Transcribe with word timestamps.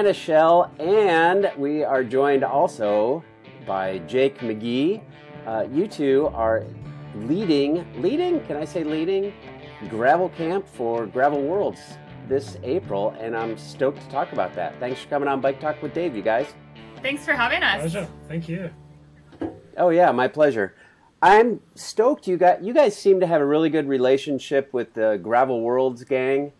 Hannah 0.00 0.14
Shell, 0.14 0.72
and 0.78 1.52
we 1.58 1.84
are 1.84 2.02
joined 2.02 2.42
also 2.42 3.22
by 3.66 3.98
Jake 4.06 4.40
Magee. 4.40 5.02
Uh, 5.46 5.66
you 5.70 5.86
two 5.86 6.30
are 6.32 6.64
leading, 7.14 7.84
leading, 8.00 8.40
can 8.46 8.56
I 8.56 8.64
say 8.64 8.82
leading? 8.82 9.34
Gravel 9.90 10.30
camp 10.30 10.66
for 10.66 11.04
Gravel 11.04 11.42
Worlds 11.42 11.82
this 12.30 12.56
April, 12.62 13.14
and 13.20 13.36
I'm 13.36 13.58
stoked 13.58 14.00
to 14.00 14.08
talk 14.08 14.32
about 14.32 14.54
that. 14.54 14.80
Thanks 14.80 15.02
for 15.02 15.08
coming 15.10 15.28
on 15.28 15.42
Bike 15.42 15.60
Talk 15.60 15.82
with 15.82 15.92
Dave, 15.92 16.16
you 16.16 16.22
guys. 16.22 16.46
Thanks 17.02 17.22
for 17.26 17.34
having 17.34 17.62
us. 17.62 17.80
Pleasure. 17.80 18.08
Thank 18.26 18.48
you. 18.48 18.70
Oh 19.76 19.90
yeah, 19.90 20.10
my 20.12 20.28
pleasure. 20.28 20.74
I'm 21.20 21.60
stoked 21.74 22.26
you 22.26 22.38
got 22.38 22.64
you 22.64 22.72
guys 22.72 22.96
seem 22.96 23.20
to 23.20 23.26
have 23.26 23.42
a 23.42 23.46
really 23.46 23.68
good 23.68 23.86
relationship 23.86 24.72
with 24.72 24.94
the 24.94 25.20
Gravel 25.22 25.60
Worlds 25.60 26.04
gang 26.04 26.52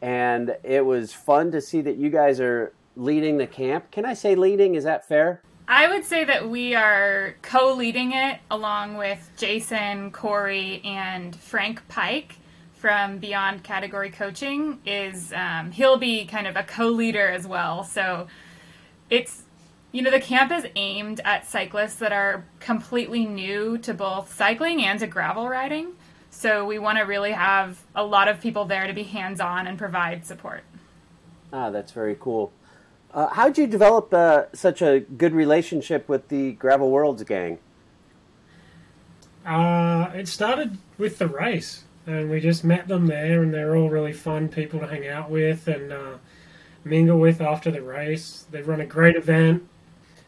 and 0.00 0.56
it 0.62 0.84
was 0.84 1.12
fun 1.12 1.50
to 1.50 1.60
see 1.60 1.80
that 1.80 1.96
you 1.96 2.10
guys 2.10 2.40
are 2.40 2.72
leading 2.96 3.36
the 3.36 3.46
camp. 3.46 3.90
Can 3.90 4.04
I 4.04 4.14
say 4.14 4.34
leading? 4.34 4.74
Is 4.74 4.84
that 4.84 5.06
fair? 5.06 5.42
I 5.68 5.88
would 5.88 6.04
say 6.04 6.24
that 6.24 6.48
we 6.48 6.74
are 6.74 7.34
co 7.42 7.74
leading 7.74 8.12
it 8.12 8.38
along 8.50 8.96
with 8.96 9.30
Jason, 9.36 10.10
Cory, 10.10 10.80
and 10.84 11.34
Frank 11.34 11.86
Pike 11.88 12.36
from 12.74 13.18
Beyond 13.18 13.64
Category 13.64 14.10
Coaching. 14.10 14.80
Is 14.86 15.32
um, 15.32 15.72
he'll 15.72 15.98
be 15.98 16.24
kind 16.24 16.46
of 16.46 16.56
a 16.56 16.62
co 16.62 16.88
leader 16.88 17.28
as 17.28 17.46
well. 17.46 17.84
So 17.84 18.28
it's 19.10 19.42
you 19.90 20.02
know 20.02 20.10
the 20.10 20.20
camp 20.20 20.52
is 20.52 20.66
aimed 20.76 21.20
at 21.24 21.46
cyclists 21.48 21.96
that 21.96 22.12
are 22.12 22.44
completely 22.60 23.24
new 23.24 23.76
to 23.78 23.92
both 23.92 24.32
cycling 24.32 24.84
and 24.84 25.00
to 25.00 25.06
gravel 25.06 25.48
riding. 25.48 25.94
So 26.30 26.64
we 26.64 26.78
want 26.78 26.98
to 26.98 27.04
really 27.04 27.32
have 27.32 27.82
a 27.94 28.04
lot 28.04 28.28
of 28.28 28.40
people 28.40 28.66
there 28.66 28.86
to 28.86 28.92
be 28.92 29.04
hands 29.04 29.40
on 29.40 29.66
and 29.66 29.78
provide 29.78 30.26
support. 30.26 30.62
Ah, 31.52 31.70
that's 31.70 31.92
very 31.92 32.16
cool. 32.20 32.52
Uh, 33.16 33.28
how'd 33.32 33.56
you 33.56 33.66
develop 33.66 34.12
uh, 34.12 34.44
such 34.52 34.82
a 34.82 35.00
good 35.00 35.32
relationship 35.32 36.06
with 36.06 36.28
the 36.28 36.52
Gravel 36.52 36.90
Worlds 36.90 37.24
gang? 37.24 37.58
Uh, 39.46 40.10
it 40.14 40.28
started 40.28 40.76
with 40.98 41.16
the 41.16 41.26
race, 41.26 41.84
and 42.06 42.28
we 42.28 42.40
just 42.40 42.62
met 42.62 42.88
them 42.88 43.06
there, 43.06 43.42
and 43.42 43.54
they're 43.54 43.74
all 43.74 43.88
really 43.88 44.12
fun 44.12 44.50
people 44.50 44.80
to 44.80 44.86
hang 44.86 45.08
out 45.08 45.30
with 45.30 45.66
and 45.66 45.90
uh, 45.90 46.18
mingle 46.84 47.18
with 47.18 47.40
after 47.40 47.70
the 47.70 47.80
race. 47.80 48.44
They 48.50 48.60
run 48.60 48.82
a 48.82 48.86
great 48.86 49.16
event, 49.16 49.66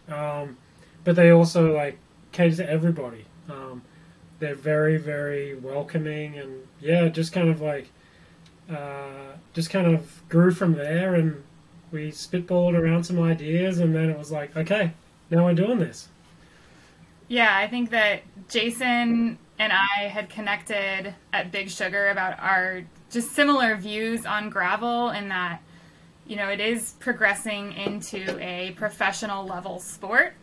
um, 0.09 0.57
but 1.05 1.15
they 1.15 1.29
also 1.29 1.77
like 1.77 1.99
cater 2.33 2.57
to 2.57 2.71
everybody. 2.71 3.27
Um, 3.51 3.83
they're 4.39 4.55
very 4.55 4.97
very 4.99 5.55
welcoming 5.57 6.39
and 6.39 6.69
yeah 6.81 7.09
just 7.09 7.33
kind 7.33 7.49
of 7.49 7.61
like 7.61 7.91
uh, 8.71 9.33
just 9.53 9.69
kind 9.69 9.87
of 9.87 10.23
grew 10.29 10.53
from 10.53 10.75
there 10.75 11.15
and 11.17 11.43
we 11.91 12.11
spitballed 12.11 12.75
around 12.75 13.05
some 13.05 13.21
ideas 13.21 13.79
and 13.79 13.95
then 13.95 14.11
it 14.11 14.19
was 14.19 14.31
like 14.31 14.57
okay 14.57 14.93
now 15.31 15.45
we're 15.45 15.55
doing 15.55 15.79
this 15.79 16.09
yeah 17.29 17.57
i 17.57 17.67
think 17.67 17.91
that 17.91 18.23
jason 18.49 19.39
and 19.59 19.73
i 19.73 20.09
had 20.09 20.29
connected 20.29 21.15
at 21.33 21.53
big 21.53 21.71
sugar 21.71 22.09
about 22.09 22.39
our 22.41 22.83
just 23.11 23.33
similar 23.33 23.77
views 23.77 24.27
on 24.27 24.51
gravel 24.51 25.09
and 25.09 25.31
that 25.31 25.61
you 26.27 26.37
know 26.37 26.49
it 26.49 26.61
is 26.61 26.95
progressing 27.01 27.73
into 27.73 28.39
a 28.41 28.73
professional 28.73 29.47
level 29.47 29.79
sport 29.79 30.35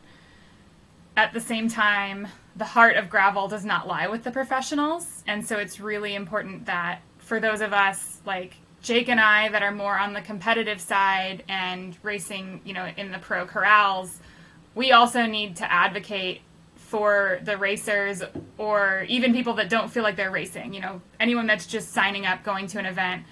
at 1.18 1.34
the 1.34 1.40
same 1.40 1.70
time 1.70 2.28
the 2.56 2.66
heart 2.66 2.96
of 2.96 3.10
gravel 3.10 3.48
does 3.48 3.66
not 3.66 3.88
lie 3.88 4.08
with 4.08 4.24
the 4.24 4.32
professionals. 4.32 5.24
And 5.28 5.46
so 5.46 5.58
it's 5.58 5.80
really 5.80 6.16
important 6.16 6.66
that 6.66 7.02
for 7.18 7.40
those 7.40 7.62
of 7.62 7.74
us 7.74 8.22
like 8.26 8.56
Jake 8.86 9.10
and 9.10 9.20
I 9.20 9.50
that 9.50 9.64
are 9.64 9.72
more 9.72 9.98
on 9.98 10.14
the 10.14 10.22
competitive 10.22 10.80
side 10.80 11.44
and 11.50 11.98
racing, 12.04 12.62
you 12.64 12.74
know, 12.74 12.88
in 12.98 13.12
the 13.12 13.18
pro 13.18 13.48
corrals, 13.48 14.20
we 14.76 14.92
also 14.92 15.26
need 15.26 15.56
to 15.56 15.72
advocate 15.72 16.42
for 16.76 17.40
the 17.42 17.58
racers 17.58 18.22
or 18.60 19.04
even 19.10 19.34
people 19.34 19.54
that 19.54 19.70
don't 19.70 19.90
feel 19.90 20.04
like 20.04 20.16
they're 20.16 20.30
racing, 20.30 20.72
you 20.72 20.82
know, 20.82 21.02
anyone 21.20 21.48
that's 21.48 21.66
just 21.66 21.94
signing 21.94 22.28
up, 22.28 22.44
going 22.44 22.68
to 22.68 22.78
an 22.78 22.86
event, 22.86 23.24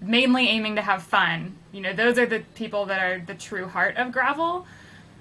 mainly 0.00 0.48
aiming 0.48 0.76
to 0.76 0.82
have 0.82 1.02
fun. 1.02 1.58
You 1.70 1.82
know, 1.82 1.92
those 1.92 2.18
are 2.18 2.24
the 2.24 2.40
people 2.54 2.86
that 2.86 2.98
are 2.98 3.22
the 3.22 3.34
true 3.34 3.68
heart 3.68 3.98
of 3.98 4.10
gravel 4.10 4.66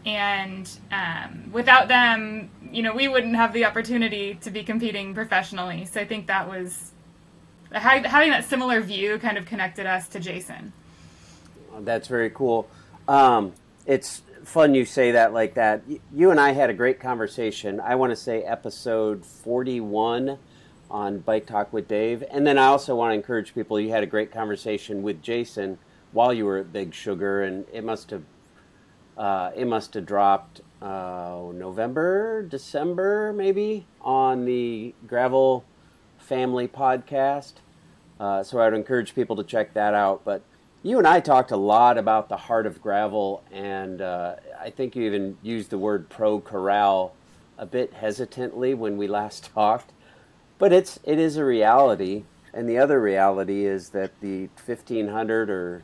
and 0.06 0.69
um, 0.94 1.51
without 1.51 1.89
them, 1.89 2.50
you 2.72 2.83
know, 2.83 2.95
we 2.95 3.09
wouldn't 3.09 3.35
have 3.35 3.51
the 3.51 3.66
opportunity 3.66 4.35
to 4.35 4.50
be 4.50 4.63
competing 4.63 5.13
professionally. 5.13 5.83
So 5.83 6.00
I 6.00 6.06
think 6.06 6.27
that 6.27 6.47
was 6.47 6.94
having 7.79 8.31
that 8.31 8.45
similar 8.45 8.81
view 8.81 9.17
kind 9.19 9.38
of 9.38 9.45
connected 9.45 9.85
us 9.85 10.07
to 10.09 10.19
Jason. 10.19 10.73
That's 11.79 12.07
very 12.07 12.29
cool. 12.29 12.67
Um, 13.07 13.53
it's 13.85 14.21
fun 14.43 14.73
you 14.73 14.85
say 14.85 15.11
that 15.11 15.33
like 15.33 15.55
that. 15.55 15.83
You 16.13 16.31
and 16.31 16.39
I 16.39 16.51
had 16.51 16.69
a 16.69 16.73
great 16.73 16.99
conversation. 16.99 17.79
I 17.79 17.95
want 17.95 18.11
to 18.11 18.15
say 18.15 18.43
episode 18.43 19.25
41 19.25 20.38
on 20.89 21.19
Bike 21.19 21.45
Talk 21.45 21.73
with 21.73 21.88
Dave. 21.88 22.23
And 22.31 22.47
then 22.47 22.57
I 22.57 22.67
also 22.67 22.95
want 22.95 23.11
to 23.11 23.15
encourage 23.15 23.53
people 23.53 23.79
you 23.79 23.89
had 23.89 24.03
a 24.03 24.07
great 24.07 24.31
conversation 24.31 25.03
with 25.03 25.21
Jason 25.21 25.77
while 26.11 26.33
you 26.33 26.45
were 26.45 26.57
at 26.57 26.71
Big 26.71 26.94
Sugar, 26.94 27.44
and 27.44 27.65
it 27.71 27.83
must 27.83 28.11
have 28.11 28.23
uh, 29.17 29.51
it 29.55 29.65
must 29.65 29.95
have 29.95 30.05
dropped 30.05 30.61
uh, 30.81 31.41
November, 31.53 32.44
December, 32.44 33.33
maybe 33.33 33.85
on 34.01 34.45
the 34.45 34.94
Gravel 35.07 35.65
Family 36.19 36.67
podcast. 36.67 37.53
Uh, 38.19 38.44
so 38.44 38.59
I 38.59 38.66
would 38.66 38.73
encourage 38.73 39.13
people 39.13 39.35
to 39.35 39.44
check 39.44 39.73
that 39.73 39.94
out. 39.94 40.23
But 40.23 40.41
you 40.83 40.97
and 40.97 41.07
I 41.07 41.19
talked 41.19 41.51
a 41.51 41.57
lot 41.57 41.97
about 41.97 42.29
the 42.29 42.38
heart 42.38 42.66
of 42.66 42.81
gravel, 42.81 43.44
and 43.51 44.01
uh, 44.01 44.35
I 44.59 44.69
think 44.69 44.95
you 44.95 45.03
even 45.03 45.38
used 45.41 45.69
the 45.69 45.78
word 45.78 46.09
pro 46.09 46.39
corral 46.39 47.13
a 47.57 47.66
bit 47.66 47.94
hesitantly 47.94 48.73
when 48.73 48.97
we 48.97 49.07
last 49.07 49.51
talked. 49.53 49.91
But 50.57 50.73
it's 50.73 51.00
it 51.03 51.19
is 51.19 51.38
a 51.38 51.45
reality, 51.45 52.23
and 52.53 52.67
the 52.67 52.77
other 52.77 53.00
reality 53.00 53.66
is 53.66 53.89
that 53.89 54.19
the 54.22 54.50
1500 54.66 55.50
or 55.50 55.83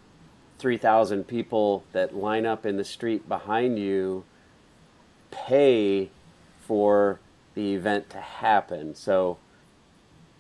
3,000 0.58 1.28
people 1.28 1.84
that 1.92 2.16
line 2.16 2.46
up 2.46 2.66
in 2.66 2.78
the 2.78 2.84
street 2.84 3.28
behind 3.28 3.78
you 3.78 4.24
pay 5.30 6.10
for 6.66 7.20
the 7.54 7.74
event 7.74 8.10
to 8.10 8.18
happen. 8.20 8.96
So 8.96 9.38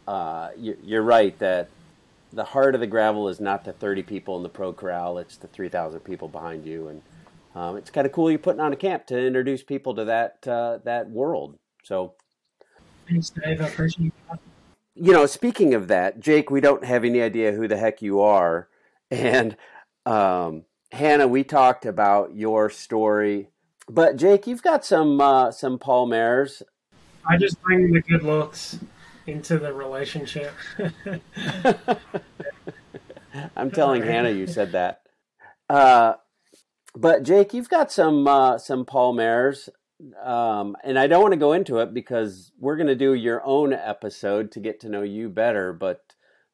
uh, 0.08 0.50
you're 0.58 1.04
right 1.04 1.38
that 1.40 1.70
the 2.34 2.44
heart 2.44 2.74
of 2.76 2.82
the 2.82 2.88
gravel 2.88 3.30
is 3.30 3.40
not 3.40 3.64
the 3.64 3.74
30 3.74 4.04
people 4.04 4.36
in 4.38 4.44
the 4.44 4.50
pro 4.50 4.74
corral, 4.74 5.18
it's 5.20 5.38
the 5.38 5.48
3,000 5.48 6.00
people 6.02 6.28
behind 6.28 6.66
you. 6.66 6.88
And 6.88 7.02
um, 7.56 7.78
it's 7.78 7.92
kind 7.92 8.08
of 8.08 8.12
cool 8.12 8.30
you're 8.30 8.40
putting 8.40 8.60
on 8.60 8.74
a 8.74 8.76
camp 8.76 9.06
to 9.08 9.20
introduce 9.26 9.62
people 9.64 9.96
to 9.96 10.06
that, 10.06 10.48
uh, 10.48 10.80
that 10.84 11.10
world. 11.10 11.58
So. 11.84 12.16
Thanks, 13.08 13.30
Dave. 13.30 13.62
I 13.62 13.68
appreciate 13.68 14.14
that. 14.30 14.40
You 14.96 15.12
know, 15.12 15.26
speaking 15.26 15.74
of 15.74 15.88
that, 15.88 16.20
Jake, 16.20 16.50
we 16.50 16.62
don't 16.62 16.86
have 16.86 17.04
any 17.04 17.22
idea 17.22 17.52
who 17.52 17.68
the 17.68 17.78
heck 17.78 18.02
you 18.02 18.20
are. 18.22 18.68
And 19.12 19.58
um, 20.08 20.64
Hannah, 20.92 21.28
we 21.28 21.44
talked 21.44 21.86
about 21.86 22.36
your 22.36 22.72
story, 22.72 23.50
but 23.88 24.16
Jake, 24.16 24.48
you've 24.48 24.64
got 24.64 24.84
some 24.84 25.22
uh, 25.22 25.52
some 25.52 25.78
palmarès. 25.78 26.64
I 27.30 27.38
just 27.38 27.62
bring 27.62 27.92
the 27.92 28.02
good 28.02 28.24
looks 28.24 28.80
into 29.26 29.58
the 29.58 29.74
relationship. 29.74 30.54
I'm 33.56 33.72
telling 33.72 34.04
Hannah 34.04 34.32
you 34.32 34.48
said 34.48 34.74
that. 34.74 35.02
Uh, 35.70 36.14
but 36.96 37.24
Jake, 37.24 37.54
you've 37.54 37.70
got 37.70 37.92
some 37.92 38.28
uh, 38.28 38.58
some 38.58 38.86
palmarès, 38.86 39.70
um, 40.24 40.76
and 40.84 41.00
I 41.00 41.08
don't 41.08 41.22
want 41.22 41.34
to 41.34 41.40
go 41.40 41.54
into 41.54 41.80
it 41.80 41.94
because 41.94 42.52
we're 42.60 42.76
going 42.76 42.88
to 42.88 42.96
do 42.96 43.14
your 43.14 43.44
own 43.46 43.74
episode 43.74 44.52
to 44.52 44.60
get 44.60 44.80
to 44.82 44.90
know 44.90 45.02
you 45.02 45.30
better. 45.30 45.74
But 45.74 46.02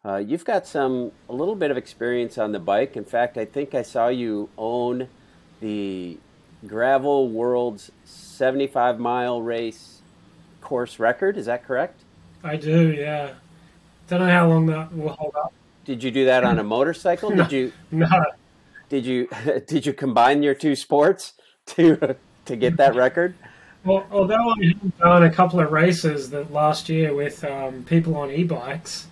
uh, 0.06 0.18
you've 0.18 0.46
got 0.46 0.66
some 0.66 1.12
a 1.28 1.34
little 1.34 1.56
bit 1.56 1.72
of 1.72 1.78
experience 1.78 2.38
on 2.38 2.52
the 2.52 2.60
bike. 2.60 2.96
In 2.96 3.06
fact, 3.06 3.38
I 3.38 3.46
think 3.46 3.76
I 3.76 3.82
saw 3.82 4.08
you 4.08 4.50
own 4.58 5.10
the 5.60 6.18
Gravel 6.66 7.30
World's 7.30 7.92
75 8.06 9.00
mile 9.00 9.42
race 9.42 10.02
course 10.62 11.00
record. 11.00 11.36
Is 11.38 11.48
that 11.48 11.66
correct? 11.66 12.04
I 12.44 12.56
do. 12.56 12.92
Yeah. 12.92 13.34
Don't 14.08 14.22
know 14.22 14.30
how 14.30 14.48
long 14.48 14.66
that 14.68 14.94
will 14.94 15.10
hold 15.10 15.36
up. 15.36 15.54
Did 15.86 16.04
you 16.04 16.12
do 16.12 16.26
that 16.26 16.44
on 16.44 16.60
a 16.60 16.64
motorcycle? 16.76 17.32
no, 17.32 17.44
did 17.44 17.52
you? 17.52 17.74
No. 17.92 18.08
Did 18.90 19.06
you? 19.06 19.28
Did 19.68 19.86
you 19.86 19.94
combine 19.94 20.44
your 20.44 20.54
two 20.56 20.76
sports 20.76 21.34
to 21.68 22.16
to 22.46 22.56
get 22.56 22.78
that 22.78 22.96
record? 22.96 23.36
Well, 23.86 24.06
although 24.12 24.50
I 24.50 24.66
have 24.66 24.98
done 24.98 25.24
a 25.24 25.32
couple 25.32 25.60
of 25.62 25.72
races 25.72 26.30
that 26.32 26.52
last 26.52 26.90
year 26.90 27.14
with 27.14 27.46
um, 27.46 27.84
people 27.86 28.18
on 28.18 28.30
e-bikes, 28.30 29.08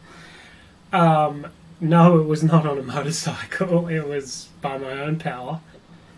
um, 0.91 1.47
no, 1.79 2.19
it 2.19 2.25
was 2.25 2.43
not 2.43 2.65
on 2.65 2.77
a 2.77 2.83
motorcycle. 2.83 3.87
It 3.87 4.05
was 4.05 4.49
by 4.61 4.77
my 4.77 4.91
own 4.91 5.19
power, 5.19 5.61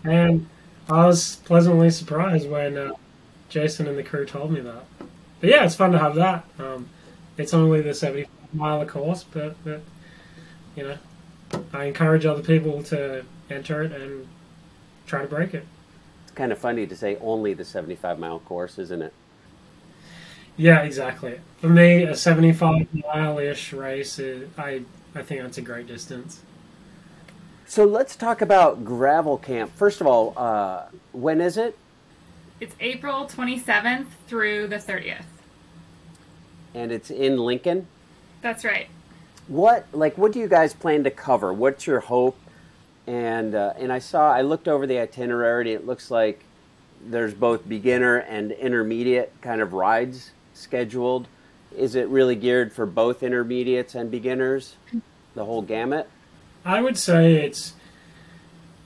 and 0.02 0.48
I 0.88 1.06
was 1.06 1.36
pleasantly 1.44 1.90
surprised 1.90 2.50
when 2.50 2.76
uh, 2.76 2.92
Jason 3.48 3.86
and 3.86 3.96
the 3.96 4.02
crew 4.02 4.26
told 4.26 4.50
me 4.50 4.60
that. 4.60 4.84
But 5.40 5.50
yeah, 5.50 5.64
it's 5.64 5.76
fun 5.76 5.92
to 5.92 5.98
have 5.98 6.16
that. 6.16 6.44
Um, 6.58 6.88
it's 7.40 7.54
only 7.54 7.80
the 7.80 7.94
seventy-five 7.94 8.40
mile 8.52 8.84
course, 8.86 9.24
but, 9.24 9.56
but 9.64 9.80
you 10.76 10.84
know, 10.84 10.98
I 11.72 11.84
encourage 11.84 12.26
other 12.26 12.42
people 12.42 12.82
to 12.84 13.24
enter 13.48 13.82
it 13.82 13.92
and 13.92 14.26
try 15.06 15.22
to 15.22 15.28
break 15.28 15.54
it. 15.54 15.66
It's 16.24 16.32
kind 16.32 16.52
of 16.52 16.58
funny 16.58 16.86
to 16.86 16.96
say 16.96 17.16
only 17.20 17.54
the 17.54 17.64
75 17.64 18.18
mile 18.18 18.38
course, 18.40 18.78
isn't 18.78 19.02
it? 19.02 19.12
Yeah, 20.56 20.82
exactly. 20.82 21.40
For 21.60 21.68
me, 21.68 22.02
a 22.02 22.14
75 22.14 22.86
mile 22.94 23.38
ish 23.38 23.72
race, 23.72 24.18
is, 24.18 24.48
I, 24.58 24.82
I 25.14 25.22
think 25.22 25.42
that's 25.42 25.58
a 25.58 25.62
great 25.62 25.86
distance. 25.86 26.40
So 27.66 27.84
let's 27.84 28.16
talk 28.16 28.42
about 28.42 28.84
gravel 28.84 29.38
camp. 29.38 29.74
First 29.76 30.00
of 30.00 30.06
all, 30.06 30.34
uh, 30.36 30.86
when 31.12 31.40
is 31.40 31.56
it? 31.56 31.78
It's 32.60 32.74
April 32.80 33.26
27th 33.26 34.06
through 34.26 34.66
the 34.66 34.76
30th. 34.76 35.24
And 36.74 36.92
it's 36.92 37.10
in 37.10 37.38
Lincoln. 37.38 37.86
That's 38.42 38.64
right. 38.64 38.88
What 39.48 39.86
like 39.92 40.16
what 40.16 40.32
do 40.32 40.38
you 40.38 40.48
guys 40.48 40.72
plan 40.72 41.04
to 41.04 41.10
cover? 41.10 41.52
What's 41.52 41.86
your 41.86 42.00
hope? 42.00 42.38
And 43.06 43.54
uh, 43.54 43.74
and 43.76 43.92
I 43.92 43.98
saw 43.98 44.32
I 44.32 44.42
looked 44.42 44.68
over 44.68 44.86
the 44.86 44.98
itinerary. 44.98 45.72
And 45.72 45.82
it 45.82 45.86
looks 45.86 46.10
like 46.10 46.44
there's 47.04 47.34
both 47.34 47.68
beginner 47.68 48.18
and 48.18 48.52
intermediate 48.52 49.32
kind 49.40 49.60
of 49.60 49.72
rides 49.72 50.30
scheduled. 50.54 51.26
Is 51.76 51.94
it 51.94 52.08
really 52.08 52.34
geared 52.34 52.72
for 52.72 52.86
both 52.86 53.22
intermediates 53.22 53.94
and 53.94 54.10
beginners? 54.10 54.76
The 55.34 55.44
whole 55.44 55.62
gamut? 55.62 56.08
I 56.64 56.80
would 56.80 56.98
say 56.98 57.44
it's 57.44 57.74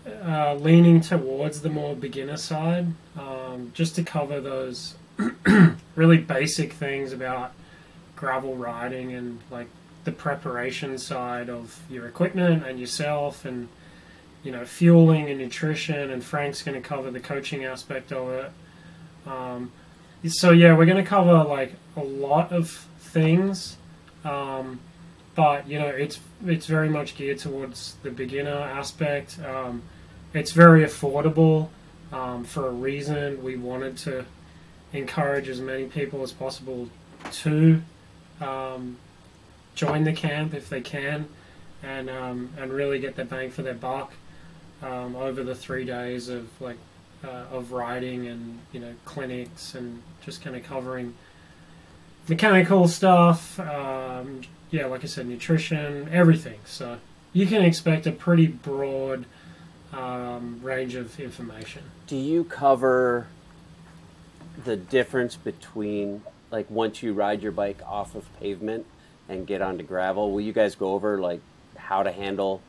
uh, 0.07 0.55
leaning 0.55 1.01
towards 1.01 1.63
the 1.63 1.71
more 1.71 1.97
beginner 1.97 2.37
side, 2.37 2.89
um, 3.19 3.73
just 3.75 3.95
to 3.97 4.03
cover 4.03 4.41
those 4.41 4.95
really 5.97 6.19
basic 6.19 6.73
things 6.73 7.13
about 7.13 7.53
gravel 8.17 8.57
riding 8.57 9.13
and 9.13 9.41
like 9.51 9.69
the 10.05 10.13
preparation 10.13 10.99
side 10.99 11.49
of 11.49 11.81
your 11.89 12.07
equipment 12.07 12.67
and 12.67 12.79
yourself 12.79 13.45
and 13.45 13.69
you 14.43 14.53
know 14.53 14.65
fueling 14.65 15.29
and 15.29 15.39
nutrition 15.39 16.11
and 16.11 16.23
frank's 16.23 16.63
going 16.63 16.81
to 16.81 16.87
cover 16.87 17.11
the 17.11 17.21
coaching 17.21 17.65
aspect 17.65 18.13
of 18.13 18.29
it. 18.31 18.51
Um, 19.27 19.73
so 20.27 20.51
yeah 20.51 20.77
we're 20.77 20.87
going 20.87 21.03
to 21.03 21.09
cover 21.09 21.45
like 21.45 21.73
a 21.97 22.03
lot 22.03 22.53
of 22.53 22.87
things 22.99 23.77
um, 24.25 24.81
but 25.35 25.69
you 25.69 25.79
know 25.79 25.89
it's 25.89 26.21
it's 26.47 26.67
very 26.67 26.89
much 26.89 27.17
geared 27.17 27.39
towards 27.39 27.97
the 28.03 28.11
beginner 28.11 28.51
aspect. 28.51 29.39
Um, 29.41 29.83
it's 30.33 30.53
very 30.53 30.85
affordable 30.85 31.69
um, 32.13 32.45
for 32.45 32.69
a 32.69 32.73
reason. 32.73 33.43
We 33.43 33.57
wanted 33.57 33.97
to 33.99 34.25
encourage 34.93 35.49
as 35.49 35.61
many 35.61 35.87
people 35.87 36.23
as 36.23 36.33
possible 36.33 36.89
to 37.33 37.83
um, 38.45 38.97
join 39.75 40.05
the 40.05 40.13
camp 40.13 40.55
if 40.55 40.69
they 40.69 40.81
can, 40.81 41.29
and 41.83 42.09
um, 42.11 42.51
and 42.59 42.73
really 42.73 42.99
get 42.99 43.17
the 43.17 43.25
bang 43.25 43.51
for 43.51 43.63
their 43.63 43.75
buck 43.75 44.13
um, 44.83 45.17
over 45.17 45.43
the 45.43 45.55
three 45.55 45.85
days 45.85 46.29
of 46.29 46.49
like 46.61 46.79
uh, 47.25 47.45
of 47.51 47.73
riding 47.73 48.27
and 48.27 48.61
you 48.73 48.81
know 48.81 48.95
clinics 49.05 49.75
and 49.75 50.03
just 50.25 50.43
kind 50.43 50.57
of 50.57 50.63
covering 50.63 51.15
mechanical 52.29 52.89
stuff. 52.89 53.59
Um, 53.61 54.43
yeah, 54.71 54.87
like 54.87 55.05
I 55.05 55.07
said, 55.07 55.27
nutrition, 55.27 56.09
everything. 56.11 56.59
So 56.65 56.99
you 57.33 57.47
can 57.47 57.63
expect 57.63 58.07
a 58.07 58.13
pretty 58.13 58.47
broad 58.47 59.25
um, 59.93 60.61
range 60.63 60.95
of 60.95 61.19
information. 61.21 61.83
Do 62.07 62.17
you 62.17 62.45
cover 62.45 63.29
the 64.65 64.77
difference 64.77 65.37
between 65.37 66.23
like 66.51 66.71
once 66.71 67.03
you 67.03 67.13
ride 67.13 67.43
your 67.43 67.53
bike 67.53 67.81
off 67.87 68.15
of 68.15 68.25
pavement 68.39 68.87
and 69.29 69.47
get 69.47 69.63
onto 69.63 69.85
gravel, 69.85 70.33
will 70.33 70.41
you 70.41 70.53
guys 70.53 70.75
go 70.75 70.95
over 70.95 71.19
like 71.19 71.41
how 71.77 72.03
to 72.03 72.13
handle 72.13 72.63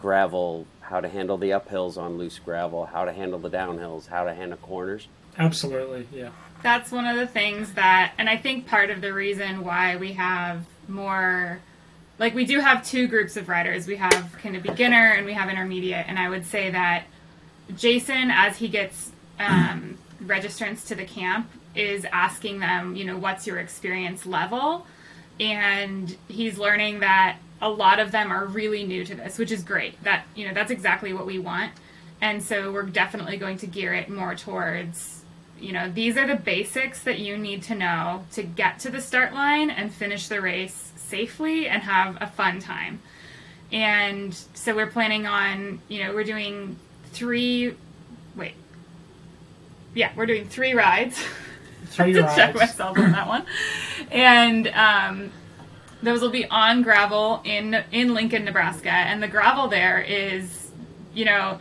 gravel, 0.00 0.66
how 0.80 1.00
to 1.00 1.08
handle 1.08 1.38
the 1.38 1.50
uphills 1.50 1.96
on 1.96 2.18
loose 2.18 2.38
gravel, 2.38 2.86
how 2.86 3.04
to 3.04 3.12
handle 3.12 3.38
the 3.38 3.50
downhills, 3.50 4.08
how 4.08 4.24
to 4.24 4.34
handle 4.34 4.58
corners? 4.58 5.08
Absolutely, 5.38 6.06
yeah. 6.12 6.30
That's 6.62 6.92
one 6.92 7.06
of 7.06 7.16
the 7.16 7.26
things 7.26 7.72
that, 7.74 8.12
and 8.18 8.28
I 8.28 8.36
think 8.36 8.66
part 8.66 8.90
of 8.90 9.00
the 9.00 9.12
reason 9.12 9.64
why 9.64 9.96
we 9.96 10.12
have 10.12 10.64
more, 10.88 11.60
like 12.18 12.34
we 12.34 12.44
do 12.44 12.60
have 12.60 12.86
two 12.86 13.08
groups 13.08 13.36
of 13.36 13.48
riders. 13.48 13.86
We 13.86 13.96
have 13.96 14.32
kind 14.42 14.56
of 14.56 14.62
beginner 14.62 15.12
and 15.16 15.26
we 15.26 15.32
have 15.32 15.48
intermediate. 15.48 16.06
And 16.06 16.18
I 16.18 16.28
would 16.28 16.46
say 16.46 16.70
that 16.70 17.04
Jason, 17.74 18.30
as 18.30 18.58
he 18.58 18.68
gets 18.68 19.10
um, 19.40 19.98
registrants 20.22 20.86
to 20.88 20.94
the 20.94 21.04
camp, 21.04 21.50
is 21.74 22.04
asking 22.12 22.60
them, 22.60 22.96
you 22.96 23.04
know, 23.04 23.16
what's 23.16 23.46
your 23.46 23.58
experience 23.58 24.26
level? 24.26 24.86
And 25.40 26.14
he's 26.28 26.58
learning 26.58 27.00
that 27.00 27.38
a 27.60 27.70
lot 27.70 27.98
of 27.98 28.10
them 28.12 28.30
are 28.30 28.44
really 28.44 28.84
new 28.84 29.04
to 29.04 29.14
this, 29.14 29.38
which 29.38 29.50
is 29.50 29.62
great. 29.62 30.02
That, 30.02 30.26
you 30.34 30.46
know, 30.46 30.54
that's 30.54 30.70
exactly 30.70 31.12
what 31.12 31.26
we 31.26 31.38
want. 31.38 31.72
And 32.20 32.42
so 32.42 32.72
we're 32.72 32.82
definitely 32.82 33.36
going 33.36 33.58
to 33.58 33.66
gear 33.66 33.94
it 33.94 34.08
more 34.08 34.34
towards, 34.34 35.22
you 35.60 35.72
know, 35.72 35.90
these 35.90 36.16
are 36.16 36.26
the 36.26 36.36
basics 36.36 37.02
that 37.04 37.18
you 37.18 37.38
need 37.38 37.62
to 37.64 37.74
know 37.74 38.24
to 38.32 38.42
get 38.42 38.78
to 38.80 38.90
the 38.90 39.00
start 39.00 39.32
line 39.32 39.70
and 39.70 39.92
finish 39.92 40.28
the 40.28 40.40
race 40.40 40.92
safely 40.96 41.68
and 41.68 41.82
have 41.82 42.18
a 42.20 42.26
fun 42.26 42.60
time. 42.60 43.00
And 43.72 44.34
so 44.54 44.74
we're 44.74 44.86
planning 44.86 45.26
on, 45.26 45.80
you 45.88 46.04
know, 46.04 46.14
we're 46.14 46.24
doing 46.24 46.76
three, 47.12 47.74
wait, 48.36 48.54
yeah, 49.94 50.12
we're 50.16 50.26
doing 50.26 50.46
three 50.46 50.74
rides. 50.74 51.22
Three 51.92 52.12
to 52.14 52.22
rides. 52.22 52.34
check 52.36 52.54
myself 52.54 52.98
on 52.98 53.12
that 53.12 53.28
one. 53.28 53.44
And 54.10 54.68
um, 54.68 55.32
those 56.02 56.20
will 56.20 56.30
be 56.30 56.46
on 56.46 56.82
gravel 56.82 57.40
in 57.44 57.82
in 57.92 58.14
Lincoln, 58.14 58.44
Nebraska, 58.44 58.90
and 58.90 59.22
the 59.22 59.28
gravel 59.28 59.68
there 59.68 60.00
is, 60.00 60.70
you 61.14 61.24
know, 61.24 61.58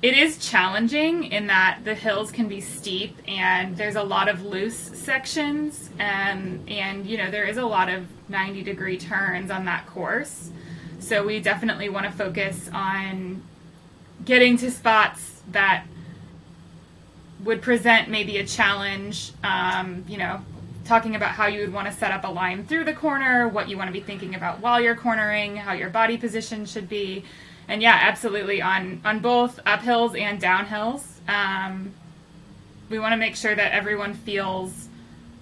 it 0.00 0.16
is 0.16 0.38
challenging 0.38 1.24
in 1.24 1.48
that 1.48 1.80
the 1.84 1.94
hills 1.94 2.30
can 2.30 2.48
be 2.48 2.60
steep 2.60 3.16
and 3.26 3.76
there's 3.76 3.96
a 3.96 4.02
lot 4.02 4.28
of 4.28 4.44
loose 4.44 4.76
sections 4.76 5.90
and 5.98 6.68
and 6.68 7.06
you 7.06 7.18
know 7.18 7.30
there 7.30 7.44
is 7.44 7.56
a 7.56 7.66
lot 7.66 7.88
of 7.88 8.06
90 8.28 8.62
degree 8.62 8.98
turns 8.98 9.50
on 9.50 9.64
that 9.64 9.86
course. 9.86 10.50
So 11.00 11.24
we 11.24 11.40
definitely 11.40 11.88
want 11.88 12.06
to 12.06 12.12
focus 12.12 12.68
on 12.72 13.42
getting 14.24 14.56
to 14.58 14.70
spots 14.70 15.42
that 15.52 15.84
would 17.44 17.62
present 17.62 18.08
maybe 18.08 18.38
a 18.38 18.46
challenge, 18.46 19.32
um, 19.44 20.04
you 20.08 20.18
know, 20.18 20.40
talking 20.84 21.14
about 21.14 21.30
how 21.30 21.46
you 21.46 21.60
would 21.60 21.72
want 21.72 21.86
to 21.86 21.92
set 21.92 22.10
up 22.10 22.24
a 22.24 22.28
line 22.28 22.64
through 22.64 22.84
the 22.84 22.94
corner, 22.94 23.46
what 23.46 23.68
you 23.68 23.76
want 23.76 23.88
to 23.88 23.92
be 23.92 24.00
thinking 24.00 24.34
about 24.34 24.60
while 24.60 24.80
you're 24.80 24.96
cornering, 24.96 25.56
how 25.56 25.72
your 25.72 25.90
body 25.90 26.16
position 26.16 26.64
should 26.64 26.88
be. 26.88 27.24
And 27.68 27.82
yeah, 27.82 27.98
absolutely 28.02 28.62
on, 28.62 29.00
on 29.04 29.20
both 29.20 29.60
uphills 29.66 30.18
and 30.18 30.40
downhills. 30.40 31.02
Um, 31.28 31.92
we 32.88 32.98
want 32.98 33.12
to 33.12 33.18
make 33.18 33.36
sure 33.36 33.54
that 33.54 33.72
everyone 33.72 34.14
feels 34.14 34.88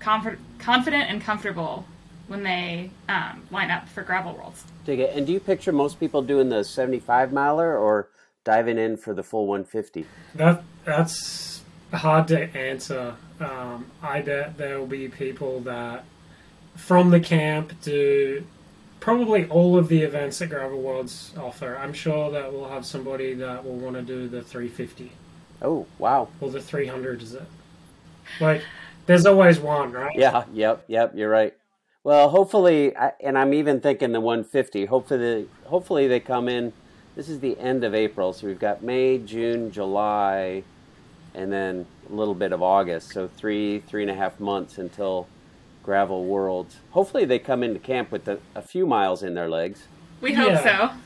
comfort, 0.00 0.40
confident 0.58 1.08
and 1.08 1.22
comfortable 1.22 1.86
when 2.26 2.42
they 2.42 2.90
um, 3.08 3.42
line 3.52 3.70
up 3.70 3.88
for 3.88 4.02
gravel 4.02 4.34
worlds. 4.34 4.64
Dig 4.84 4.98
it. 4.98 5.14
And 5.14 5.26
do 5.26 5.32
you 5.32 5.40
picture 5.40 5.70
most 5.70 6.00
people 6.00 6.22
doing 6.22 6.48
the 6.48 6.64
75 6.64 7.32
miler 7.32 7.78
or 7.78 8.08
diving 8.42 8.78
in 8.78 8.96
for 8.96 9.14
the 9.14 9.22
full 9.22 9.46
150? 9.46 10.06
That 10.34 10.64
that's 10.84 11.62
hard 11.92 12.28
to 12.28 12.40
answer. 12.56 13.14
Um, 13.40 13.86
I 14.02 14.20
bet 14.22 14.56
there 14.58 14.78
will 14.78 14.86
be 14.86 15.08
people 15.08 15.60
that 15.60 16.04
from 16.74 17.10
the 17.10 17.20
camp 17.20 17.72
do 17.82 18.44
probably 19.00 19.46
all 19.48 19.78
of 19.78 19.88
the 19.88 20.02
events 20.02 20.38
that 20.38 20.48
Gravel 20.48 20.80
Worlds 20.80 21.32
offer. 21.38 21.76
I'm 21.76 21.92
sure 21.92 22.30
that 22.32 22.52
we'll 22.52 22.68
have 22.68 22.84
somebody 22.86 23.34
that 23.34 23.64
will 23.64 23.76
want 23.76 23.96
to 23.96 24.02
do 24.02 24.28
the 24.28 24.42
350 24.42 25.12
Oh, 25.62 25.86
wow. 25.98 26.28
or 26.40 26.50
the 26.50 26.60
300. 26.60 27.22
Is 27.22 27.34
it 27.34 27.42
like 28.40 28.62
there's 29.06 29.26
always 29.26 29.58
one, 29.60 29.92
right? 29.92 30.16
Yeah, 30.16 30.44
yep, 30.52 30.84
yep, 30.88 31.12
you're 31.14 31.30
right. 31.30 31.54
Well, 32.04 32.28
hopefully, 32.28 32.94
and 33.20 33.36
I'm 33.36 33.52
even 33.52 33.80
thinking 33.80 34.12
the 34.12 34.20
150. 34.20 34.86
Hopefully, 34.86 35.48
hopefully 35.64 36.06
they 36.08 36.20
come 36.20 36.48
in. 36.48 36.72
This 37.16 37.28
is 37.28 37.40
the 37.40 37.58
end 37.58 37.82
of 37.84 37.94
April, 37.94 38.32
so 38.32 38.46
we've 38.46 38.58
got 38.58 38.82
May, 38.82 39.18
June, 39.18 39.70
July, 39.72 40.62
and 41.36 41.52
then 41.52 41.86
a 42.10 42.14
little 42.14 42.34
bit 42.34 42.52
of 42.52 42.62
August. 42.62 43.12
So 43.12 43.28
three, 43.28 43.80
three 43.80 44.02
and 44.02 44.10
a 44.10 44.14
half 44.14 44.40
months 44.40 44.78
until 44.78 45.28
Gravel 45.84 46.24
Worlds. 46.24 46.76
Hopefully, 46.90 47.24
they 47.24 47.38
come 47.38 47.62
into 47.62 47.78
camp 47.78 48.10
with 48.10 48.26
a, 48.26 48.40
a 48.56 48.62
few 48.62 48.86
miles 48.86 49.22
in 49.22 49.34
their 49.34 49.48
legs. 49.48 49.84
We 50.20 50.32
hope 50.32 50.48
Yeah. 50.48 50.88
so. 50.90 50.96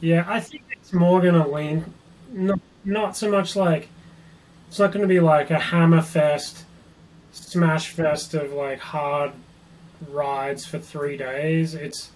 Yeah, 0.00 0.24
I 0.28 0.38
think 0.38 0.62
it's 0.70 0.92
more 0.92 1.20
going 1.20 1.34
to 1.34 1.48
lean, 1.48 1.92
not, 2.30 2.60
not 2.84 3.16
so 3.16 3.30
much 3.30 3.56
like, 3.56 3.88
it's 4.68 4.78
not 4.78 4.92
going 4.92 5.00
to 5.02 5.08
be 5.08 5.20
like 5.20 5.50
a 5.50 5.58
hammer 5.58 6.02
fest, 6.02 6.64
smash 7.32 7.88
fest 7.90 8.34
of 8.34 8.52
like 8.52 8.78
hard 8.80 9.32
rides 10.08 10.66
for 10.66 10.78
three 10.78 11.16
days. 11.16 11.74
It's 11.74 12.10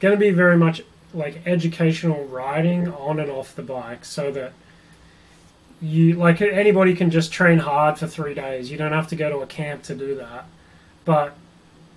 going 0.00 0.12
to 0.12 0.18
be 0.20 0.30
very 0.30 0.56
much 0.58 0.82
like 1.14 1.40
educational 1.46 2.24
riding 2.26 2.88
on 2.88 3.18
and 3.18 3.30
off 3.30 3.56
the 3.56 3.62
bike 3.62 4.04
so 4.04 4.30
that 4.32 4.52
you, 5.82 6.14
like 6.14 6.40
anybody 6.42 6.94
can 6.94 7.10
just 7.10 7.32
train 7.32 7.58
hard 7.58 7.98
for 7.98 8.06
three 8.06 8.34
days. 8.34 8.70
You 8.70 8.76
don't 8.76 8.92
have 8.92 9.08
to 9.08 9.16
go 9.16 9.30
to 9.30 9.38
a 9.38 9.46
camp 9.46 9.82
to 9.84 9.94
do 9.94 10.14
that. 10.16 10.46
But 11.04 11.34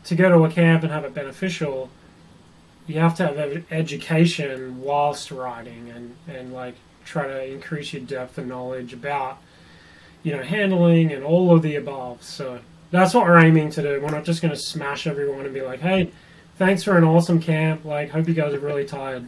to 0.06 0.16
go 0.16 0.30
to 0.30 0.46
a 0.46 0.50
camp 0.50 0.84
and 0.84 0.92
have 0.92 1.06
it 1.06 1.14
beneficial, 1.14 1.90
you 2.88 3.00
have 3.00 3.16
to 3.18 3.28
have 3.28 3.64
education 3.72 4.82
whilst 4.82 5.32
riding 5.32 5.90
and, 5.90 6.16
and 6.28 6.54
like 6.54 6.76
try 7.06 7.28
to 7.28 7.46
increase 7.46 7.94
your 7.94 8.04
depth 8.04 8.38
of 8.38 8.48
knowledge 8.48 8.94
about 8.94 9.38
you 10.24 10.32
know 10.32 10.42
handling 10.42 11.12
and 11.12 11.24
all 11.24 11.54
of 11.54 11.62
the 11.62 11.76
above. 11.76 12.24
So 12.24 12.60
that's 12.92 13.14
what 13.14 13.26
we're 13.26 13.40
aiming 13.40 13.72
to 13.72 13.82
do. 13.82 14.02
We're 14.02 14.12
not 14.12 14.24
just 14.24 14.42
going 14.42 14.54
to 14.54 14.60
smash 14.60 15.08
everyone 15.08 15.46
and 15.46 15.54
be 15.54 15.62
like, 15.62 15.80
hey, 15.80 16.12
thanks 16.58 16.84
for 16.84 16.98
an 16.98 17.04
awesome 17.04 17.42
camp. 17.42 17.84
Like, 17.84 18.12
hope 18.12 18.28
you 18.28 18.34
guys 18.34 18.54
are 18.54 18.60
really 18.60 18.86
tired. 18.86 19.28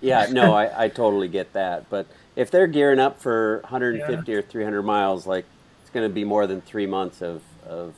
Yeah, 0.00 0.26
no, 0.30 0.54
I, 0.54 0.84
I 0.84 0.88
totally 0.88 1.28
get 1.28 1.52
that. 1.52 1.88
But 1.90 2.06
if 2.36 2.50
they're 2.50 2.66
gearing 2.66 2.98
up 2.98 3.20
for 3.20 3.60
150 3.62 4.30
yeah. 4.30 4.38
or 4.38 4.42
300 4.42 4.82
miles, 4.82 5.26
like 5.26 5.44
it's 5.82 5.90
going 5.90 6.08
to 6.08 6.12
be 6.12 6.24
more 6.24 6.46
than 6.46 6.60
three 6.60 6.86
months 6.86 7.22
of, 7.22 7.42
of 7.66 7.94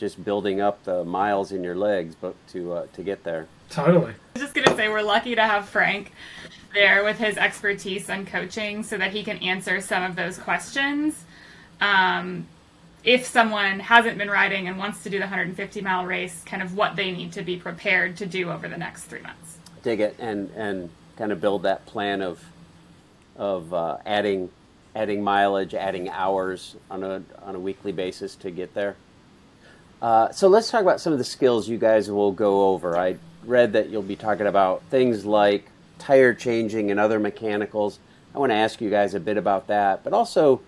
just 0.00 0.24
building 0.24 0.60
up 0.62 0.82
the 0.84 1.04
miles 1.04 1.52
in 1.52 1.62
your 1.62 1.76
legs, 1.76 2.16
but 2.18 2.34
to 2.48 2.72
uh, 2.72 2.86
to 2.94 3.02
get 3.02 3.22
there. 3.22 3.46
Totally. 3.68 4.12
I 4.12 4.32
was 4.34 4.42
just 4.42 4.54
gonna 4.54 4.74
say 4.74 4.88
we're 4.88 5.02
lucky 5.02 5.34
to 5.34 5.42
have 5.42 5.68
Frank 5.68 6.12
there 6.72 7.04
with 7.04 7.18
his 7.18 7.36
expertise 7.36 8.08
on 8.08 8.24
coaching, 8.24 8.82
so 8.82 8.96
that 8.96 9.12
he 9.12 9.22
can 9.22 9.36
answer 9.38 9.80
some 9.80 10.02
of 10.02 10.16
those 10.16 10.38
questions. 10.38 11.24
Um, 11.82 12.46
if 13.04 13.26
someone 13.26 13.80
hasn't 13.80 14.18
been 14.18 14.30
riding 14.30 14.68
and 14.68 14.78
wants 14.78 15.02
to 15.04 15.10
do 15.10 15.18
the 15.18 15.24
150 15.24 15.80
mile 15.82 16.06
race, 16.06 16.42
kind 16.44 16.62
of 16.62 16.74
what 16.74 16.96
they 16.96 17.12
need 17.12 17.32
to 17.32 17.42
be 17.42 17.56
prepared 17.56 18.16
to 18.18 18.26
do 18.26 18.50
over 18.50 18.68
the 18.68 18.78
next 18.78 19.04
three 19.04 19.20
months. 19.20 19.58
Dig 19.82 20.00
it 20.00 20.16
and 20.18 20.50
and 20.56 20.88
kind 21.16 21.30
of 21.30 21.42
build 21.42 21.62
that 21.64 21.84
plan 21.84 22.22
of 22.22 22.42
of 23.40 23.72
uh, 23.74 23.96
adding 24.06 24.50
adding 24.94 25.24
mileage, 25.24 25.74
adding 25.74 26.08
hours 26.10 26.76
on 26.90 27.02
a 27.02 27.22
on 27.42 27.56
a 27.56 27.58
weekly 27.58 27.90
basis 27.90 28.36
to 28.36 28.50
get 28.52 28.74
there. 28.74 28.94
Uh, 30.00 30.30
so 30.30 30.46
let's 30.46 30.70
talk 30.70 30.82
about 30.82 31.00
some 31.00 31.12
of 31.12 31.18
the 31.18 31.24
skills 31.24 31.68
you 31.68 31.78
guys 31.78 32.10
will 32.10 32.32
go 32.32 32.68
over. 32.68 32.96
I 32.96 33.16
read 33.44 33.72
that 33.72 33.88
you'll 33.88 34.02
be 34.02 34.16
talking 34.16 34.46
about 34.46 34.82
things 34.84 35.24
like 35.24 35.66
tire 35.98 36.34
changing 36.34 36.90
and 36.90 37.00
other 37.00 37.18
mechanicals. 37.18 37.98
I 38.34 38.38
want 38.38 38.50
to 38.50 38.56
ask 38.56 38.80
you 38.80 38.90
guys 38.90 39.14
a 39.14 39.20
bit 39.20 39.36
about 39.36 39.66
that, 39.68 40.04
but 40.04 40.12
also 40.12 40.60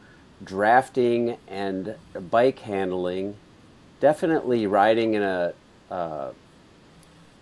drafting 0.43 1.37
and 1.47 1.95
bike 2.31 2.59
handling. 2.61 3.37
Definitely 4.01 4.67
riding 4.67 5.15
in 5.15 5.23
a, 5.23 5.53
a 5.91 6.31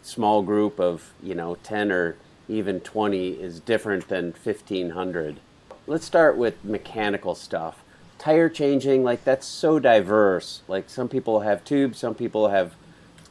small 0.03 0.43
group 0.43 0.81
of 0.81 1.13
you 1.23 1.37
know 1.37 1.57
ten 1.63 1.93
or 1.93 2.17
even 2.51 2.81
twenty 2.81 3.31
is 3.31 3.61
different 3.61 4.09
than 4.09 4.33
fifteen 4.33 4.91
hundred. 4.91 5.39
Let's 5.87 6.05
start 6.05 6.37
with 6.37 6.63
mechanical 6.65 7.35
stuff. 7.35 7.83
Tire 8.19 8.49
changing, 8.49 9.03
like 9.03 9.25
that's 9.25 9.47
so 9.47 9.79
diverse. 9.79 10.61
Like 10.69 10.91
some 10.91 11.09
people 11.09 11.41
have 11.41 11.65
tubes, 11.65 11.99
some 11.99 12.15
people 12.15 12.49
have 12.49 12.75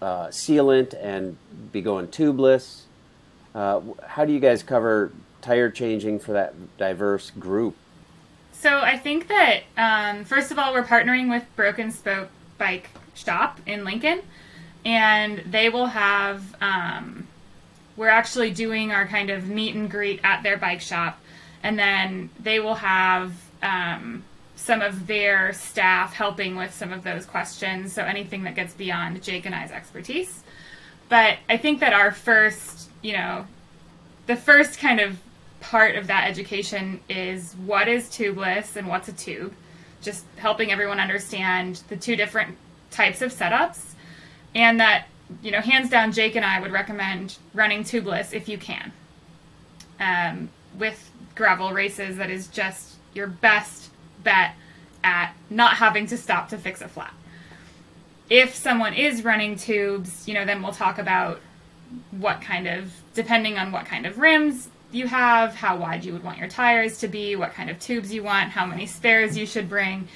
uh, 0.02 0.28
sealant 0.28 0.96
and 1.00 1.38
be 1.72 1.82
going 1.82 2.08
tubeless. 2.08 2.82
Uh, 3.54 3.82
how 4.08 4.26
do 4.26 4.34
you 4.34 4.40
guys 4.40 4.64
cover 4.64 5.12
tire 5.42 5.70
changing 5.70 6.20
for 6.20 6.34
that 6.34 6.54
diverse 6.78 7.30
group? 7.32 7.76
So 8.52 8.80
I 8.80 8.98
think 8.98 9.28
that 9.28 9.62
um, 9.78 10.26
first 10.26 10.52
of 10.52 10.58
all, 10.58 10.74
we're 10.74 10.84
partnering 10.84 11.30
with 11.30 11.46
Broken 11.56 11.92
Spoke 11.92 12.30
Bike 12.58 12.90
Shop 13.14 13.60
in 13.66 13.84
Lincoln, 13.86 14.22
and 14.84 15.44
they 15.46 15.70
will 15.70 15.88
have. 15.88 16.56
Um, 16.62 17.28
we're 18.00 18.08
actually 18.08 18.50
doing 18.50 18.94
our 18.94 19.06
kind 19.06 19.30
of 19.30 19.50
meet 19.50 19.76
and 19.76 19.92
greet 19.92 20.22
at 20.24 20.42
their 20.42 20.56
bike 20.56 20.80
shop, 20.80 21.20
and 21.62 21.78
then 21.78 22.30
they 22.40 22.62
will 22.62 22.76
have 22.76 23.34
um, 23.62 24.24
some 24.56 24.82
of 24.82 25.06
their 25.06 25.52
staff 25.52 26.14
helping 26.14 26.56
with 26.56 26.74
some 26.74 26.94
of 26.94 27.04
those 27.04 27.26
questions. 27.26 27.92
So 27.92 28.02
anything 28.04 28.44
that 28.44 28.56
gets 28.56 28.74
beyond 28.74 29.22
Jake 29.22 29.46
and 29.46 29.54
I's 29.54 29.72
expertise. 29.72 30.44
But 31.10 31.40
I 31.50 31.58
think 31.58 31.82
that 31.82 31.92
our 31.92 32.12
first, 32.12 32.90
you 33.02 33.12
know, 33.12 33.46
the 34.28 34.38
first 34.38 34.80
kind 34.80 35.02
of 35.02 35.18
part 35.60 35.98
of 35.98 36.08
that 36.08 36.26
education 36.26 37.02
is 37.10 37.54
what 37.66 37.90
is 37.90 38.08
tubeless 38.08 38.78
and 38.78 38.88
what's 38.88 39.10
a 39.10 39.14
tube. 39.14 39.54
Just 40.02 40.24
helping 40.38 40.72
everyone 40.72 41.02
understand 41.02 41.84
the 41.90 41.98
two 41.98 42.16
different 42.16 42.56
types 42.92 43.22
of 43.22 43.34
setups. 43.34 43.92
And 44.56 44.80
that, 44.80 45.08
you 45.42 45.52
know, 45.52 45.62
hands 45.62 45.90
down, 45.90 46.12
Jake 46.12 46.36
and 46.36 46.46
I 46.46 46.60
would 46.60 46.72
recommend 46.72 47.38
running 47.54 47.84
tubeless 47.84 48.34
if 48.34 48.50
you 48.50 48.58
can. 48.58 48.92
Um, 50.00 50.50
with 50.78 51.12
gravel 51.36 51.72
races, 51.72 52.18
that 52.18 52.30
is 52.30 52.48
just 52.48 52.96
your 53.14 53.28
best 53.28 53.90
bet 54.24 54.54
at 55.04 55.34
not 55.50 55.78
having 55.78 56.08
to 56.08 56.18
stop 56.18 56.50
to 56.50 56.58
fix 56.58 56.82
a 56.82 56.88
flat. 56.88 57.14
If 58.30 58.56
someone 58.56 58.94
is 58.94 59.24
running 59.24 59.56
tubes, 59.56 60.28
you 60.28 60.34
know, 60.34 60.46
then 60.46 60.62
we'll 60.62 60.72
talk 60.72 61.00
about 61.00 61.40
what 62.12 62.42
kind 62.42 62.68
of, 62.68 62.92
depending 63.14 63.58
on 63.58 63.72
what 63.72 63.86
kind 63.86 64.06
of 64.06 64.20
rims 64.20 64.70
you 64.92 65.08
have, 65.08 65.56
how 65.56 65.78
wide 65.78 66.04
you 66.04 66.14
would 66.14 66.24
want 66.24 66.38
your 66.38 66.48
tires 66.48 67.00
to 67.00 67.08
be, 67.08 67.36
what 67.36 67.54
kind 67.54 67.70
of 67.70 67.80
tubes 67.80 68.14
you 68.14 68.24
want, 68.24 68.50
how 68.50 68.66
many 68.66 68.86
spares 68.86 69.38
you 69.38 69.46
should 69.46 69.70
bring. 69.70 70.08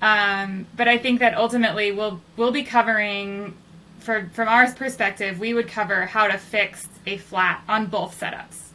Um, 0.00 0.66
but 0.76 0.88
I 0.88 0.98
think 0.98 1.20
that 1.20 1.34
ultimately 1.34 1.90
we'll 1.92 2.20
we'll 2.36 2.52
be 2.52 2.62
covering, 2.62 3.56
for, 3.98 4.30
from 4.32 4.48
our 4.48 4.70
perspective, 4.72 5.38
we 5.38 5.54
would 5.54 5.68
cover 5.68 6.06
how 6.06 6.26
to 6.28 6.38
fix 6.38 6.88
a 7.06 7.18
flat 7.18 7.62
on 7.68 7.86
both 7.86 8.18
setups. 8.18 8.68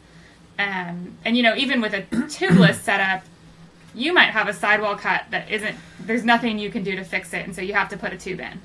Um, 0.58 1.16
and 1.24 1.36
you 1.36 1.42
know, 1.42 1.56
even 1.56 1.80
with 1.80 1.94
a 1.94 2.02
tubeless 2.12 2.76
setup, 2.76 3.24
you 3.94 4.12
might 4.12 4.30
have 4.30 4.48
a 4.48 4.52
sidewall 4.52 4.96
cut 4.96 5.24
that 5.30 5.50
isn't 5.50 5.76
there's 6.00 6.24
nothing 6.24 6.58
you 6.58 6.70
can 6.70 6.82
do 6.82 6.96
to 6.96 7.04
fix 7.04 7.32
it 7.32 7.46
and 7.46 7.54
so 7.54 7.62
you 7.62 7.72
have 7.74 7.88
to 7.88 7.96
put 7.96 8.12
a 8.12 8.18
tube 8.18 8.40
in. 8.40 8.60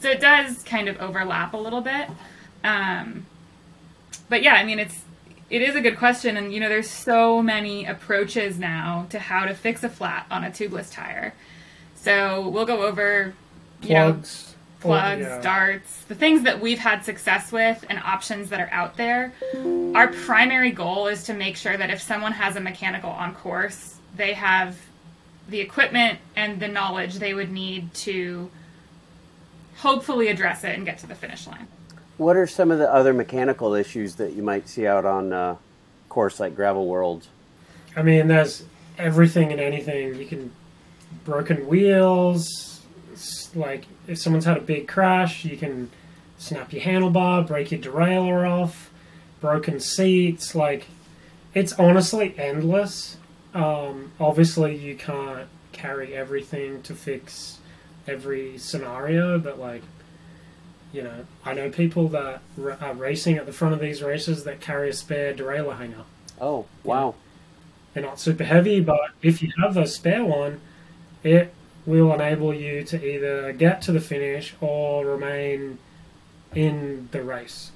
So 0.00 0.08
it 0.08 0.20
does 0.20 0.62
kind 0.62 0.88
of 0.88 0.96
overlap 1.00 1.52
a 1.54 1.56
little 1.56 1.80
bit. 1.80 2.08
Um, 2.62 3.26
but 4.28 4.42
yeah 4.42 4.54
i 4.54 4.64
mean 4.64 4.78
it's 4.78 5.04
it 5.50 5.62
is 5.62 5.74
a 5.74 5.80
good 5.80 5.96
question 5.96 6.36
and 6.36 6.52
you 6.52 6.60
know 6.60 6.68
there's 6.68 6.90
so 6.90 7.42
many 7.42 7.86
approaches 7.86 8.58
now 8.58 9.06
to 9.10 9.18
how 9.18 9.46
to 9.46 9.54
fix 9.54 9.82
a 9.82 9.88
flat 9.88 10.26
on 10.30 10.44
a 10.44 10.50
tubeless 10.50 10.92
tire. 10.92 11.34
So 11.94 12.48
we'll 12.48 12.66
go 12.66 12.82
over 12.82 13.34
you 13.82 13.94
plugs 14.80 15.22
know 15.22 15.28
yeah. 15.28 15.40
darts 15.40 16.04
the 16.04 16.14
things 16.14 16.42
that 16.42 16.60
we've 16.60 16.78
had 16.78 17.04
success 17.04 17.50
with 17.50 17.84
and 17.88 17.98
options 17.98 18.50
that 18.50 18.60
are 18.60 18.70
out 18.70 18.96
there 18.96 19.32
our 19.94 20.08
primary 20.08 20.70
goal 20.70 21.08
is 21.08 21.24
to 21.24 21.34
make 21.34 21.56
sure 21.56 21.76
that 21.76 21.90
if 21.90 22.00
someone 22.00 22.32
has 22.32 22.54
a 22.56 22.60
mechanical 22.60 23.10
on 23.10 23.34
course 23.34 23.96
they 24.16 24.32
have 24.34 24.76
the 25.48 25.60
equipment 25.60 26.18
and 26.36 26.60
the 26.60 26.68
knowledge 26.68 27.14
they 27.14 27.34
would 27.34 27.50
need 27.50 27.92
to 27.94 28.50
hopefully 29.78 30.28
address 30.28 30.64
it 30.64 30.74
and 30.74 30.84
get 30.84 30.98
to 30.98 31.06
the 31.06 31.14
finish 31.14 31.46
line. 31.46 31.66
What 32.18 32.36
are 32.36 32.46
some 32.46 32.70
of 32.70 32.78
the 32.78 32.92
other 32.92 33.14
mechanical 33.14 33.74
issues 33.74 34.16
that 34.16 34.32
you 34.32 34.42
might 34.42 34.68
see 34.68 34.86
out 34.86 35.04
on 35.04 35.32
uh, 35.32 35.56
course 36.08 36.40
like 36.40 36.56
Gravel 36.56 36.86
Worlds? 36.86 37.28
I 37.96 38.02
mean, 38.02 38.28
there's 38.28 38.64
everything 38.98 39.52
and 39.52 39.60
anything. 39.60 40.16
You 40.16 40.26
can 40.26 40.52
broken 41.24 41.66
wheels. 41.68 42.77
Like 43.58 43.84
if 44.06 44.18
someone's 44.18 44.44
had 44.44 44.56
a 44.56 44.62
big 44.62 44.88
crash, 44.88 45.44
you 45.44 45.56
can 45.56 45.90
snap 46.38 46.72
your 46.72 46.82
handlebar, 46.82 47.46
break 47.46 47.70
your 47.70 47.80
derailleur 47.80 48.48
off, 48.48 48.90
broken 49.40 49.80
seats. 49.80 50.54
Like 50.54 50.86
it's 51.54 51.72
honestly 51.74 52.34
endless. 52.38 53.16
Um, 53.54 54.12
obviously, 54.20 54.76
you 54.76 54.94
can't 54.94 55.48
carry 55.72 56.14
everything 56.14 56.82
to 56.82 56.94
fix 56.94 57.58
every 58.06 58.58
scenario, 58.58 59.38
but 59.38 59.58
like, 59.58 59.82
you 60.92 61.02
know, 61.02 61.26
I 61.44 61.54
know 61.54 61.70
people 61.70 62.08
that 62.08 62.42
are 62.80 62.94
racing 62.94 63.36
at 63.36 63.46
the 63.46 63.52
front 63.52 63.74
of 63.74 63.80
these 63.80 64.02
races 64.02 64.44
that 64.44 64.60
carry 64.60 64.90
a 64.90 64.92
spare 64.92 65.34
derailleur 65.34 65.76
hanger. 65.78 66.04
Oh, 66.40 66.66
wow. 66.84 67.14
They're 67.92 68.02
not 68.02 68.20
super 68.20 68.44
heavy, 68.44 68.80
but 68.80 69.10
if 69.22 69.42
you 69.42 69.50
have 69.62 69.76
a 69.76 69.86
spare 69.86 70.24
one, 70.24 70.60
it 71.24 71.52
will 71.88 72.12
enable 72.12 72.52
you 72.52 72.84
to 72.84 73.02
either 73.02 73.50
get 73.52 73.80
to 73.80 73.92
the 73.92 74.00
finish 74.00 74.54
or 74.60 75.06
remain 75.06 75.78
in 76.54 77.08
the 77.12 77.22
race. 77.22 77.72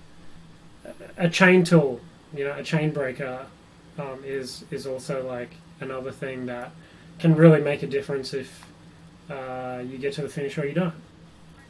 A 1.16 1.31
chain 1.31 1.64
tool, 1.64 2.00
you 2.37 2.45
know, 2.45 2.54
a 2.54 2.62
chain 2.62 2.90
breaker 2.90 3.47
um, 3.99 4.23
is 4.25 4.64
is 4.71 4.87
also 4.87 5.26
like 5.26 5.54
another 5.81 6.12
thing 6.12 6.47
that 6.47 6.73
can 7.19 7.35
really 7.35 7.61
make 7.61 7.83
a 7.83 7.87
difference 7.87 8.35
if 8.35 8.66
uh, 9.31 9.83
you 9.87 9.97
get 9.97 10.12
to 10.14 10.23
the 10.23 10.28
finish 10.28 10.59
or 10.59 10.66
you 10.66 10.75
don't. 10.75 10.95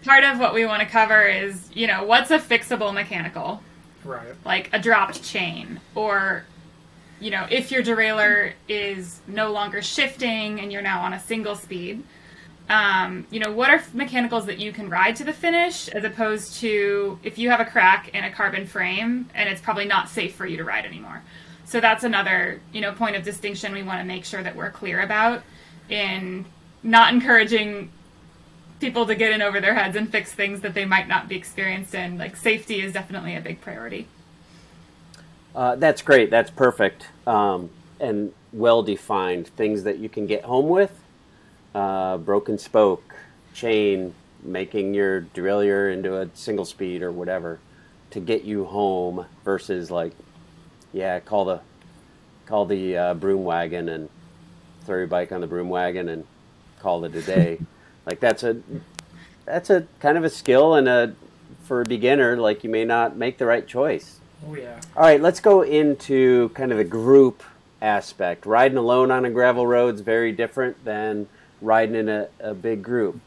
Part 0.05 0.25
of 0.25 0.41
what 0.41 0.53
we 0.53 0.67
want 0.67 0.83
to 0.83 0.89
cover 0.89 1.25
is, 1.27 1.71
you 1.73 1.87
know, 1.87 2.03
what's 2.03 2.33
a 2.33 2.39
fixable 2.41 2.93
mechanical? 2.93 3.63
Right. 4.05 4.35
Like 4.45 4.69
a 4.73 4.81
dropped 4.81 5.23
chain, 5.23 5.81
or, 5.95 6.45
you 7.21 7.31
know, 7.31 7.47
if 7.49 7.71
your 7.71 7.85
derailleur 7.85 8.55
is 8.69 9.21
no 9.29 9.53
longer 9.53 9.81
shifting 9.81 10.59
and 10.59 10.73
you're 10.73 10.83
now 10.83 11.03
on 11.03 11.13
a 11.13 11.21
single 11.21 11.55
speed. 11.55 12.03
Um, 12.69 13.27
you 13.31 13.41
know, 13.41 13.53
what 13.53 13.71
are 13.71 13.83
mechanicals 13.93 14.47
that 14.47 14.59
you 14.59 14.73
can 14.73 14.89
ride 14.89 15.17
to 15.17 15.25
the 15.25 15.33
finish 15.33 15.89
as 15.89 16.05
opposed 16.05 16.55
to 16.61 17.19
if 17.23 17.37
you 17.37 17.51
have 17.51 17.61
a 17.61 17.65
crack 17.65 18.09
in 18.15 18.25
a 18.25 18.31
carbon 18.31 18.67
frame 18.67 19.29
and 19.35 19.49
it's 19.49 19.61
probably 19.61 19.85
not 19.85 20.09
safe 20.09 20.35
for 20.35 20.47
you 20.47 20.57
to 20.57 20.65
ride 20.65 20.87
anymore. 20.87 21.23
So 21.65 21.81
that's 21.81 22.05
another, 22.05 22.61
you 22.73 22.81
know, 22.81 22.93
point 22.93 23.17
of 23.17 23.25
distinction 23.25 23.73
we 23.73 23.83
want 23.83 24.01
to 24.01 24.05
make 24.05 24.25
sure 24.25 24.43
that 24.43 24.55
we're 24.57 24.71
clear 24.71 25.01
about 25.01 25.43
in 25.89 26.45
not 26.83 27.13
encouraging 27.13 27.91
people 28.81 29.07
to 29.07 29.15
get 29.15 29.33
in 29.33 29.43
over 29.43 29.61
their 29.61 29.75
heads 29.75 29.97
and 29.97 30.11
fix 30.11 30.33
things 30.33 30.61
that 30.61 30.75
they 30.75 30.85
might 30.85 31.09
not 31.09 31.29
be 31.29 31.37
experienced 31.37 31.95
in. 31.95 32.19
Like 32.19 32.37
safety 32.37 32.81
is 32.81 32.93
definitely 32.93 33.37
a 33.37 33.41
big 33.41 33.61
priority. 33.61 34.09
Uh, 35.55 35.77
that's 35.77 36.03
great. 36.03 36.31
That's 36.31 36.51
perfect. 36.51 37.09
Um, 37.27 37.71
and 38.01 38.33
well 38.53 38.83
defined 38.83 39.49
things 39.49 39.85
that 39.85 39.99
you 39.99 40.09
can 40.09 40.27
get 40.27 40.45
home 40.45 40.69
with. 40.69 41.02
Uh, 41.75 42.19
broken 42.19 42.59
spoke, 42.59 43.15
chain, 43.55 44.15
making 44.43 44.95
your 44.95 45.23
derailleur 45.23 45.93
into 45.93 46.19
a 46.19 46.29
single 46.35 46.65
speed 46.65 47.03
or 47.03 47.11
whatever 47.11 47.59
to 48.11 48.21
get 48.21 48.45
you 48.45 48.65
home 48.65 49.25
versus 49.45 49.91
like, 49.91 50.13
yeah, 50.93 51.19
call 51.21 51.45
the 51.45 51.61
call 52.47 52.67
the 52.67 52.97
uh, 52.97 53.15
broom 53.15 53.45
wagon 53.45 53.89
and 53.89 54.09
throw 54.85 54.99
your 54.99 55.07
bike 55.07 55.33
on 55.33 55.41
the 55.41 55.47
broom 55.47 55.69
wagon 55.69 56.09
and 56.09 56.27
call 56.81 57.05
it 57.05 57.15
a 57.15 57.23
day. 57.23 57.59
like 58.07 58.21
that's 58.21 58.43
a 58.43 58.61
that's 59.47 59.71
a 59.71 59.87
kind 60.01 60.19
of 60.19 60.25
a 60.25 60.31
skill 60.31 60.75
and 60.75 60.89
a 60.89 61.15
for 61.65 61.81
a 61.81 61.85
beginner. 61.85 62.37
Like 62.37 62.65
you 62.65 62.71
may 62.71 62.85
not 62.85 63.17
make 63.17 63.39
the 63.39 63.47
right 63.47 63.67
choice. 63.67 64.21
Oh 64.47 64.55
yeah. 64.55 64.81
All 64.97 65.05
right, 65.05 65.21
let's 65.21 65.41
go 65.41 65.63
into 65.63 66.51
kind 66.51 66.73
of 66.73 66.79
the 66.79 66.85
group 66.85 67.43
aspect. 67.81 68.45
Riding 68.45 68.77
alone 68.77 69.11
on 69.11 69.25
a 69.25 69.31
gravel 69.31 69.67
road 69.67 69.95
is 69.95 70.01
very 70.01 70.33
different 70.33 70.85
than 70.85 71.29
riding 71.63 71.95
in 71.95 72.09
a, 72.09 72.29
a 72.41 72.55
big 72.55 72.83
group. 72.83 73.21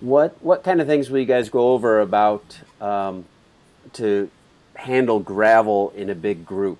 What 0.00 0.42
what 0.42 0.64
kind 0.64 0.80
of 0.80 0.86
things 0.86 1.10
will 1.10 1.20
you 1.20 1.26
guys 1.26 1.48
go 1.48 1.72
over 1.72 2.00
about 2.00 2.58
um, 2.80 3.24
to 3.94 4.30
handle 4.74 5.20
gravel 5.20 5.92
in 5.96 6.10
a 6.10 6.14
big 6.14 6.46
group? 6.46 6.78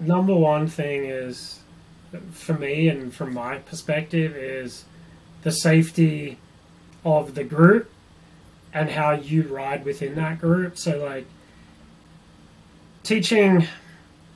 Number 0.00 0.34
one 0.34 0.66
thing 0.66 1.04
is, 1.04 1.60
for 2.32 2.54
me 2.54 2.88
and 2.88 3.14
from 3.14 3.32
my 3.32 3.58
perspective, 3.58 4.36
is 4.36 4.84
the 5.42 5.52
safety 5.52 6.38
of 7.04 7.34
the 7.34 7.44
group 7.44 7.90
and 8.74 8.90
how 8.90 9.12
you 9.12 9.42
ride 9.42 9.84
within 9.84 10.14
that 10.16 10.40
group. 10.40 10.76
So, 10.78 10.98
like, 11.04 11.26
teaching, 13.02 13.66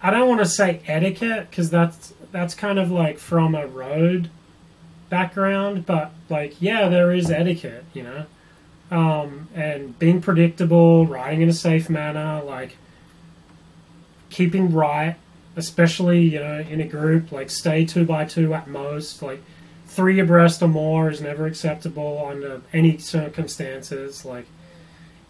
I 0.02 0.10
don't 0.10 0.28
want 0.28 0.40
to 0.40 0.46
say 0.46 0.80
etiquette 0.86 1.50
because 1.50 1.70
that's 1.70 2.12
that's 2.32 2.54
kind 2.54 2.78
of 2.78 2.90
like 2.90 3.18
from 3.18 3.54
a 3.54 3.66
road 3.66 4.30
background, 5.08 5.86
but 5.86 6.12
like, 6.28 6.60
yeah, 6.60 6.88
there 6.88 7.12
is 7.12 7.30
etiquette, 7.30 7.84
you 7.92 8.02
know, 8.02 8.26
um, 8.90 9.48
and 9.54 9.98
being 9.98 10.20
predictable, 10.20 11.06
riding 11.06 11.42
in 11.42 11.48
a 11.48 11.52
safe 11.52 11.88
manner, 11.90 12.42
like 12.44 12.76
keeping 14.30 14.72
right, 14.72 15.16
especially 15.56 16.20
you 16.20 16.38
know 16.38 16.60
in 16.60 16.80
a 16.80 16.86
group, 16.86 17.32
like 17.32 17.50
stay 17.50 17.84
two 17.84 18.04
by 18.04 18.24
two 18.24 18.54
at 18.54 18.68
most, 18.68 19.22
like 19.22 19.42
three 19.86 20.20
abreast 20.20 20.62
or 20.62 20.68
more 20.68 21.10
is 21.10 21.20
never 21.20 21.46
acceptable 21.46 22.24
under 22.28 22.60
any 22.72 22.98
circumstances. 22.98 24.24
Like 24.24 24.46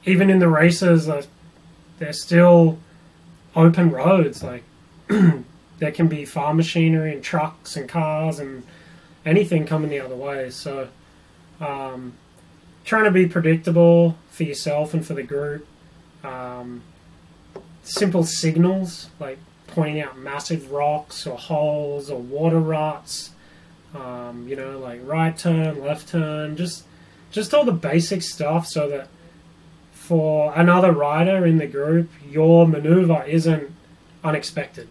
even 0.04 0.28
in 0.30 0.38
the 0.38 0.48
races, 0.48 1.08
uh, 1.08 1.24
they're 1.98 2.12
still 2.12 2.78
open 3.54 3.90
roads. 3.90 4.42
Like 4.42 4.64
there 5.08 5.92
can 5.92 6.08
be 6.08 6.24
farm 6.24 6.56
machinery 6.56 7.14
and 7.14 7.22
trucks 7.22 7.76
and 7.76 7.88
cars 7.88 8.38
and 8.38 8.64
anything 9.26 9.66
coming 9.66 9.90
the 9.90 10.00
other 10.00 10.16
way. 10.16 10.48
So 10.48 10.88
um, 11.60 12.14
trying 12.84 13.04
to 13.04 13.10
be 13.10 13.26
predictable 13.26 14.16
for 14.30 14.44
yourself 14.44 14.94
and 14.94 15.04
for 15.06 15.12
the 15.12 15.22
group. 15.22 15.66
Um, 16.24 16.82
simple 17.82 18.24
signals 18.24 19.10
like 19.20 19.38
pointing 19.66 20.00
out 20.00 20.18
massive 20.18 20.70
rocks 20.72 21.26
or 21.26 21.36
holes 21.36 22.10
or 22.10 22.18
water 22.18 22.58
ruts 22.58 23.32
um, 23.96 24.46
you 24.48 24.56
know, 24.56 24.78
like 24.78 25.00
right 25.04 25.36
turn, 25.36 25.82
left 25.82 26.08
turn, 26.08 26.56
just 26.56 26.84
just 27.30 27.54
all 27.54 27.64
the 27.64 27.72
basic 27.72 28.22
stuff, 28.22 28.66
so 28.66 28.88
that 28.88 29.08
for 29.92 30.52
another 30.54 30.92
rider 30.92 31.46
in 31.46 31.58
the 31.58 31.66
group, 31.66 32.10
your 32.28 32.66
maneuver 32.66 33.24
isn't 33.24 33.72
unexpected. 34.22 34.88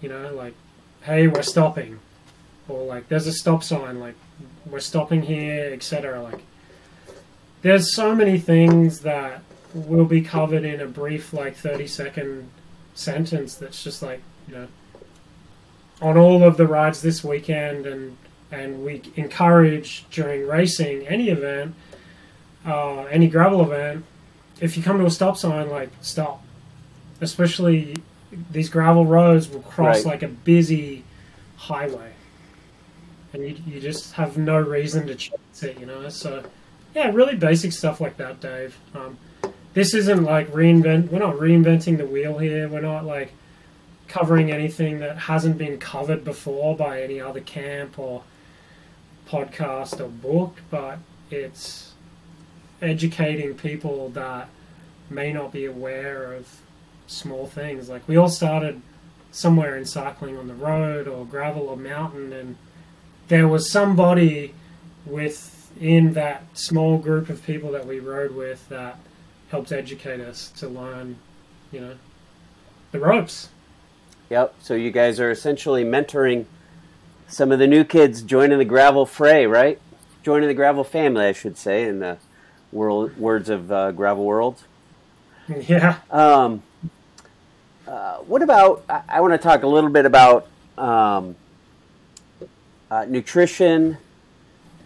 You 0.00 0.08
know, 0.08 0.34
like, 0.34 0.54
hey, 1.02 1.26
we're 1.26 1.42
stopping, 1.42 2.00
or 2.68 2.84
like, 2.84 3.08
there's 3.08 3.26
a 3.26 3.32
stop 3.32 3.62
sign, 3.64 3.98
like, 4.00 4.14
we're 4.66 4.80
stopping 4.80 5.22
here, 5.22 5.70
etc. 5.72 6.22
Like, 6.22 6.40
there's 7.62 7.92
so 7.92 8.14
many 8.14 8.38
things 8.38 9.00
that 9.00 9.42
will 9.74 10.04
be 10.04 10.20
covered 10.22 10.64
in 10.64 10.80
a 10.80 10.86
brief, 10.86 11.32
like, 11.32 11.56
30 11.56 11.86
second 11.86 12.50
sentence 12.94 13.54
that's 13.56 13.82
just 13.82 14.02
like, 14.02 14.20
you 14.48 14.54
know, 14.54 14.68
on 16.00 16.16
all 16.16 16.44
of 16.44 16.56
the 16.56 16.66
rides 16.66 17.02
this 17.02 17.24
weekend, 17.24 17.86
and 17.86 18.16
and 18.50 18.82
we 18.84 19.02
encourage 19.16 20.04
during 20.10 20.46
racing 20.46 21.06
any 21.06 21.28
event, 21.28 21.74
uh, 22.64 23.02
any 23.04 23.28
gravel 23.28 23.60
event, 23.62 24.04
if 24.60 24.76
you 24.76 24.82
come 24.82 24.98
to 24.98 25.04
a 25.06 25.10
stop 25.10 25.36
sign, 25.36 25.68
like 25.68 25.90
stop. 26.00 26.42
Especially 27.20 27.96
these 28.50 28.68
gravel 28.68 29.04
roads 29.06 29.48
will 29.50 29.60
cross 29.60 29.96
Right. 29.96 30.06
like 30.06 30.22
a 30.22 30.28
busy 30.28 31.02
highway, 31.56 32.12
and 33.32 33.44
you 33.44 33.56
you 33.66 33.80
just 33.80 34.12
have 34.14 34.36
no 34.36 34.58
reason 34.58 35.06
to 35.06 35.14
chance 35.14 35.62
it, 35.62 35.78
you 35.78 35.86
know. 35.86 36.08
So 36.08 36.44
yeah, 36.94 37.10
really 37.10 37.36
basic 37.36 37.72
stuff 37.72 38.00
like 38.00 38.16
that, 38.16 38.40
Dave. 38.40 38.76
Um, 38.94 39.18
this 39.74 39.94
isn't 39.94 40.24
like 40.24 40.48
reinvent. 40.52 41.10
We're 41.10 41.18
not 41.18 41.36
reinventing 41.36 41.98
the 41.98 42.06
wheel 42.06 42.38
here. 42.38 42.68
We're 42.68 42.80
not 42.80 43.04
like 43.04 43.32
covering 44.08 44.50
anything 44.50 45.00
that 45.00 45.18
hasn't 45.18 45.58
been 45.58 45.78
covered 45.78 46.24
before 46.24 46.76
by 46.76 47.02
any 47.02 47.20
other 47.20 47.40
camp 47.40 47.98
or 47.98 48.24
podcast 49.28 50.00
or 50.00 50.08
book, 50.08 50.62
but 50.70 50.98
it's 51.30 51.92
educating 52.80 53.54
people 53.54 54.08
that 54.10 54.48
may 55.10 55.32
not 55.32 55.52
be 55.52 55.64
aware 55.64 56.32
of 56.32 56.60
small 57.06 57.46
things. 57.46 57.88
Like 57.88 58.06
we 58.08 58.16
all 58.16 58.28
started 58.30 58.80
somewhere 59.30 59.76
in 59.76 59.84
cycling 59.84 60.36
on 60.38 60.48
the 60.48 60.54
road 60.54 61.06
or 61.06 61.26
gravel 61.26 61.68
or 61.68 61.76
mountain, 61.76 62.32
and 62.32 62.56
there 63.28 63.46
was 63.46 63.70
somebody 63.70 64.54
within 65.06 66.14
that 66.14 66.44
small 66.54 66.98
group 66.98 67.28
of 67.28 67.44
people 67.44 67.70
that 67.72 67.86
we 67.86 68.00
rode 68.00 68.34
with 68.34 68.68
that 68.68 68.98
helped 69.50 69.72
educate 69.72 70.20
us 70.20 70.50
to 70.52 70.68
learn, 70.68 71.16
you 71.70 71.80
know, 71.80 71.94
the 72.92 72.98
ropes. 72.98 73.50
Yep. 74.30 74.54
So 74.60 74.74
you 74.74 74.90
guys 74.90 75.20
are 75.20 75.30
essentially 75.30 75.84
mentoring 75.84 76.46
some 77.28 77.52
of 77.52 77.58
the 77.58 77.66
new 77.66 77.84
kids 77.84 78.22
joining 78.22 78.58
the 78.58 78.64
gravel 78.64 79.06
fray, 79.06 79.46
right? 79.46 79.80
Joining 80.22 80.48
the 80.48 80.54
gravel 80.54 80.84
family, 80.84 81.26
I 81.26 81.32
should 81.32 81.56
say, 81.56 81.84
in 81.84 82.00
the 82.00 82.18
world 82.72 83.16
words 83.16 83.48
of 83.48 83.70
uh, 83.72 83.92
gravel 83.92 84.24
world. 84.24 84.64
Yeah. 85.66 86.00
Um, 86.10 86.62
uh, 87.86 88.16
what 88.18 88.42
about? 88.42 88.84
I, 88.86 89.00
I 89.08 89.20
want 89.22 89.32
to 89.32 89.38
talk 89.38 89.62
a 89.62 89.66
little 89.66 89.88
bit 89.88 90.04
about 90.04 90.46
um, 90.76 91.36
uh, 92.90 93.04
nutrition, 93.08 93.98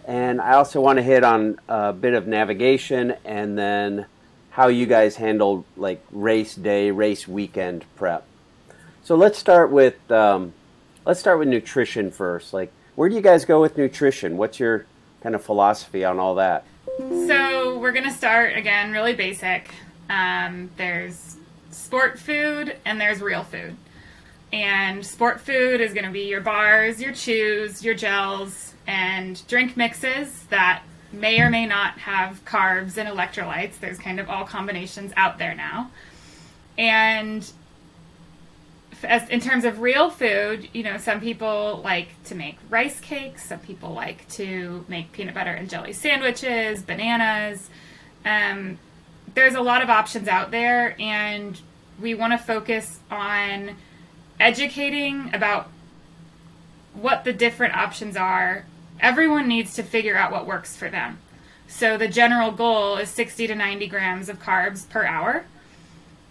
and 0.05 0.41
I 0.41 0.53
also 0.53 0.81
want 0.81 0.97
to 0.97 1.03
hit 1.03 1.23
on 1.23 1.59
a 1.67 1.93
bit 1.93 2.13
of 2.13 2.27
navigation, 2.27 3.15
and 3.23 3.57
then 3.57 4.05
how 4.51 4.67
you 4.67 4.85
guys 4.85 5.15
handle 5.15 5.65
like 5.75 6.03
race 6.11 6.55
day, 6.55 6.91
race 6.91 7.27
weekend 7.27 7.85
prep. 7.95 8.25
So 9.03 9.15
let's 9.15 9.37
start 9.37 9.71
with 9.71 10.11
um, 10.11 10.53
let's 11.05 11.19
start 11.19 11.39
with 11.39 11.47
nutrition 11.47 12.11
first. 12.11 12.53
Like, 12.53 12.71
where 12.95 13.09
do 13.09 13.15
you 13.15 13.21
guys 13.21 13.45
go 13.45 13.61
with 13.61 13.77
nutrition? 13.77 14.37
What's 14.37 14.59
your 14.59 14.85
kind 15.21 15.35
of 15.35 15.43
philosophy 15.43 16.05
on 16.05 16.19
all 16.19 16.35
that? 16.35 16.65
So 16.97 17.79
we're 17.79 17.91
gonna 17.91 18.13
start 18.13 18.55
again, 18.55 18.91
really 18.91 19.13
basic. 19.13 19.69
Um, 20.09 20.69
there's 20.77 21.37
sport 21.71 22.19
food 22.19 22.75
and 22.85 23.01
there's 23.01 23.21
real 23.21 23.43
food. 23.43 23.75
And 24.53 25.03
sport 25.03 25.41
food 25.41 25.81
is 25.81 25.95
gonna 25.95 26.11
be 26.11 26.29
your 26.29 26.39
bars, 26.39 27.01
your 27.01 27.11
chews, 27.11 27.83
your 27.83 27.95
gels, 27.95 28.75
and 28.85 29.41
drink 29.47 29.75
mixes 29.75 30.43
that 30.51 30.83
may 31.11 31.39
or 31.39 31.49
may 31.49 31.65
not 31.65 31.97
have 31.97 32.45
carbs 32.45 32.97
and 32.97 33.09
electrolytes. 33.09 33.79
There's 33.79 33.97
kind 33.97 34.19
of 34.19 34.29
all 34.29 34.45
combinations 34.45 35.11
out 35.17 35.39
there 35.39 35.55
now. 35.55 35.89
And 36.77 37.51
as 39.03 39.27
in 39.29 39.39
terms 39.39 39.65
of 39.65 39.79
real 39.79 40.11
food, 40.11 40.69
you 40.71 40.83
know, 40.83 40.97
some 40.97 41.19
people 41.19 41.81
like 41.83 42.09
to 42.25 42.35
make 42.35 42.59
rice 42.69 42.99
cakes. 42.99 43.45
Some 43.45 43.59
people 43.59 43.91
like 43.93 44.29
to 44.33 44.85
make 44.87 45.11
peanut 45.13 45.33
butter 45.33 45.51
and 45.51 45.67
jelly 45.67 45.93
sandwiches, 45.93 46.83
bananas. 46.83 47.71
Um, 48.23 48.77
there's 49.33 49.55
a 49.55 49.61
lot 49.61 49.81
of 49.81 49.89
options 49.89 50.27
out 50.27 50.51
there, 50.51 50.95
and 51.01 51.59
we 51.99 52.13
want 52.13 52.33
to 52.33 52.37
focus 52.37 52.99
on 53.09 53.75
educating 54.39 55.33
about 55.33 55.69
what 56.93 57.23
the 57.23 57.33
different 57.33 57.75
options 57.75 58.15
are. 58.15 58.65
Everyone 58.99 59.47
needs 59.47 59.73
to 59.75 59.83
figure 59.83 60.15
out 60.15 60.31
what 60.31 60.45
works 60.45 60.75
for 60.75 60.89
them. 60.89 61.19
So 61.67 61.97
the 61.97 62.07
general 62.07 62.51
goal 62.51 62.97
is 62.97 63.09
60 63.09 63.47
to 63.47 63.55
90 63.55 63.87
grams 63.87 64.29
of 64.29 64.41
carbs 64.41 64.87
per 64.87 65.05
hour 65.05 65.45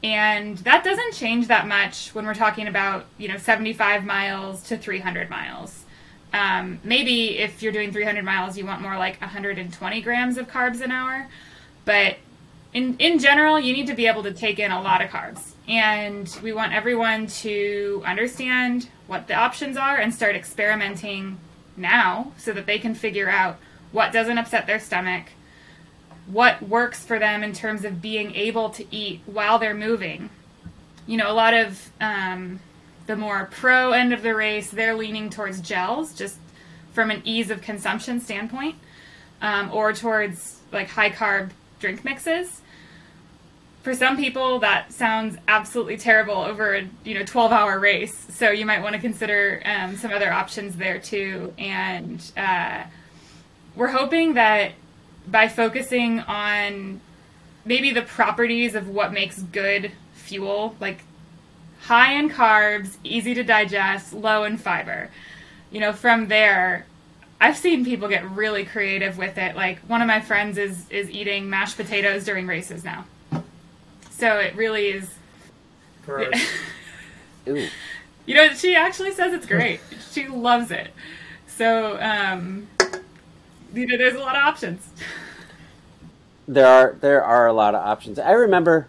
and 0.03 0.59
that 0.59 0.83
doesn't 0.83 1.15
change 1.15 1.47
that 1.47 1.67
much 1.67 2.15
when 2.15 2.27
we're 2.27 2.35
talking 2.35 2.67
about 2.67 3.07
you 3.19 3.29
know 3.29 3.37
75 3.37 4.05
miles 4.05 4.63
to 4.65 4.77
300 4.77 5.31
miles 5.31 5.85
um, 6.33 6.81
maybe 6.83 7.39
if 7.39 7.63
you're 7.63 7.73
doing 7.73 7.93
300 7.93 8.25
miles 8.25 8.59
you 8.59 8.67
want 8.67 8.81
more 8.81 8.97
like 8.97 9.21
120 9.21 10.01
grams 10.01 10.37
of 10.39 10.49
carbs 10.49 10.81
an 10.81 10.91
hour 10.91 11.29
but 11.85 12.17
in, 12.73 12.97
in 12.99 13.19
general 13.19 13.61
you 13.61 13.73
need 13.73 13.87
to 13.87 13.95
be 13.95 14.07
able 14.07 14.23
to 14.23 14.33
take 14.33 14.59
in 14.59 14.71
a 14.73 14.83
lot 14.83 15.03
of 15.03 15.11
carbs 15.11 15.52
And 15.69 16.29
we 16.43 16.53
want 16.53 16.73
everyone 16.73 17.29
to 17.29 18.03
understand 18.05 18.89
what 19.07 19.29
the 19.29 19.35
options 19.35 19.77
are 19.77 19.97
and 19.97 20.13
start 20.13 20.35
experimenting 20.35 21.39
now 21.77 22.33
so 22.37 22.53
that 22.53 22.67
they 22.67 22.79
can 22.79 22.95
figure 22.95 23.29
out 23.29 23.59
what 23.93 24.13
doesn't 24.13 24.39
upset 24.39 24.67
their 24.67 24.81
stomach, 24.81 25.27
what 26.27 26.63
works 26.63 27.05
for 27.05 27.19
them 27.19 27.43
in 27.43 27.53
terms 27.53 27.85
of 27.85 28.03
being 28.03 28.35
able 28.35 28.71
to 28.71 28.85
eat 28.95 29.21
while 29.27 29.59
they're 29.59 29.75
moving. 29.75 30.31
You 31.07 31.17
know, 31.17 31.31
a 31.31 31.35
lot 31.35 31.55
of 31.55 31.91
um, 32.01 32.61
the 33.07 33.17
more 33.17 33.49
pro 33.51 33.93
end 33.93 34.13
of 34.13 34.23
the 34.23 34.35
race, 34.35 34.71
they're 34.71 34.95
leaning 34.95 35.31
towards 35.31 35.61
gels 35.61 36.15
just 36.15 36.39
from 36.93 37.11
an 37.11 37.23
ease 37.25 37.51
of 37.51 37.63
consumption 37.63 38.21
standpoint, 38.21 38.77
um, 39.41 39.71
or 39.73 39.93
towards 39.93 40.61
like 40.73 40.89
high 40.89 41.11
carb 41.11 41.51
drink 41.81 42.05
mixes. 42.05 42.61
For 43.83 43.95
some 43.95 44.17
people, 44.17 44.61
that 44.61 44.93
sounds 44.93 45.37
absolutely 45.49 45.97
terrible 45.97 46.37
over 46.37 46.77
a 46.77 46.89
you 47.05 47.15
know 47.15 47.25
12 47.25 47.51
hour 47.51 47.81
race. 47.81 48.27
So 48.31 48.51
you 48.51 48.65
might 48.65 48.81
want 48.81 48.95
to 48.95 49.01
consider 49.01 49.61
um, 49.65 49.97
some 49.97 50.13
other 50.13 50.33
options 50.33 50.77
there 50.77 51.01
too. 51.01 51.53
And 51.59 52.23
uh, 52.37 52.85
we're 53.75 53.89
hoping 53.89 54.35
that 54.35 54.73
by 55.27 55.49
focusing 55.49 56.21
on 56.21 57.01
maybe 57.65 57.91
the 57.91 58.03
properties 58.03 58.77
of 58.77 58.89
what 58.89 59.13
makes 59.13 59.43
good 59.43 59.91
fuel, 60.13 60.77
like 60.79 61.03
high 61.83 62.13
in 62.15 62.31
carbs, 62.31 62.97
easy 63.03 63.35
to 63.35 63.43
digest, 63.43 64.13
low 64.13 64.45
in 64.45 64.59
fiber. 64.59 65.11
You 65.73 65.81
know, 65.81 65.93
from 65.93 66.29
there, 66.29 66.87
I've 67.41 67.57
seen 67.57 67.85
people 67.85 68.09
get 68.09 68.29
really 68.31 68.65
creative 68.65 69.19
with 69.19 69.39
it. 69.39 69.57
Like 69.57 69.81
one 69.81 70.01
of 70.01 70.07
my 70.07 70.21
friends 70.21 70.57
is 70.57 70.89
is 70.89 71.11
eating 71.11 71.51
mashed 71.51 71.77
potatoes 71.77 72.25
during 72.25 72.47
races 72.47 72.85
now. 72.85 73.07
So 74.23 74.39
it 74.39 74.55
really 74.55 74.87
is. 74.87 75.11
Ooh. 76.09 77.67
You 78.25 78.35
know, 78.37 78.55
she 78.55 78.77
actually 78.77 79.11
says 79.11 79.35
it's 79.35 79.47
great. 79.47 79.81
she 80.13 80.29
loves 80.29 80.71
it. 80.71 80.93
So, 81.49 82.01
um, 82.01 82.69
you 83.75 83.85
know, 83.85 83.97
there's 83.97 84.15
a 84.15 84.21
lot 84.21 84.37
of 84.37 84.45
options. 84.45 84.89
There 86.47 86.69
are 86.69 86.97
there 87.01 87.25
are 87.25 87.49
a 87.49 87.53
lot 87.53 87.75
of 87.75 87.85
options. 87.85 88.21
I 88.21 88.31
remember. 88.31 88.87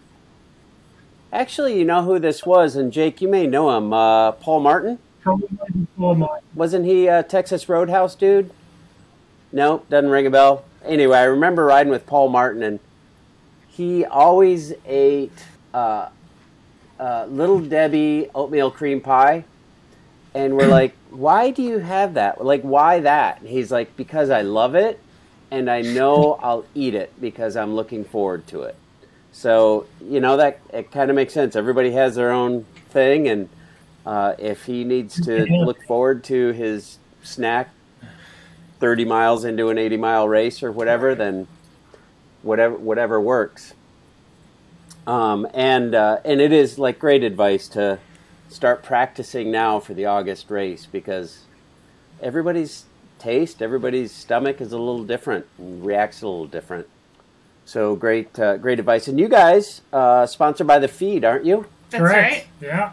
Actually, 1.32 1.80
you 1.80 1.84
know 1.84 2.02
who 2.02 2.20
this 2.20 2.46
was, 2.46 2.76
and 2.76 2.92
Jake, 2.92 3.20
you 3.20 3.26
may 3.26 3.48
know 3.48 3.76
him. 3.76 3.92
Uh, 3.92 4.30
Paul 4.30 4.60
Martin. 4.60 5.00
Probably 5.20 5.48
before 5.48 6.14
mine. 6.14 6.42
Wasn't 6.54 6.84
he 6.84 7.08
a 7.08 7.24
Texas 7.24 7.68
Roadhouse 7.68 8.14
dude? 8.14 8.52
No, 9.50 9.82
doesn't 9.90 10.10
ring 10.10 10.28
a 10.28 10.30
bell. 10.30 10.64
Anyway, 10.84 11.18
I 11.18 11.24
remember 11.24 11.64
riding 11.64 11.90
with 11.90 12.06
Paul 12.06 12.28
Martin, 12.28 12.62
and 12.62 12.78
he 13.76 14.04
always 14.04 14.72
ate 14.86 15.32
uh, 15.72 16.08
uh, 17.00 17.26
Little 17.28 17.60
Debbie 17.60 18.30
oatmeal 18.32 18.70
cream 18.70 19.00
pie. 19.00 19.44
And 20.32 20.56
we're 20.56 20.68
like, 20.68 20.94
why 21.10 21.50
do 21.50 21.62
you 21.62 21.78
have 21.78 22.14
that? 22.14 22.44
Like, 22.44 22.62
why 22.62 23.00
that? 23.00 23.40
And 23.40 23.48
he's 23.48 23.72
like, 23.72 23.96
because 23.96 24.30
I 24.30 24.42
love 24.42 24.76
it, 24.76 25.00
and 25.50 25.68
I 25.68 25.80
know 25.80 26.34
I'll 26.42 26.64
eat 26.74 26.94
it 26.94 27.12
because 27.20 27.56
I'm 27.56 27.74
looking 27.74 28.04
forward 28.04 28.46
to 28.48 28.62
it. 28.62 28.76
So 29.32 29.86
you 30.00 30.20
know 30.20 30.36
that 30.36 30.60
it 30.72 30.92
kind 30.92 31.10
of 31.10 31.16
makes 31.16 31.32
sense. 31.32 31.56
Everybody 31.56 31.90
has 31.92 32.14
their 32.14 32.30
own 32.30 32.64
thing, 32.90 33.26
and 33.26 33.48
uh, 34.06 34.34
if 34.38 34.64
he 34.66 34.84
needs 34.84 35.20
to 35.24 35.46
look 35.46 35.84
forward 35.86 36.22
to 36.24 36.52
his 36.52 36.98
snack 37.24 37.70
30 38.78 39.04
miles 39.04 39.44
into 39.44 39.70
an 39.70 39.78
80 39.78 39.96
mile 39.96 40.28
race 40.28 40.62
or 40.62 40.70
whatever, 40.70 41.16
then 41.16 41.48
whatever 42.44 42.76
whatever 42.76 43.20
works. 43.20 43.74
Um, 45.06 45.46
and 45.52 45.94
uh, 45.94 46.18
and 46.24 46.40
it 46.40 46.52
is 46.52 46.78
like 46.78 46.98
great 46.98 47.24
advice 47.24 47.68
to 47.68 47.98
start 48.48 48.82
practicing 48.82 49.50
now 49.50 49.80
for 49.80 49.94
the 49.94 50.06
August 50.06 50.50
race 50.50 50.86
because 50.86 51.40
everybody's 52.22 52.84
taste, 53.18 53.60
everybody's 53.60 54.12
stomach 54.12 54.60
is 54.60 54.72
a 54.72 54.78
little 54.78 55.04
different 55.04 55.46
and 55.58 55.84
reacts 55.84 56.22
a 56.22 56.28
little 56.28 56.46
different. 56.46 56.86
So 57.64 57.96
great, 57.96 58.38
uh, 58.38 58.58
great 58.58 58.78
advice. 58.78 59.08
And 59.08 59.18
you 59.18 59.28
guys, 59.28 59.80
uh, 59.92 60.26
sponsored 60.26 60.66
by 60.66 60.78
the 60.78 60.88
feed, 60.88 61.24
aren't 61.24 61.46
you? 61.46 61.66
That's 61.90 62.02
Correct. 62.02 62.32
right. 62.34 62.46
Yeah. 62.60 62.92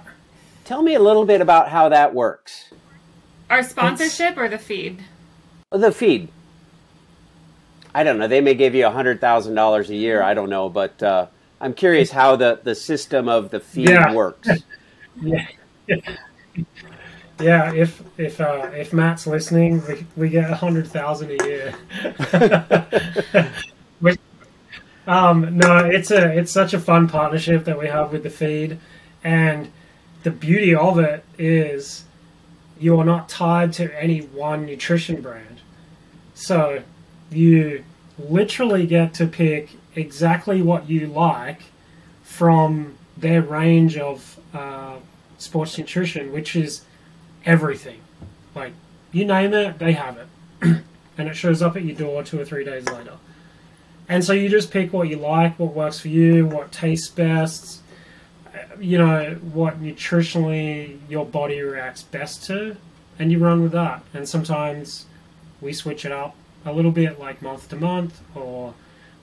Tell 0.64 0.82
me 0.82 0.96
a 0.96 1.00
little 1.00 1.26
bit 1.26 1.42
about 1.42 1.70
how 1.70 1.90
that 1.90 2.14
works. 2.14 2.72
Our 3.50 3.64
sponsorship 3.64 4.38
or 4.38 4.48
the 4.48 4.58
feed? 4.58 5.04
The 5.72 5.92
feed. 5.92 6.30
I 7.94 8.04
don't 8.04 8.18
know. 8.20 8.28
They 8.28 8.42
may 8.42 8.54
give 8.56 8.74
you 8.76 8.88
hundred 8.90 9.20
thousand 9.22 9.56
dollars 9.56 9.90
a 9.90 9.96
year. 9.96 10.22
I 10.24 10.34
don't 10.34 10.50
know, 10.50 10.70
but 10.70 11.02
uh, 11.04 11.28
I'm 11.60 11.74
curious 11.74 12.12
how 12.12 12.36
the, 12.36 12.60
the 12.64 12.76
system 12.76 13.28
of 13.28 13.50
the 13.52 13.60
feed 13.60 13.90
Yeah. 13.90 14.14
works. 14.14 14.50
Yeah. 15.22 15.46
Yeah, 17.40 17.74
if 17.74 18.02
if 18.18 18.40
uh, 18.40 18.70
if 18.74 18.94
Matt's 18.94 19.28
listening, 19.28 19.82
we, 19.88 20.06
we 20.16 20.30
get 20.30 20.50
a 20.50 20.56
hundred 20.56 20.88
thousand 20.88 21.32
a 21.32 21.46
year. 21.46 21.74
Which- 24.00 24.20
um, 25.08 25.58
no, 25.58 25.78
it's 25.80 26.12
a 26.12 26.38
it's 26.38 26.52
such 26.52 26.74
a 26.74 26.80
fun 26.80 27.08
partnership 27.10 27.66
that 27.66 27.78
we 27.78 27.88
have 27.88 28.12
with 28.14 28.24
the 28.24 28.30
feed, 28.30 28.78
and 29.24 29.72
the 30.24 30.32
beauty 30.32 30.74
of 30.76 30.98
it 31.00 31.26
is 31.38 32.06
you're 32.80 33.04
not 33.04 33.28
tied 33.28 33.74
to 33.74 34.02
any 34.02 34.20
one 34.20 34.66
nutrition 34.66 35.22
brand. 35.22 35.60
So 36.36 36.84
you 37.32 37.84
literally 38.18 38.86
get 38.86 39.14
to 39.16 39.28
pick 39.28 39.70
exactly 39.96 40.62
what 40.62 40.90
you 40.90 41.08
like 41.08 41.64
from 42.24 42.98
their 43.18 43.42
range 43.42 43.98
of 43.98 44.40
uh, 44.54 44.98
sports 45.38 45.78
nutrition, 45.78 46.32
which 46.32 46.56
is 46.56 46.84
everything. 47.46 48.02
Like 48.56 48.74
you 49.12 49.26
name 49.26 49.54
it, 49.54 49.80
they 49.80 49.94
have 49.94 50.18
it, 50.18 50.28
and 51.18 51.28
it 51.28 51.36
shows 51.36 51.62
up 51.62 51.76
at 51.76 51.84
your 51.84 51.96
door 51.96 52.24
two 52.24 52.40
or 52.40 52.46
three 52.46 52.64
days 52.64 52.88
later. 52.88 53.18
And 54.10 54.24
so 54.24 54.34
you 54.34 54.50
just 54.50 54.72
pick 54.72 54.92
what 54.92 55.08
you 55.08 55.18
like, 55.18 55.58
what 55.58 55.74
works 55.74 56.00
for 56.00 56.10
you, 56.10 56.46
what 56.46 56.72
tastes 56.72 57.08
best, 57.08 57.82
uh, 58.54 58.60
you 58.80 58.98
know, 58.98 59.40
what 59.54 59.82
nutritionally 59.82 61.00
your 61.10 61.26
body 61.26 61.62
reacts 61.62 62.04
best 62.04 62.44
to, 62.48 62.76
and 63.18 63.32
you 63.32 63.40
run 63.40 63.64
with 63.64 63.72
that. 63.72 64.04
And 64.14 64.28
sometimes 64.28 65.06
we 65.62 65.72
switch 65.72 66.04
it 66.04 66.12
up 66.12 66.36
a 66.66 66.72
little 66.72 66.92
bit, 66.92 67.20
like 67.20 67.42
month 67.42 67.70
to 67.70 67.76
month, 67.76 68.22
or 68.36 68.74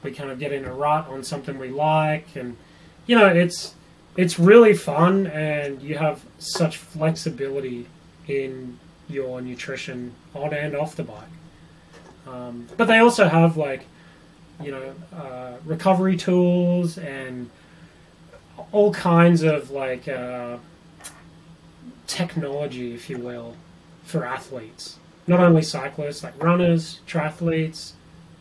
we 0.03 0.13
kind 0.13 0.31
of 0.31 0.39
get 0.39 0.53
in 0.53 0.65
a 0.65 0.73
rut 0.73 1.09
on 1.09 1.23
something 1.23 1.59
we 1.59 1.71
like, 1.71 2.37
and 2.37 2.57
you 3.07 3.17
know, 3.17 3.27
it's 3.27 3.75
it's 4.17 4.39
really 4.39 4.75
fun, 4.75 5.27
and 5.29 5.81
you 5.83 5.97
have 5.99 6.25
such 6.39 6.77
flexibility 6.77 7.87
in 8.27 8.79
your 9.09 9.41
nutrition 9.41 10.13
on 10.35 10.53
and 10.53 10.75
off 10.75 10.97
the 10.97 11.05
bike. 11.05 11.25
Um, 12.27 12.67
but 12.77 12.87
they 12.87 12.99
also 12.99 13.29
have 13.29 13.57
like, 13.57 13.87
you 14.63 14.71
know, 14.71 14.95
uh, 15.17 15.53
recovery 15.65 16.17
tools 16.17 16.99
and 16.99 17.49
all 18.73 18.93
kinds 18.93 19.43
of 19.43 19.71
like 19.71 20.09
uh, 20.09 20.59
technology, 22.07 22.95
if 22.95 23.09
you 23.09 23.19
will, 23.19 23.57
for 24.05 24.25
athletes. 24.25 24.99
Not 25.29 25.41
only 25.41 25.63
cyclists, 25.63 26.25
like 26.25 26.43
runners, 26.43 27.01
triathletes. 27.07 27.93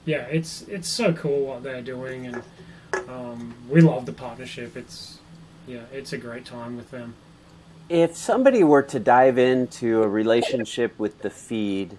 Yeah, 0.06 0.21
it's 0.32 0.63
it's 0.63 0.88
so 0.88 1.13
cool 1.13 1.45
what 1.45 1.62
they're 1.62 1.82
doing, 1.82 2.26
and 2.26 2.41
um, 3.10 3.54
we 3.69 3.82
love 3.82 4.06
the 4.06 4.13
partnership. 4.13 4.76
It's 4.76 5.19
yeah, 5.67 5.82
it's 5.91 6.13
a 6.13 6.17
great 6.17 6.45
time 6.45 6.78
with 6.78 6.89
them. 6.89 7.13
If 7.89 8.15
somebody 8.15 8.63
were 8.63 8.84
to 8.84 9.00
dive 9.00 9.38
into 9.38 10.02
a 10.02 10.08
relationship 10.08 10.97
with 10.97 11.21
the 11.21 11.30
feed, 11.30 11.97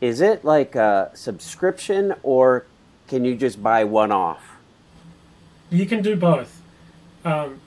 is 0.00 0.20
it 0.20 0.44
like 0.44 0.74
a 0.74 1.10
subscription 1.14 2.14
or 2.22 2.66
can 3.08 3.24
you 3.24 3.34
just 3.34 3.62
buy 3.62 3.84
one 3.84 4.10
off? 4.10 4.56
You 5.70 5.86
can 5.86 6.02
do 6.02 6.16
both. 6.16 6.60
Um, 7.24 7.60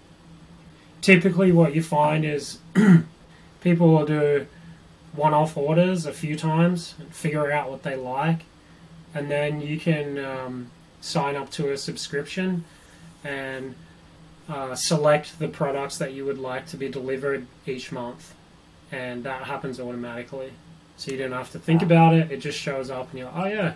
typically, 1.01 1.51
what 1.51 1.75
you 1.75 1.83
find 1.83 2.25
is 2.25 2.59
people 3.61 3.89
will 3.89 4.05
do 4.05 4.47
one 5.15 5.33
off 5.33 5.57
orders 5.57 6.05
a 6.05 6.13
few 6.13 6.35
times 6.35 6.95
and 6.99 7.13
figure 7.13 7.51
out 7.51 7.69
what 7.69 7.83
they 7.83 7.95
like, 7.95 8.41
and 9.13 9.29
then 9.29 9.61
you 9.61 9.79
can 9.79 10.17
um, 10.17 10.71
sign 11.01 11.35
up 11.35 11.49
to 11.51 11.71
a 11.71 11.77
subscription 11.77 12.63
and 13.23 13.75
uh, 14.47 14.75
select 14.75 15.39
the 15.39 15.47
products 15.47 15.97
that 15.97 16.13
you 16.13 16.25
would 16.25 16.37
like 16.37 16.67
to 16.67 16.77
be 16.77 16.89
delivered 16.89 17.47
each 17.65 17.91
month, 17.91 18.33
and 18.91 19.23
that 19.23 19.43
happens 19.43 19.79
automatically. 19.79 20.51
So 20.97 21.11
you 21.11 21.17
don't 21.17 21.31
have 21.31 21.51
to 21.51 21.59
think 21.59 21.81
about 21.81 22.13
it; 22.13 22.31
it 22.31 22.37
just 22.37 22.57
shows 22.57 22.89
up, 22.89 23.09
and 23.09 23.19
you're, 23.19 23.31
like, 23.31 23.45
oh 23.45 23.47
yeah, 23.47 23.73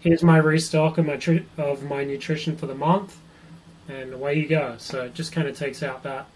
here's 0.00 0.22
my 0.22 0.38
restock 0.38 0.98
of 0.98 1.06
my 1.06 1.16
tri- 1.16 1.44
of 1.56 1.82
my 1.82 2.04
nutrition 2.04 2.56
for 2.56 2.66
the 2.66 2.74
month 2.74 3.16
and 3.90 4.12
away 4.12 4.34
you 4.34 4.46
go. 4.46 4.74
So 4.78 5.04
it 5.04 5.14
just 5.14 5.32
kind 5.32 5.48
of 5.48 5.56
takes 5.56 5.82
out 5.82 6.02
that 6.04 6.26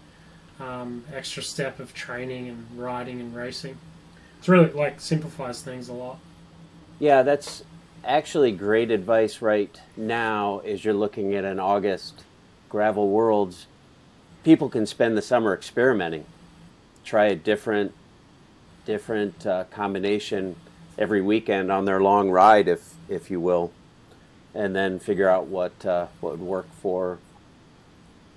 um, 0.59 1.03
extra 1.13 1.43
step 1.43 1.79
of 1.79 1.93
training 1.93 2.49
and 2.49 2.65
riding 2.77 3.19
and 3.19 3.35
racing. 3.35 3.77
It's 4.45 4.49
really 4.51 4.69
like 4.69 5.01
simplifies 5.01 5.63
things 5.63 5.89
a 5.89 5.93
lot. 5.93 6.19
Yeah, 6.99 7.23
that's 7.23 7.63
actually 8.03 8.51
great 8.51 8.91
advice 8.91 9.41
right 9.41 9.81
now 9.97 10.59
as 10.59 10.85
you're 10.85 10.93
looking 10.93 11.33
at 11.33 11.43
an 11.43 11.59
August 11.59 12.25
Gravel 12.69 13.09
Worlds. 13.09 13.65
people 14.43 14.69
can 14.69 14.85
spend 14.85 15.17
the 15.17 15.23
summer 15.23 15.51
experimenting, 15.51 16.27
try 17.03 17.25
a 17.25 17.35
different 17.35 17.95
different 18.85 19.47
uh, 19.47 19.63
combination 19.71 20.55
every 20.95 21.23
weekend 21.23 21.71
on 21.71 21.85
their 21.85 21.99
long 21.99 22.29
ride, 22.29 22.67
if 22.67 22.93
if 23.09 23.31
you 23.31 23.39
will, 23.39 23.71
and 24.53 24.75
then 24.75 24.99
figure 24.99 25.27
out 25.27 25.47
what 25.47 25.83
uh, 25.83 26.05
what 26.21 26.37
would 26.37 26.47
work 26.47 26.67
for 26.83 27.17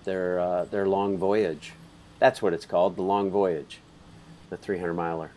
their 0.05 0.41
uh, 0.41 0.65
their 0.65 0.89
long 0.89 1.19
voyage. 1.19 1.75
That's 2.19 2.41
what 2.41 2.55
it's 2.55 2.65
called, 2.65 2.97
the 2.97 3.03
long 3.03 3.31
voyage, 3.31 3.81
the 4.49 4.57
300 4.57 4.95
miler. 4.95 5.33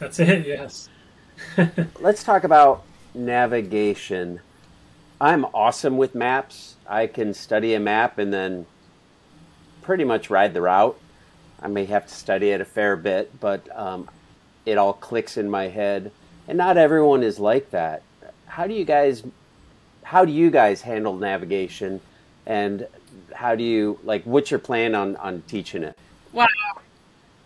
That's 0.00 0.18
it. 0.18 0.46
Yes. 0.46 0.88
Let's 2.00 2.22
talk 2.22 2.44
about 2.44 2.84
navigation. 3.14 4.40
I'm 5.20 5.44
awesome 5.54 5.96
with 5.96 6.14
maps. 6.14 6.76
I 6.86 7.06
can 7.06 7.32
study 7.32 7.74
a 7.74 7.80
map 7.80 8.18
and 8.18 8.32
then 8.32 8.66
pretty 9.82 10.04
much 10.04 10.28
ride 10.28 10.54
the 10.54 10.62
route. 10.62 10.98
I 11.62 11.68
may 11.68 11.84
have 11.86 12.06
to 12.06 12.14
study 12.14 12.50
it 12.50 12.60
a 12.60 12.64
fair 12.64 12.96
bit, 12.96 13.38
but 13.40 13.68
um, 13.76 14.08
it 14.66 14.76
all 14.76 14.92
clicks 14.92 15.36
in 15.36 15.48
my 15.48 15.68
head. 15.68 16.10
And 16.48 16.58
not 16.58 16.76
everyone 16.76 17.22
is 17.22 17.38
like 17.38 17.70
that. 17.70 18.02
How 18.46 18.66
do 18.66 18.74
you 18.74 18.84
guys 18.84 19.22
how 20.02 20.24
do 20.24 20.32
you 20.32 20.50
guys 20.50 20.82
handle 20.82 21.14
navigation 21.14 22.00
and 22.44 22.86
how 23.32 23.54
do 23.54 23.62
you 23.62 23.98
like 24.02 24.24
what's 24.24 24.50
your 24.50 24.58
plan 24.58 24.94
on 24.94 25.16
on 25.16 25.42
teaching 25.46 25.84
it? 25.84 25.96
Wow. 26.32 26.46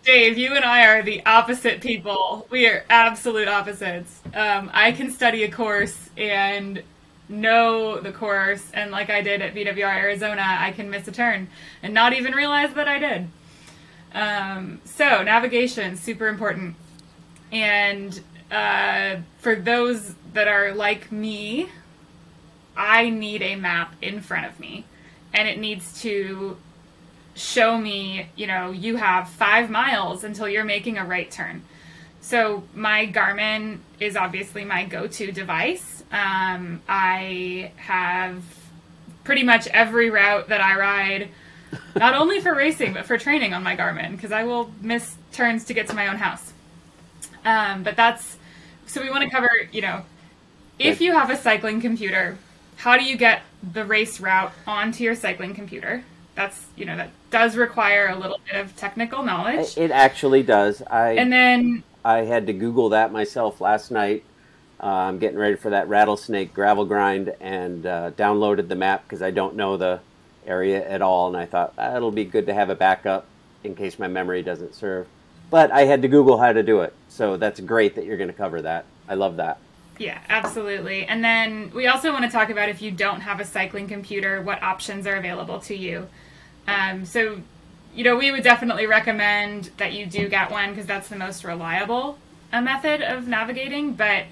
Dave, 0.05 0.37
you 0.37 0.53
and 0.53 0.63
I 0.63 0.85
are 0.85 1.01
the 1.01 1.25
opposite 1.25 1.81
people. 1.81 2.45
We 2.51 2.67
are 2.67 2.85
absolute 2.91 3.47
opposites. 3.47 4.21
Um, 4.35 4.69
I 4.71 4.91
can 4.91 5.09
study 5.09 5.41
a 5.41 5.51
course 5.51 6.11
and 6.15 6.83
know 7.27 7.99
the 7.99 8.11
course, 8.11 8.69
and 8.75 8.91
like 8.91 9.09
I 9.09 9.21
did 9.21 9.41
at 9.41 9.55
BWR 9.55 9.97
Arizona, 9.97 10.43
I 10.59 10.73
can 10.73 10.91
miss 10.91 11.07
a 11.07 11.11
turn 11.11 11.47
and 11.81 11.91
not 11.95 12.13
even 12.13 12.33
realize 12.33 12.71
that 12.75 12.87
I 12.87 12.99
did. 12.99 13.27
Um, 14.13 14.79
so, 14.85 15.23
navigation, 15.23 15.97
super 15.97 16.27
important. 16.27 16.75
And 17.51 18.21
uh, 18.51 19.15
for 19.39 19.55
those 19.55 20.13
that 20.33 20.47
are 20.47 20.71
like 20.75 21.11
me, 21.11 21.69
I 22.77 23.09
need 23.09 23.41
a 23.41 23.55
map 23.55 23.95
in 24.03 24.21
front 24.21 24.45
of 24.45 24.59
me, 24.59 24.85
and 25.33 25.47
it 25.47 25.57
needs 25.57 25.99
to 26.03 26.57
show 27.35 27.77
me, 27.77 28.29
you 28.35 28.47
know, 28.47 28.71
you 28.71 28.95
have 28.95 29.29
five 29.29 29.69
miles 29.69 30.23
until 30.23 30.47
you're 30.47 30.63
making 30.63 30.97
a 30.97 31.05
right 31.05 31.29
turn. 31.29 31.63
So 32.21 32.63
my 32.73 33.05
Garmin 33.05 33.79
is 33.99 34.15
obviously 34.15 34.65
my 34.65 34.85
go-to 34.85 35.31
device. 35.31 36.03
Um, 36.11 36.81
I 36.87 37.71
have 37.75 38.41
pretty 39.23 39.43
much 39.43 39.67
every 39.67 40.09
route 40.09 40.47
that 40.49 40.61
I 40.61 40.77
ride, 40.79 41.29
not 41.95 42.15
only 42.15 42.39
for 42.39 42.55
racing 42.55 42.93
but 42.93 43.05
for 43.05 43.17
training 43.17 43.53
on 43.53 43.63
my 43.63 43.75
Garmin 43.75 44.11
because 44.11 44.31
I 44.31 44.43
will 44.43 44.71
miss 44.81 45.15
turns 45.33 45.65
to 45.65 45.73
get 45.73 45.87
to 45.87 45.93
my 45.93 46.07
own 46.07 46.15
house. 46.15 46.53
Um, 47.43 47.83
but 47.83 47.95
that's 47.95 48.37
so 48.87 49.01
we 49.01 49.09
want 49.09 49.23
to 49.23 49.29
cover, 49.29 49.49
you 49.71 49.81
know, 49.81 50.03
if 50.79 51.01
you 51.01 51.11
have 51.11 51.29
a 51.29 51.37
cycling 51.37 51.81
computer, 51.81 52.37
how 52.77 52.97
do 52.97 53.03
you 53.03 53.17
get 53.17 53.41
the 53.73 53.85
race 53.85 54.19
route 54.19 54.53
onto 54.65 55.03
your 55.03 55.15
cycling 55.15 55.53
computer? 55.53 56.03
That's 56.35 56.65
you 56.75 56.85
know 56.85 56.97
that 56.97 57.11
does 57.31 57.55
require 57.55 58.09
a 58.09 58.17
little 58.17 58.39
bit 58.45 58.59
of 58.59 58.75
technical 58.75 59.23
knowledge. 59.23 59.77
It 59.77 59.91
actually 59.91 60.43
does. 60.43 60.81
I 60.83 61.11
and 61.11 61.31
then 61.31 61.83
I 62.03 62.19
had 62.19 62.47
to 62.47 62.53
Google 62.53 62.89
that 62.89 63.11
myself 63.11 63.61
last 63.61 63.89
night. 63.89 64.23
Uh, 64.81 64.87
I'm 64.87 65.19
getting 65.19 65.39
ready 65.39 65.55
for 65.55 65.69
that 65.69 65.87
rattlesnake 65.87 66.53
gravel 66.53 66.85
grind 66.85 67.33
and 67.39 67.85
uh, 67.85 68.11
downloaded 68.11 68.67
the 68.67 68.75
map 68.75 69.03
because 69.03 69.21
I 69.21 69.31
don't 69.31 69.55
know 69.55 69.77
the 69.77 70.01
area 70.45 70.87
at 70.87 71.01
all, 71.01 71.27
and 71.27 71.37
I 71.37 71.45
thought 71.45 71.73
ah, 71.77 71.95
it'll 71.95 72.11
be 72.11 72.25
good 72.25 72.45
to 72.47 72.53
have 72.53 72.69
a 72.69 72.75
backup 72.75 73.25
in 73.63 73.75
case 73.75 73.97
my 73.97 74.07
memory 74.07 74.43
doesn't 74.43 74.75
serve. 74.75 75.07
But 75.49 75.71
I 75.71 75.85
had 75.85 76.01
to 76.01 76.07
Google 76.07 76.37
how 76.37 76.51
to 76.51 76.63
do 76.63 76.81
it, 76.81 76.93
so 77.07 77.37
that's 77.37 77.59
great 77.61 77.95
that 77.95 78.05
you're 78.05 78.17
going 78.17 78.29
to 78.29 78.33
cover 78.33 78.61
that. 78.63 78.85
I 79.07 79.13
love 79.13 79.37
that. 79.37 79.59
Yeah, 79.97 80.19
absolutely. 80.29 81.05
And 81.05 81.23
then 81.23 81.71
we 81.73 81.87
also 81.87 82.11
want 82.11 82.25
to 82.25 82.31
talk 82.31 82.49
about 82.49 82.69
if 82.69 82.81
you 82.81 82.91
don't 82.91 83.21
have 83.21 83.39
a 83.39 83.45
cycling 83.45 83.87
computer, 83.87 84.41
what 84.41 84.61
options 84.61 85.07
are 85.07 85.15
available 85.15 85.59
to 85.61 85.75
you. 85.75 86.07
Um, 86.67 87.05
so, 87.05 87.41
you 87.93 88.03
know, 88.03 88.15
we 88.15 88.31
would 88.31 88.43
definitely 88.43 88.87
recommend 88.87 89.71
that 89.77 89.93
you 89.93 90.05
do 90.05 90.27
get 90.27 90.51
one 90.51 90.69
because 90.69 90.85
that's 90.85 91.09
the 91.09 91.15
most 91.15 91.43
reliable 91.43 92.17
uh, 92.51 92.61
method 92.61 93.01
of 93.01 93.27
navigating. 93.27 93.93
But 93.93 94.25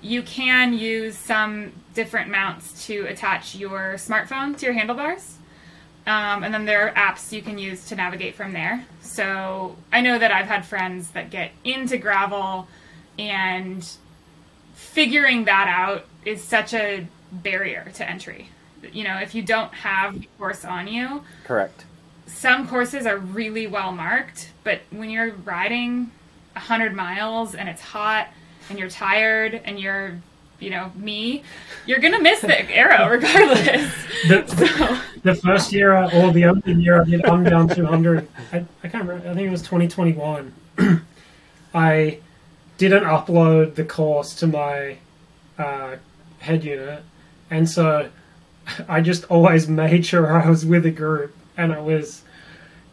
you 0.00 0.22
can 0.22 0.72
use 0.72 1.16
some 1.16 1.72
different 1.94 2.30
mounts 2.30 2.86
to 2.86 3.06
attach 3.06 3.54
your 3.54 3.94
smartphone 3.94 4.56
to 4.58 4.66
your 4.66 4.74
handlebars. 4.74 5.38
Um, 6.06 6.42
and 6.42 6.54
then 6.54 6.64
there 6.64 6.88
are 6.88 6.94
apps 6.94 7.32
you 7.32 7.42
can 7.42 7.58
use 7.58 7.86
to 7.88 7.96
navigate 7.96 8.34
from 8.34 8.52
there. 8.52 8.86
So 9.02 9.76
I 9.92 10.00
know 10.00 10.18
that 10.18 10.32
I've 10.32 10.46
had 10.46 10.64
friends 10.64 11.10
that 11.10 11.30
get 11.30 11.50
into 11.64 11.98
gravel 11.98 12.68
and 13.18 13.86
figuring 14.74 15.44
that 15.44 15.68
out 15.68 16.06
is 16.24 16.42
such 16.42 16.72
a 16.72 17.06
barrier 17.30 17.90
to 17.94 18.08
entry 18.08 18.48
you 18.92 19.04
know, 19.04 19.18
if 19.18 19.34
you 19.34 19.42
don't 19.42 19.72
have 19.74 20.20
the 20.20 20.26
course 20.38 20.64
on 20.64 20.88
you. 20.88 21.22
Correct. 21.44 21.84
Some 22.26 22.68
courses 22.68 23.06
are 23.06 23.16
really 23.16 23.66
well 23.66 23.92
marked, 23.92 24.50
but 24.62 24.80
when 24.90 25.10
you're 25.10 25.32
riding 25.32 26.10
100 26.52 26.94
miles 26.94 27.54
and 27.54 27.68
it's 27.68 27.80
hot 27.80 28.28
and 28.68 28.78
you're 28.78 28.90
tired 28.90 29.60
and 29.64 29.78
you're 29.80 30.18
you 30.58 30.70
know 30.70 30.90
me 30.96 31.44
you're 31.86 32.00
gonna 32.00 32.20
miss 32.20 32.40
the 32.40 32.70
arrow 32.74 33.08
regardless 33.08 33.94
the, 34.26 34.44
so. 34.46 35.00
the 35.22 35.34
first 35.36 35.72
year 35.72 35.96
or 35.96 36.32
the 36.32 36.44
only 36.44 36.72
year 36.82 37.00
i 37.00 37.04
did 37.04 37.24
Unbound 37.24 37.74
200 37.74 38.26
I, 38.52 38.64
I 38.82 38.88
can't 38.88 39.06
remember 39.06 39.28
i 39.28 39.34
think 39.34 39.46
it 39.46 39.50
was 39.50 39.62
2021 39.62 40.52
i 41.74 42.18
didn't 42.76 43.04
upload 43.04 43.76
the 43.76 43.84
course 43.84 44.34
to 44.36 44.48
my 44.48 44.98
uh, 45.58 45.96
head 46.38 46.64
unit 46.64 47.04
and 47.50 47.68
so 47.68 48.10
I 48.88 49.00
just 49.00 49.24
always 49.24 49.68
made 49.68 50.06
sure 50.06 50.40
I 50.40 50.48
was 50.48 50.64
with 50.64 50.86
a 50.86 50.90
group 50.90 51.34
and 51.56 51.72
it 51.72 51.82
was 51.82 52.22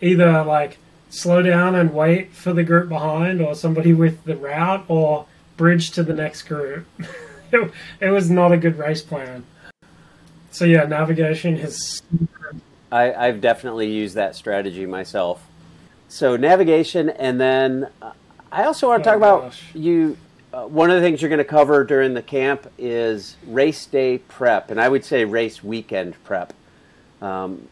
either 0.01 0.43
like 0.43 0.77
slow 1.09 1.41
down 1.41 1.75
and 1.75 1.93
wait 1.93 2.33
for 2.33 2.53
the 2.53 2.63
group 2.63 2.89
behind 2.89 3.41
or 3.41 3.55
somebody 3.55 3.93
with 3.93 4.23
the 4.25 4.35
route 4.35 4.85
or 4.87 5.25
bridge 5.57 5.91
to 5.91 6.03
the 6.03 6.13
next 6.13 6.43
group. 6.43 6.85
it, 7.51 7.71
it 7.99 8.09
was 8.09 8.29
not 8.29 8.51
a 8.51 8.57
good 8.57 8.77
race 8.77 9.01
plan. 9.01 9.45
So 10.51 10.65
yeah, 10.65 10.85
navigation 10.85 11.57
is. 11.57 12.01
I, 12.91 13.13
I've 13.13 13.41
definitely 13.41 13.91
used 13.91 14.15
that 14.15 14.35
strategy 14.35 14.85
myself. 14.85 15.45
So 16.07 16.37
navigation, 16.37 17.09
and 17.09 17.41
then 17.41 17.89
uh, 18.01 18.11
I 18.51 18.63
also 18.63 18.87
want 18.87 19.03
to 19.03 19.09
oh 19.09 19.13
talk 19.13 19.21
gosh. 19.21 19.71
about 19.71 19.81
you 19.81 20.17
uh, 20.55 20.65
one 20.67 20.89
of 20.89 20.95
the 20.95 21.01
things 21.01 21.21
you're 21.21 21.29
going 21.29 21.37
to 21.37 21.43
cover 21.43 21.83
during 21.83 22.13
the 22.13 22.21
camp 22.21 22.71
is 22.77 23.35
race 23.45 23.85
day 23.85 24.19
prep, 24.19 24.71
and 24.71 24.79
I 24.79 24.87
would 24.87 25.03
say 25.03 25.25
race 25.25 25.61
weekend 25.61 26.15
prep. 26.23 26.53
Um, 27.21 27.67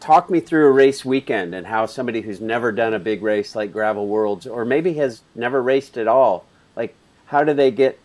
talk 0.00 0.28
me 0.28 0.40
through 0.40 0.66
a 0.66 0.70
race 0.70 1.02
weekend 1.02 1.54
and 1.54 1.66
how 1.66 1.86
somebody 1.86 2.20
who's 2.20 2.42
never 2.42 2.72
done 2.72 2.92
a 2.92 2.98
big 2.98 3.22
race 3.22 3.56
like 3.56 3.72
Gravel 3.72 4.06
Worlds, 4.06 4.46
or 4.46 4.66
maybe 4.66 4.94
has 4.94 5.22
never 5.34 5.62
raced 5.62 5.96
at 5.96 6.06
all, 6.06 6.44
like 6.76 6.94
how 7.26 7.42
do 7.42 7.54
they 7.54 7.70
get 7.70 7.98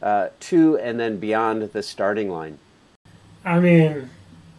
uh, 0.00 0.28
to 0.40 0.78
and 0.78 0.98
then 0.98 1.18
beyond 1.18 1.62
the 1.62 1.82
starting 1.82 2.30
line? 2.30 2.58
I 3.44 3.60
mean, 3.60 4.08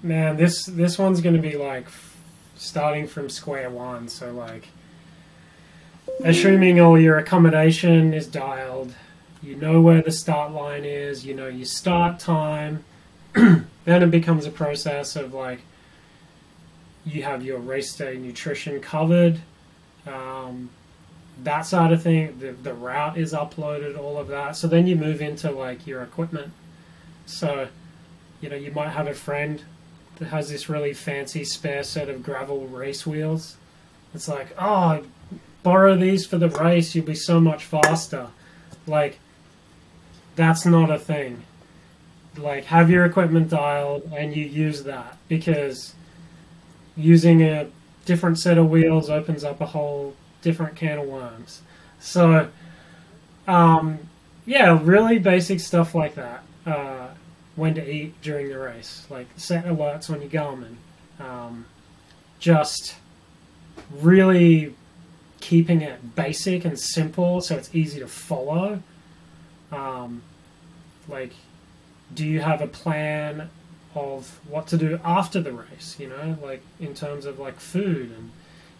man, 0.03 0.37
this 0.37 0.65
this 0.65 0.99
one's 0.99 1.21
going 1.21 1.35
to 1.35 1.41
be 1.41 1.57
like 1.57 1.87
starting 2.55 3.07
from 3.07 3.27
square 3.27 3.71
one. 3.71 4.07
So 4.07 4.31
like 4.31 4.67
assuming 6.23 6.79
all 6.79 6.99
your 6.99 7.17
accommodation 7.17 8.13
is 8.13 8.27
dialed, 8.27 8.93
you 9.41 9.55
know 9.55 9.81
where 9.81 10.01
the 10.01 10.11
start 10.11 10.51
line 10.51 10.85
is, 10.85 11.25
you 11.25 11.33
know 11.33 11.47
your 11.47 11.65
start 11.65 12.19
time, 12.19 12.83
then 13.33 13.67
it 13.85 14.11
becomes 14.11 14.45
a 14.45 14.51
process 14.51 15.15
of 15.15 15.33
like 15.33 15.61
you 17.05 17.23
have 17.23 17.43
your 17.43 17.57
race 17.57 17.95
day 17.95 18.17
nutrition 18.17 18.79
covered. 18.79 19.39
Um, 20.05 20.69
that 21.43 21.61
side 21.61 21.91
of 21.91 22.03
thing, 22.03 22.37
the, 22.39 22.51
the 22.51 22.73
route 22.73 23.17
is 23.17 23.33
uploaded, 23.33 23.97
all 23.97 24.17
of 24.17 24.27
that. 24.27 24.55
So 24.57 24.67
then 24.67 24.87
you 24.87 24.95
move 24.95 25.21
into 25.21 25.51
like 25.51 25.87
your 25.87 26.01
equipment. 26.01 26.51
So, 27.25 27.69
you 28.41 28.49
know, 28.49 28.55
you 28.55 28.71
might 28.71 28.89
have 28.89 29.07
a 29.07 29.13
friend 29.13 29.63
that 30.17 30.25
has 30.25 30.49
this 30.49 30.67
really 30.67 30.93
fancy 30.93 31.43
spare 31.45 31.83
set 31.83 32.09
of 32.09 32.23
gravel 32.23 32.67
race 32.67 33.07
wheels. 33.07 33.57
It's 34.13 34.27
like, 34.27 34.53
oh, 34.59 35.03
borrow 35.63 35.95
these 35.95 36.25
for 36.25 36.37
the 36.37 36.49
race, 36.49 36.95
you'll 36.95 37.05
be 37.05 37.15
so 37.15 37.39
much 37.39 37.65
faster. 37.65 38.27
Like, 38.87 39.19
that's 40.35 40.65
not 40.65 40.89
a 40.89 40.99
thing. 40.99 41.43
Like, 42.37 42.65
have 42.65 42.89
your 42.89 43.05
equipment 43.05 43.49
dialed 43.49 44.11
and 44.15 44.35
you 44.35 44.45
use 44.45 44.83
that 44.83 45.17
because 45.27 45.93
using 46.95 47.41
a 47.41 47.69
different 48.05 48.39
set 48.39 48.57
of 48.57 48.69
wheels 48.69 49.09
opens 49.09 49.43
up 49.43 49.61
a 49.61 49.65
whole 49.65 50.15
different 50.41 50.75
can 50.75 50.99
of 50.99 51.07
worms. 51.07 51.61
So, 51.99 52.49
um, 53.47 53.99
yeah, 54.45 54.79
really 54.81 55.19
basic 55.19 55.59
stuff 55.59 55.93
like 55.93 56.15
that. 56.15 56.43
Uh, 56.65 57.07
when 57.55 57.73
to 57.75 57.93
eat 57.93 58.19
during 58.21 58.49
the 58.49 58.57
race, 58.57 59.05
like 59.09 59.27
set 59.35 59.65
alerts 59.65 60.09
on 60.09 60.21
your 60.21 60.29
Garmin. 60.29 60.75
Um, 61.19 61.65
just 62.39 62.95
really 63.99 64.75
keeping 65.39 65.81
it 65.81 66.15
basic 66.15 66.65
and 66.65 66.79
simple 66.79 67.41
so 67.41 67.55
it's 67.55 67.73
easy 67.73 67.99
to 67.99 68.07
follow. 68.07 68.81
Um, 69.71 70.23
like, 71.07 71.33
do 72.13 72.25
you 72.25 72.41
have 72.41 72.61
a 72.61 72.67
plan 72.67 73.49
of 73.95 74.39
what 74.47 74.67
to 74.67 74.77
do 74.77 74.99
after 75.03 75.41
the 75.41 75.51
race? 75.51 75.95
You 75.99 76.09
know, 76.09 76.37
like 76.41 76.61
in 76.79 76.93
terms 76.93 77.25
of 77.25 77.39
like 77.39 77.59
food 77.59 78.11
and 78.11 78.31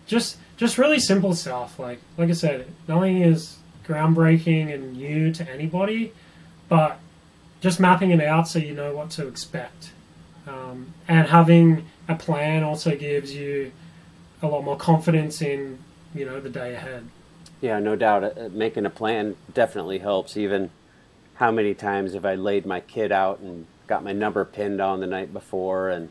just 0.07 0.37
just 0.57 0.77
really 0.77 0.99
simple 0.99 1.33
stuff. 1.35 1.79
Like 1.79 1.99
like 2.17 2.29
I 2.29 2.33
said, 2.33 2.67
nothing 2.87 3.21
is 3.21 3.57
groundbreaking 3.85 4.73
and 4.73 4.93
new 4.93 5.31
to 5.33 5.49
anybody, 5.49 6.11
but 6.67 6.99
just 7.61 7.79
mapping 7.79 8.11
it 8.11 8.21
out 8.21 8.47
so 8.47 8.59
you 8.59 8.73
know 8.73 8.95
what 8.95 9.09
to 9.11 9.27
expect. 9.27 9.91
Um, 10.47 10.93
and 11.07 11.27
having 11.27 11.85
a 12.07 12.15
plan 12.15 12.63
also 12.63 12.95
gives 12.95 13.33
you 13.33 13.71
a 14.41 14.47
lot 14.47 14.63
more 14.63 14.77
confidence 14.77 15.41
in 15.41 15.79
you 16.13 16.25
know 16.25 16.39
the 16.39 16.49
day 16.49 16.73
ahead. 16.73 17.07
Yeah, 17.61 17.79
no 17.79 17.95
doubt. 17.95 18.23
Uh, 18.23 18.49
making 18.51 18.85
a 18.85 18.89
plan 18.89 19.35
definitely 19.53 19.99
helps. 19.99 20.37
Even 20.37 20.69
how 21.35 21.51
many 21.51 21.73
times 21.73 22.13
have 22.13 22.25
I 22.25 22.35
laid 22.35 22.65
my 22.65 22.79
kid 22.79 23.11
out 23.11 23.39
and 23.39 23.65
got 23.87 24.03
my 24.03 24.13
number 24.13 24.45
pinned 24.45 24.81
on 24.81 24.99
the 24.99 25.07
night 25.07 25.33
before 25.33 25.89
and 25.89 26.09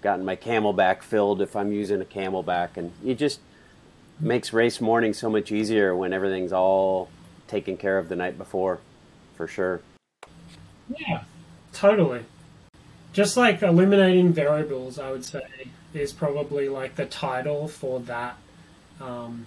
gotten 0.00 0.24
my 0.24 0.36
CamelBak 0.36 1.02
filled 1.02 1.42
if 1.42 1.56
I'm 1.56 1.72
using 1.72 2.00
a 2.00 2.04
CamelBak, 2.04 2.76
and 2.76 2.92
it 3.04 3.16
just 3.16 3.40
makes 4.20 4.52
race 4.52 4.80
morning 4.80 5.12
so 5.12 5.28
much 5.28 5.52
easier 5.52 5.94
when 5.94 6.12
everything's 6.12 6.52
all 6.52 7.08
taken 7.46 7.76
care 7.76 7.98
of 7.98 8.08
the 8.08 8.16
night 8.16 8.38
before, 8.38 8.78
for 9.34 9.46
sure. 9.46 9.80
Yeah, 10.96 11.22
totally. 11.72 12.24
Just 13.12 13.36
like 13.36 13.62
eliminating 13.62 14.32
variables, 14.32 14.98
I 14.98 15.10
would 15.10 15.24
say, 15.24 15.42
is 15.94 16.12
probably 16.12 16.68
like 16.68 16.94
the 16.94 17.06
title 17.06 17.68
for 17.68 18.00
that, 18.00 18.36
um, 19.00 19.46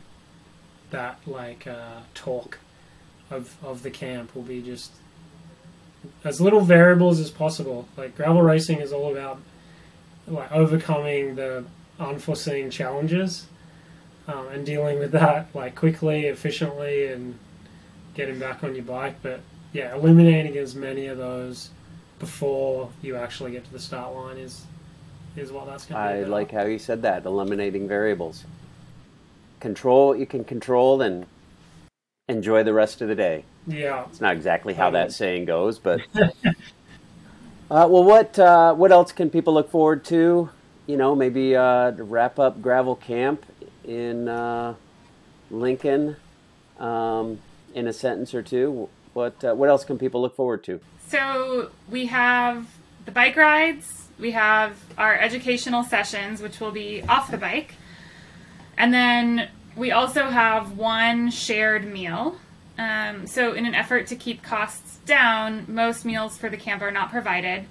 that 0.92 1.20
like 1.26 1.68
uh, 1.68 2.00
talk 2.14 2.60
of 3.30 3.56
of 3.64 3.84
the 3.84 3.92
camp 3.92 4.36
will 4.36 4.44
be 4.44 4.62
just 4.62 4.92
as 6.24 6.42
little 6.42 6.62
variables 6.62 7.20
as 7.20 7.32
possible. 7.32 7.88
Like 7.98 8.16
gravel 8.16 8.42
racing 8.42 8.80
is 8.80 8.92
all 8.92 9.12
about 9.12 9.40
like 10.28 10.52
overcoming 10.52 11.36
the 11.36 11.66
unforeseen 12.00 12.70
challenges 12.70 13.48
um, 14.28 14.48
and 14.48 14.66
dealing 14.66 15.00
with 15.00 15.12
that 15.12 15.48
like 15.54 15.76
quickly, 15.76 16.26
efficiently, 16.26 17.08
and 17.08 17.38
getting 18.14 18.40
back 18.40 18.64
on 18.64 18.76
your 18.76 18.84
bike. 18.84 19.16
But 19.22 19.42
yeah, 19.74 19.96
eliminating 19.96 20.58
as 20.58 20.76
many 20.76 21.08
of 21.08 21.18
those 21.18 21.70
before 22.20 22.90
you 23.02 23.16
actually 23.16 23.52
get 23.52 23.66
to 23.66 23.72
the 23.72 23.80
start 23.80 24.14
line 24.14 24.38
is 24.38 24.66
is 25.36 25.52
what 25.52 25.66
that's 25.66 25.86
going 25.86 26.02
to 26.02 26.20
be. 26.20 26.26
I 26.26 26.28
like 26.28 26.52
how 26.52 26.66
you 26.66 26.78
said 26.78 27.02
that, 27.04 27.26
eliminating 27.26 27.88
variables. 27.88 28.44
Control 29.62 30.08
what 30.08 30.19
you 30.19 30.26
can 30.26 30.43
control 30.43 31.02
and 31.02 31.26
enjoy 32.28 32.63
the 32.63 32.74
rest 32.74 33.02
of 33.02 33.08
the 33.08 33.15
day. 33.15 33.45
Yeah. 33.67 34.06
It's 34.10 34.19
not 34.19 34.36
exactly 34.36 34.74
how 34.74 34.89
that 34.91 35.12
saying 35.12 35.45
goes, 35.45 35.78
but 35.78 36.02
uh, 36.15 36.52
well, 37.69 38.04
what 38.04 38.38
uh, 38.39 38.74
what 38.74 38.91
else 38.91 39.12
can 39.12 39.30
people 39.30 39.54
look 39.54 39.69
forward 39.69 40.04
to? 40.06 40.50
You 40.88 40.97
know, 40.97 41.15
maybe 41.15 41.56
uh, 41.56 41.91
to 41.91 42.04
wrap 42.04 42.39
up 42.39 42.62
gravel 42.62 42.95
camp 42.95 43.45
in 43.86 44.28
uh, 44.28 44.74
Lincoln 45.52 46.15
um, 46.80 47.39
in 47.74 47.88
a 47.88 47.93
sentence 47.93 48.34
or 48.34 48.41
two. 48.41 48.89
What 49.13 49.43
uh, 49.43 49.54
what 49.54 49.69
else 49.69 49.86
can 49.86 50.00
people 50.00 50.21
look 50.21 50.36
forward 50.36 50.63
to? 50.63 50.80
So 51.08 51.69
we 51.89 52.08
have 52.08 52.67
the 53.06 53.12
bike 53.12 53.36
rides. 53.36 54.08
We 54.19 54.32
have 54.32 54.78
our 54.97 55.15
educational 55.15 55.84
sessions, 55.84 56.41
which 56.41 56.60
will 56.60 56.71
be 56.71 57.02
off 57.04 57.32
the 57.32 57.38
bike, 57.38 57.76
and 58.82 58.91
then 58.91 59.48
we 59.76 59.91
also 59.91 60.26
have 60.32 60.76
one 60.76 61.30
shared 61.30 61.86
meal. 61.86 62.36
Um, 62.80 63.28
so, 63.28 63.54
in 63.54 63.67
an 63.67 63.76
effort 63.76 64.08
to 64.08 64.15
keep 64.15 64.41
costs 64.41 64.98
down, 65.06 65.65
most 65.67 66.04
meals 66.04 66.36
for 66.36 66.50
the 66.50 66.58
camp 66.58 66.82
are 66.82 66.89
not 66.89 67.12
provided. 67.12 67.65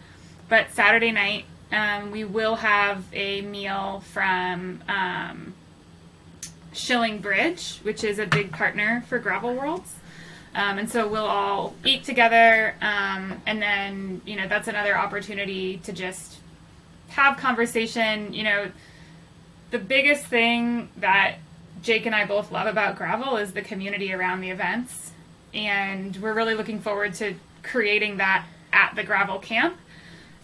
But 0.49 0.71
Saturday 0.71 1.11
night, 1.11 1.47
um, 1.73 2.13
we 2.13 2.23
will 2.23 2.55
have 2.55 3.03
a 3.13 3.41
meal 3.41 4.05
from 4.13 4.85
um, 4.89 5.55
Schilling 6.73 7.19
Bridge, 7.19 7.81
which 7.83 8.05
is 8.05 8.21
a 8.21 8.27
big 8.27 8.53
partner 8.53 9.03
for 9.09 9.19
Gravel 9.19 9.57
Worlds. 9.57 9.97
Um, 10.55 10.79
and 10.79 10.89
so 10.89 11.09
we'll 11.09 11.27
all 11.27 11.75
eat 11.85 12.05
together, 12.05 12.77
um, 12.81 13.43
and 13.47 13.61
then 13.61 14.21
you 14.25 14.37
know 14.37 14.47
that's 14.47 14.69
another 14.69 14.97
opportunity 14.97 15.79
to 15.79 15.93
just 15.93 16.39
have 17.09 17.37
conversation. 17.37 18.33
You 18.33 18.45
know, 18.45 18.71
the 19.71 19.79
biggest 19.79 20.25
thing 20.25 20.89
that 20.97 21.37
Jake 21.83 22.07
and 22.07 22.15
I 22.15 22.27
both 22.27 22.53
love 22.53 22.67
about 22.67 22.97
gravel 22.97 23.37
is 23.37 23.53
the 23.53 23.63
community 23.63 24.13
around 24.13 24.41
the 24.41 24.51
events, 24.51 25.13
and 25.55 26.17
we're 26.17 26.35
really 26.35 26.55
looking 26.55 26.81
forward 26.81 27.15
to 27.15 27.35
creating 27.63 28.19
that 28.19 28.47
at 28.73 28.95
the 28.95 29.03
gravel 29.03 29.39
camp 29.39 29.77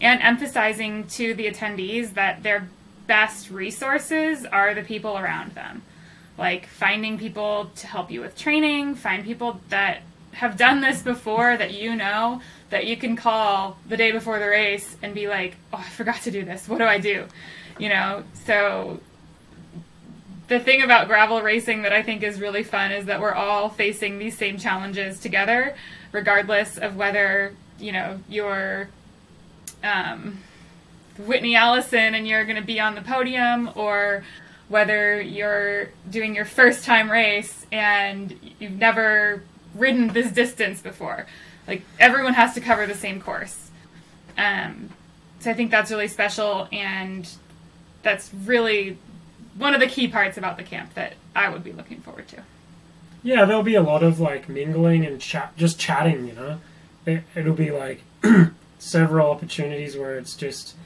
and 0.01 0.21
emphasizing 0.23 1.07
to 1.07 1.35
the 1.35 1.51
attendees 1.51 2.15
that 2.15 2.43
their 2.43 2.69
best 3.07 3.51
resources 3.51 4.45
are 4.45 4.75
the 4.75 4.83
people 4.83 5.17
around 5.17 5.53
them 5.53 5.83
like 6.39 6.67
finding 6.67 7.19
people 7.19 7.71
to 7.77 7.87
help 7.87 8.11
you 8.11 8.21
with 8.21 8.37
training, 8.37 8.95
find 8.95 9.25
people 9.25 9.61
that 9.69 10.03
have 10.33 10.57
done 10.57 10.81
this 10.81 11.01
before 11.01 11.57
that 11.57 11.73
you 11.73 11.97
know 11.97 12.43
that 12.69 12.87
you 12.87 12.97
can 12.97 13.17
call 13.17 13.79
the 13.89 13.97
day 13.97 14.13
before 14.13 14.39
the 14.39 14.47
race 14.47 14.97
and 15.03 15.15
be 15.15 15.29
like, 15.29 15.57
"Oh, 15.73 15.79
I 15.79 15.89
forgot 15.89 16.23
to 16.23 16.31
do 16.31 16.45
this. 16.45 16.69
What 16.69 16.79
do 16.79 16.85
I 16.85 16.99
do?" 16.99 17.27
You 17.79 17.89
know, 17.89 18.25
so 18.45 19.01
the 20.49 20.61
thing 20.61 20.83
about 20.83 21.09
gravel 21.09 21.43
racing 21.43 21.83
that 21.83 21.93
I 21.93 22.03
think 22.03 22.23
is 22.23 22.41
really 22.41 22.63
fun 22.63 22.93
is 22.93 23.07
that 23.07 23.21
we're 23.21 23.35
all 23.35 23.69
facing 23.69 24.19
these 24.19 24.37
same 24.37 24.59
challenges 24.59 25.19
together, 25.19 25.75
regardless 26.13 26.79
of 26.79 26.97
whether 26.97 27.55
you 27.79 27.93
know 27.93 28.21
you're 28.29 28.89
um, 29.83 30.39
Whitney 31.19 31.57
Allison 31.57 32.15
and 32.15 32.27
you're 32.29 32.45
going 32.45 32.57
to 32.57 32.67
be 32.67 32.79
on 32.79 32.95
the 32.95 33.03
podium, 33.03 33.71
or 33.75 34.25
whether 34.69 35.21
you're 35.21 35.91
doing 36.11 36.35
your 36.35 36.45
first 36.45 36.85
time 36.85 37.11
race 37.11 37.67
and 37.71 38.39
you've 38.59 38.79
never 38.79 39.43
ridden 39.75 40.09
this 40.09 40.31
distance 40.33 40.81
before. 40.81 41.27
Like 41.67 41.83
everyone 41.99 42.35
has 42.35 42.55
to 42.55 42.61
cover 42.61 42.87
the 42.87 42.95
same 42.95 43.21
course. 43.21 43.71
Um, 44.39 44.91
so 45.41 45.51
I 45.51 45.55
think 45.55 45.71
that's 45.71 45.91
really 45.91 46.09
special, 46.09 46.69
and 46.73 47.29
that's 48.03 48.33
really 48.33 48.97
one 49.59 49.75
of 49.75 49.81
the 49.81 49.87
key 49.87 50.09
parts 50.09 50.37
about 50.37 50.57
the 50.57 50.63
camp 50.63 50.95
that 50.95 51.15
I 51.35 51.49
would 51.49 51.65
be 51.65 51.73
looking 51.73 52.01
forward 52.01 52.29
to. 52.29 52.43
Yeah, 53.23 53.45
there'll 53.45 53.63
be 53.63 53.75
a 53.75 53.83
lot 53.83 54.03
of 54.03 54.21
like 54.21 54.49
mingling 54.49 55.05
and 55.05 55.21
chat, 55.21 55.57
just 55.57 55.79
chatting. 55.79 56.29
You 56.29 56.35
know, 56.35 56.61
it, 57.05 57.25
it'll 57.35 57.55
be 57.55 57.71
like 57.71 58.03
several 58.79 59.31
opportunities 59.31 59.97
where 59.97 60.19
it's 60.19 60.35
just 60.35 60.77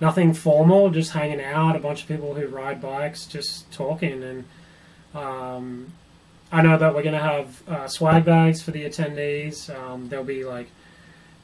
nothing 0.00 0.34
formal, 0.34 0.90
just 0.90 1.12
hanging 1.12 1.40
out, 1.40 1.76
a 1.76 1.78
bunch 1.78 2.02
of 2.02 2.08
people 2.08 2.34
who 2.34 2.46
ride 2.46 2.80
bikes, 2.80 3.26
just 3.26 3.70
talking. 3.72 4.22
And 4.22 4.44
um, 5.14 5.92
I 6.52 6.62
know 6.62 6.78
that 6.78 6.94
we're 6.94 7.02
going 7.02 7.14
to 7.14 7.20
have 7.20 7.68
uh, 7.68 7.88
swag 7.88 8.24
bags 8.24 8.62
for 8.62 8.70
the 8.70 8.84
attendees. 8.84 9.74
Um, 9.74 10.08
there'll 10.08 10.24
be 10.24 10.44
like 10.44 10.70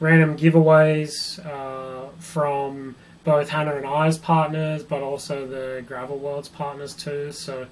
random 0.00 0.36
giveaways 0.36 1.44
uh, 1.44 2.10
from 2.18 2.96
both 3.24 3.48
Hannah 3.48 3.74
and 3.74 3.86
I's 3.86 4.18
partners, 4.18 4.82
but 4.82 5.02
also 5.02 5.46
the 5.46 5.82
Gravel 5.86 6.18
Worlds 6.18 6.48
partners 6.48 6.94
too. 6.94 7.32
So, 7.32 7.66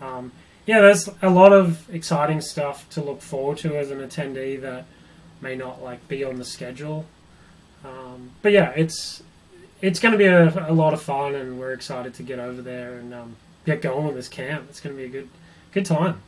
um, 0.00 0.32
yeah, 0.66 0.80
there's 0.80 1.08
a 1.22 1.30
lot 1.30 1.52
of 1.52 1.88
exciting 1.92 2.40
stuff 2.42 2.88
to 2.90 3.02
look 3.02 3.22
forward 3.22 3.58
to 3.58 3.76
as 3.76 3.90
an 3.90 3.98
attendee 3.98 4.60
that 4.60 4.84
may 5.40 5.56
not 5.56 5.82
like 5.82 6.06
be 6.08 6.24
on 6.24 6.36
the 6.36 6.44
schedule. 6.44 7.06
Um, 7.84 8.32
but 8.42 8.52
yeah, 8.52 8.70
it's 8.76 9.22
it's 9.80 10.00
going 10.00 10.12
to 10.12 10.18
be 10.18 10.26
a, 10.26 10.68
a, 10.68 10.74
lot 10.74 10.92
of 10.92 11.00
fun, 11.00 11.34
and 11.34 11.58
we're 11.58 11.72
excited 11.72 12.14
to 12.14 12.22
get 12.22 12.38
over 12.38 12.60
there 12.60 12.98
and 12.98 13.14
um, 13.14 13.36
get 13.64 13.80
going 13.80 14.06
with 14.06 14.16
this 14.16 14.28
camp. 14.28 14.66
It's 14.68 14.80
going 14.80 14.94
to 14.94 15.00
be 15.00 15.06
a 15.06 15.08
good 15.08 15.28
good 15.72 15.86
time. 15.86 16.20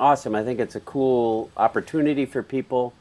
Awesome! 0.00 0.34
I 0.34 0.44
think 0.44 0.60
it's 0.60 0.74
a 0.74 0.80
cool 0.80 1.50
opportunity 1.56 2.26
for 2.26 2.42
people, 2.42 2.92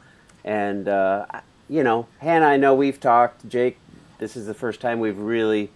and 0.44 0.88
uh, 0.88 1.26
you 1.68 1.84
know, 1.84 2.08
Hannah. 2.20 2.46
I 2.46 2.58
know 2.58 2.76
we've 2.76 3.00
talked. 3.00 3.48
Jake, 3.50 3.78
this 4.18 4.36
is 4.36 4.46
the 4.46 4.54
first 4.54 4.82
time 4.82 5.00
we've 5.00 5.18
really 5.18 5.70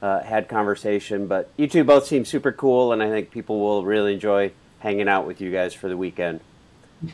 uh, 0.00 0.20
had 0.20 0.48
conversation, 0.48 1.26
but 1.26 1.50
you 1.56 1.66
two 1.66 1.84
both 1.84 2.06
seem 2.06 2.24
super 2.24 2.52
cool, 2.52 2.92
and 2.92 3.02
I 3.02 3.08
think 3.08 3.30
people 3.30 3.60
will 3.60 3.84
really 3.84 4.14
enjoy 4.14 4.52
hanging 4.80 5.08
out 5.08 5.26
with 5.26 5.40
you 5.40 5.52
guys 5.52 5.74
for 5.74 5.88
the 5.88 5.96
weekend. 5.96 6.40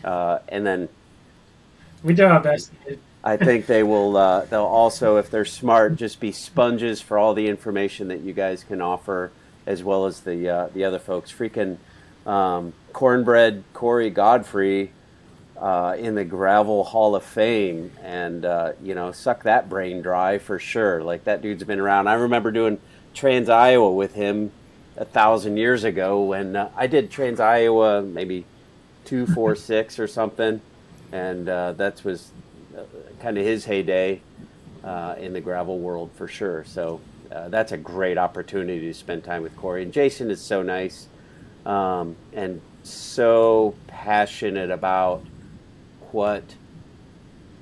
Uh, 0.05 0.39
and 0.49 0.66
then 0.66 0.89
we 2.03 2.14
do 2.14 2.26
our 2.26 2.41
best. 2.41 2.72
I 3.24 3.37
think 3.37 3.66
they 3.66 3.83
will. 3.83 4.16
Uh, 4.16 4.45
they'll 4.47 4.62
also, 4.62 5.16
if 5.16 5.31
they're 5.31 5.45
smart, 5.45 5.97
just 5.97 6.20
be 6.20 6.33
sponges 6.33 7.01
for 7.01 7.18
all 7.18 7.35
the 7.35 7.49
information 7.49 8.09
that 8.09 8.20
you 8.20 8.33
guys 8.33 8.64
can 8.64 8.81
offer, 8.81 9.31
as 9.66 9.83
well 9.83 10.07
as 10.07 10.20
the 10.20 10.49
uh, 10.49 10.68
the 10.68 10.85
other 10.85 10.99
folks. 10.99 11.33
Freaking 11.33 11.79
um, 12.26 12.72
cornbread 12.93 13.64
Cory 13.74 14.11
Godfrey 14.11 14.93
uh, 15.61 15.97
in 15.99 16.15
the 16.15 16.25
Gravel 16.25 16.85
Hall 16.85 17.15
of 17.15 17.25
Fame, 17.25 17.91
and 18.03 18.45
uh, 18.45 18.73
you 18.83 18.95
know, 18.95 19.13
suck 19.13 19.43
that 19.43 19.69
brain 19.69 20.03
dry 20.03 20.39
for 20.39 20.59
sure. 20.59 21.03
Like 21.03 21.25
that 21.25 21.43
dude's 21.43 21.65
been 21.65 21.81
around. 21.81 22.09
I 22.09 22.15
remember 22.15 22.51
doing 22.51 22.79
Trans 23.15 23.49
Iowa 23.49 23.91
with 23.93 24.15
him 24.15 24.53
a 24.97 25.05
thousand 25.05 25.57
years 25.57 25.85
ago 25.85 26.23
when 26.23 26.57
uh, 26.57 26.71
I 26.77 26.87
did 26.87 27.11
Trans 27.11 27.41
Iowa, 27.41 28.03
maybe 28.03 28.45
two, 29.05 29.27
four, 29.27 29.55
six 29.57 29.99
or 29.99 30.07
something, 30.07 30.61
and 31.13 31.49
uh, 31.49 31.73
that 31.73 32.05
was 32.05 32.31
uh, 32.77 32.83
kind 33.21 33.37
of 33.37 33.45
his 33.45 33.65
heyday 33.65 34.21
uh, 34.85 35.17
in 35.19 35.33
the 35.33 35.41
gravel 35.41 35.79
world 35.79 36.11
for 36.15 36.29
sure. 36.29 36.65
So 36.65 37.01
uh, 37.33 37.49
that's 37.49 37.73
a 37.73 37.77
great 37.77 38.17
opportunity 38.17 38.87
to 38.87 38.95
spend 38.95 39.25
time 39.25 39.43
with 39.43 39.57
Cory. 39.57 39.83
And 39.83 39.93
Jason 39.93 40.31
is 40.31 40.41
so 40.41 40.63
nice 40.63 41.09
um, 41.67 42.17
and 42.33 42.61
so 42.85 43.75
passionate 43.87 44.71
about 44.71 45.25
what 46.13 46.55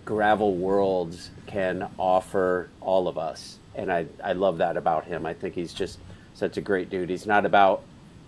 gravel 0.05 0.55
worlds 0.55 1.31
can 1.47 1.89
offer 1.99 2.69
all 2.81 3.09
of 3.09 3.19
us. 3.19 3.59
And 3.75 3.93
I, 3.93 4.07
I 4.23 4.33
love 4.33 4.59
that 4.59 4.77
about 4.77 5.05
him. 5.05 5.27
I 5.27 5.35
think 5.35 5.55
he's 5.55 5.75
just 5.75 5.99
such 6.35 6.57
a 6.57 6.61
great 6.61 6.89
dude. 6.89 7.11
He's 7.11 7.27
not 7.27 7.45
about, 7.45 7.83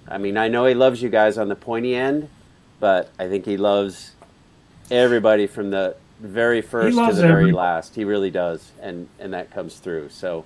I 0.06 0.18
mean, 0.18 0.36
I 0.36 0.48
know 0.48 0.66
he 0.66 0.74
loves 0.74 1.02
you 1.02 1.08
guys 1.08 1.38
on 1.38 1.48
the 1.48 1.54
pointy 1.54 1.94
end, 1.94 2.28
but 2.80 3.10
I 3.18 3.28
think 3.28 3.46
he 3.46 3.56
loves 3.56 4.12
everybody 4.90 5.46
from 5.46 5.70
the 5.70 5.96
very 6.20 6.60
first 6.60 6.96
to 6.96 7.12
the 7.12 7.22
very 7.22 7.52
last. 7.52 7.94
He 7.94 8.04
really 8.04 8.30
does. 8.30 8.72
And, 8.80 9.08
and 9.18 9.32
that 9.32 9.50
comes 9.50 9.76
through. 9.76 10.08
So 10.10 10.44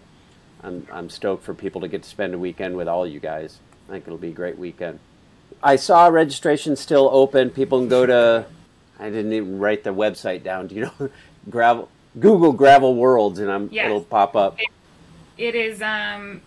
I'm, 0.62 0.86
I'm 0.92 1.08
stoked 1.08 1.44
for 1.44 1.54
people 1.54 1.80
to 1.80 1.88
get 1.88 2.02
to 2.02 2.08
spend 2.08 2.34
a 2.34 2.38
weekend 2.38 2.76
with 2.76 2.88
all 2.88 3.06
you 3.06 3.20
guys. 3.20 3.58
I 3.88 3.92
think 3.92 4.06
it'll 4.06 4.18
be 4.18 4.28
a 4.28 4.32
great 4.32 4.58
weekend. 4.58 4.98
I 5.62 5.76
saw 5.76 6.08
registration 6.08 6.76
still 6.76 7.08
open. 7.12 7.50
People 7.50 7.78
can 7.80 7.88
go 7.88 8.06
to, 8.06 8.46
I 9.02 9.10
didn't 9.10 9.32
even 9.32 9.58
write 9.58 9.82
the 9.82 9.90
website 9.90 10.44
down. 10.44 10.68
Do 10.68 10.76
you 10.76 10.82
know, 10.82 11.10
gravel, 11.50 11.88
Google 12.18 12.52
gravel 12.52 12.94
worlds 12.94 13.40
and 13.40 13.50
I'm, 13.50 13.68
yes. 13.72 13.86
it'll 13.86 14.02
pop 14.02 14.36
up. 14.36 14.60
It, 14.60 14.68
it 15.36 15.56
is 15.56 15.82
um, 15.82 16.40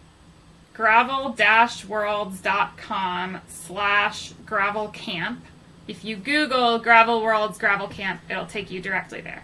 gravel-worlds.com 0.73 3.41
slash 3.47 4.33
gravel 4.45 4.87
camp. 4.89 5.43
If 5.87 6.03
you 6.05 6.15
Google 6.15 6.79
gravel 6.79 7.21
worlds 7.21 7.59
gravel 7.59 7.87
camp, 7.87 8.21
it'll 8.29 8.47
take 8.47 8.71
you 8.71 8.81
directly 8.81 9.21
there. 9.21 9.43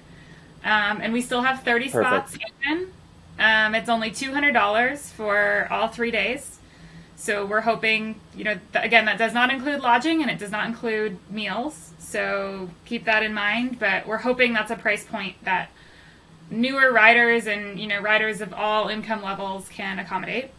Um, 0.64 1.02
and 1.02 1.12
we 1.12 1.22
still 1.22 1.42
have 1.42 1.64
30 1.64 1.90
Perfect. 1.90 2.30
spots 2.30 2.38
open. 2.66 2.94
Um, 3.40 3.76
it's 3.76 3.90
only 3.90 4.12
$200 4.12 4.98
for 5.12 5.68
all 5.70 5.90
three 5.90 6.12
days. 6.12 6.60
So 7.22 7.46
we're 7.46 7.62
hoping, 7.62 8.20
you 8.36 8.44
know, 8.44 8.60
th- 8.74 8.84
again, 8.84 9.06
that 9.06 9.20
does 9.20 9.32
not 9.32 9.52
include 9.52 9.82
lodging 9.82 10.24
and 10.24 10.32
it 10.32 10.40
does 10.40 10.50
not 10.50 10.66
include 10.66 11.20
meals. 11.30 11.92
So 12.00 12.72
keep 12.84 13.06
that 13.06 13.22
in 13.22 13.32
mind. 13.32 13.78
But 13.78 14.08
we're 14.08 14.18
hoping 14.18 14.54
that's 14.54 14.72
a 14.72 14.76
price 14.76 15.04
point 15.04 15.36
that 15.44 15.70
newer 16.50 16.92
riders 16.92 17.46
and, 17.46 17.80
you 17.80 17.86
know, 17.86 18.00
riders 18.00 18.42
of 18.42 18.56
all 18.56 18.88
income 18.88 19.22
levels 19.22 19.70
can 19.70 20.00
accommodate. 20.00 20.50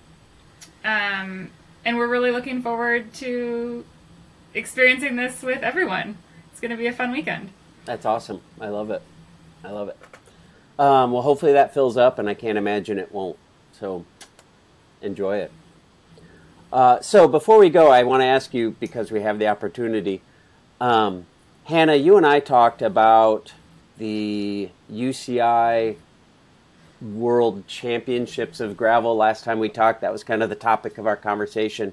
Um, 0.84 1.50
and 1.84 1.98
we're 1.98 2.06
really 2.06 2.30
looking 2.30 2.62
forward 2.62 3.12
to 3.14 3.84
experiencing 4.54 5.16
this 5.16 5.42
with 5.42 5.64
everyone. 5.64 6.16
It's 6.52 6.60
going 6.60 6.70
to 6.70 6.76
be 6.76 6.86
a 6.86 6.92
fun 6.92 7.10
weekend. 7.10 7.50
That's 7.86 8.06
awesome. 8.06 8.40
I 8.60 8.68
love 8.68 8.88
it. 8.90 9.02
I 9.64 9.70
love 9.72 9.88
it. 9.88 9.98
Um, 10.78 11.10
well, 11.10 11.22
hopefully 11.22 11.54
that 11.54 11.74
fills 11.74 11.96
up, 11.96 12.20
and 12.20 12.28
I 12.28 12.34
can't 12.34 12.56
imagine 12.56 13.00
it 13.00 13.10
won't. 13.10 13.36
So 13.72 14.04
enjoy 15.00 15.38
it. 15.38 15.50
Uh, 16.73 17.01
so 17.03 17.29
before 17.29 17.59
we 17.59 17.68
go, 17.68 17.91
I 17.91 18.03
want 18.03 18.23
to 18.23 18.27
ask 18.27 18.55
you 18.55 18.70
because 18.81 19.12
we 19.12 19.20
have 19.20 19.39
the 19.39 19.47
opportunity. 19.49 20.23
Um, 20.81 21.27
Hannah, 21.64 21.97
you 21.97 22.16
and 22.16 22.27
I 22.27 22.41
talked 22.41 22.81
about 22.81 23.53
the 23.99 24.70
UCI 24.91 25.97
World 27.03 27.66
Championships 27.66 28.59
of 28.59 28.77
Gravel 28.77 29.14
last 29.16 29.45
time 29.45 29.59
we 29.59 29.68
talked. 29.68 30.01
That 30.01 30.12
was 30.12 30.25
kind 30.25 30.43
of 30.43 30.49
the 30.49 30.55
topic 30.55 30.97
of 30.97 31.07
our 31.07 31.16
conversation. 31.16 31.93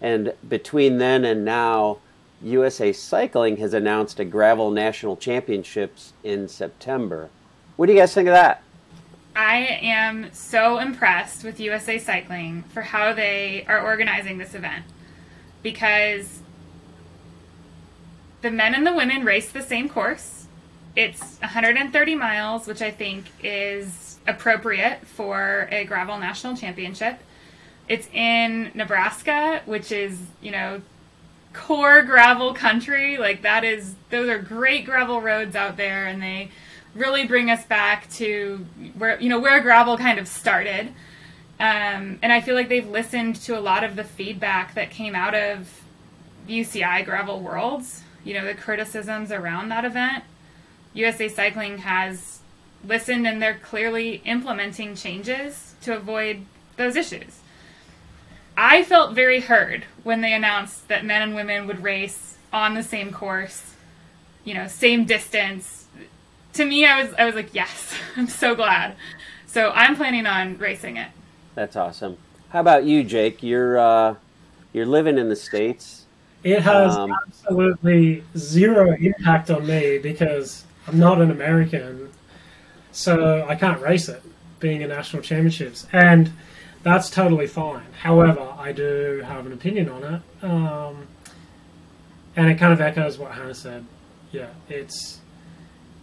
And 0.00 0.34
between 0.46 0.98
then 0.98 1.24
and 1.24 1.44
now, 1.44 1.98
USA 2.42 2.92
Cycling 2.92 3.56
has 3.56 3.72
announced 3.72 4.20
a 4.20 4.24
gravel 4.24 4.70
national 4.70 5.16
championships 5.16 6.12
in 6.22 6.48
September. 6.48 7.30
What 7.76 7.86
do 7.86 7.92
you 7.92 7.98
guys 7.98 8.14
think 8.14 8.28
of 8.28 8.34
that? 8.34 8.62
I 9.38 9.78
am 9.82 10.32
so 10.32 10.80
impressed 10.80 11.44
with 11.44 11.60
USA 11.60 12.00
Cycling 12.00 12.64
for 12.74 12.82
how 12.82 13.12
they 13.12 13.64
are 13.68 13.80
organizing 13.80 14.38
this 14.38 14.52
event 14.52 14.84
because 15.62 16.40
the 18.42 18.50
men 18.50 18.74
and 18.74 18.84
the 18.84 18.92
women 18.92 19.24
race 19.24 19.52
the 19.52 19.62
same 19.62 19.88
course. 19.88 20.48
It's 20.96 21.38
130 21.38 22.16
miles, 22.16 22.66
which 22.66 22.82
I 22.82 22.90
think 22.90 23.26
is 23.40 24.18
appropriate 24.26 25.06
for 25.06 25.68
a 25.70 25.84
gravel 25.84 26.18
national 26.18 26.56
championship. 26.56 27.20
It's 27.88 28.08
in 28.12 28.72
Nebraska, 28.74 29.62
which 29.66 29.92
is, 29.92 30.18
you 30.40 30.50
know, 30.50 30.82
core 31.52 32.02
gravel 32.02 32.54
country. 32.54 33.18
Like 33.18 33.42
that 33.42 33.62
is 33.62 33.94
those 34.10 34.28
are 34.28 34.38
great 34.38 34.84
gravel 34.84 35.20
roads 35.20 35.54
out 35.54 35.76
there 35.76 36.08
and 36.08 36.20
they 36.20 36.50
really 36.94 37.26
bring 37.26 37.50
us 37.50 37.64
back 37.64 38.10
to 38.12 38.66
where 38.96 39.20
you 39.20 39.28
know 39.28 39.40
where 39.40 39.60
gravel 39.60 39.96
kind 39.96 40.18
of 40.18 40.28
started. 40.28 40.88
Um, 41.60 42.18
and 42.22 42.32
I 42.32 42.40
feel 42.40 42.54
like 42.54 42.68
they've 42.68 42.88
listened 42.88 43.36
to 43.36 43.58
a 43.58 43.60
lot 43.60 43.82
of 43.82 43.96
the 43.96 44.04
feedback 44.04 44.74
that 44.74 44.90
came 44.90 45.14
out 45.14 45.34
of 45.34 45.82
UCI 46.48 47.04
Gravel 47.04 47.40
Worlds. 47.40 48.02
You 48.24 48.34
know 48.34 48.44
the 48.44 48.54
criticisms 48.54 49.32
around 49.32 49.68
that 49.70 49.84
event. 49.84 50.24
USA 50.94 51.28
Cycling 51.28 51.78
has 51.78 52.40
listened 52.84 53.26
and 53.26 53.42
they're 53.42 53.58
clearly 53.58 54.22
implementing 54.24 54.94
changes 54.94 55.74
to 55.82 55.96
avoid 55.96 56.44
those 56.76 56.96
issues. 56.96 57.40
I 58.56 58.82
felt 58.82 59.14
very 59.14 59.40
heard 59.40 59.84
when 60.02 60.20
they 60.20 60.32
announced 60.32 60.88
that 60.88 61.04
men 61.04 61.22
and 61.22 61.34
women 61.34 61.66
would 61.66 61.82
race 61.82 62.36
on 62.52 62.74
the 62.74 62.82
same 62.82 63.12
course, 63.12 63.74
you 64.44 64.54
know, 64.54 64.66
same 64.66 65.04
distance, 65.04 65.77
to 66.54 66.64
me, 66.64 66.84
I 66.84 67.02
was 67.02 67.14
I 67.14 67.24
was 67.24 67.34
like, 67.34 67.54
yes, 67.54 67.94
I'm 68.16 68.28
so 68.28 68.54
glad. 68.54 68.96
So 69.46 69.70
I'm 69.70 69.96
planning 69.96 70.26
on 70.26 70.58
racing 70.58 70.96
it. 70.96 71.08
That's 71.54 71.76
awesome. 71.76 72.18
How 72.50 72.60
about 72.60 72.84
you, 72.84 73.04
Jake? 73.04 73.42
You're 73.42 73.78
uh, 73.78 74.14
you're 74.72 74.86
living 74.86 75.18
in 75.18 75.28
the 75.28 75.36
states. 75.36 76.04
It 76.44 76.60
has 76.62 76.96
um, 76.96 77.12
absolutely 77.26 78.22
zero 78.36 78.92
impact 78.92 79.50
on 79.50 79.66
me 79.66 79.98
because 79.98 80.64
I'm 80.86 80.98
not 80.98 81.20
an 81.20 81.30
American, 81.30 82.10
so 82.92 83.44
I 83.48 83.56
can't 83.56 83.80
race 83.80 84.08
it. 84.08 84.22
Being 84.60 84.82
a 84.82 84.88
national 84.88 85.22
championships, 85.22 85.86
and 85.92 86.32
that's 86.82 87.10
totally 87.10 87.46
fine. 87.46 87.86
However, 88.00 88.54
I 88.58 88.72
do 88.72 89.22
have 89.24 89.46
an 89.46 89.52
opinion 89.52 89.88
on 89.88 90.04
it, 90.04 90.44
um, 90.44 91.06
and 92.34 92.50
it 92.50 92.58
kind 92.58 92.72
of 92.72 92.80
echoes 92.80 93.18
what 93.18 93.32
Hannah 93.32 93.54
said. 93.54 93.84
Yeah, 94.32 94.48
it's 94.68 95.17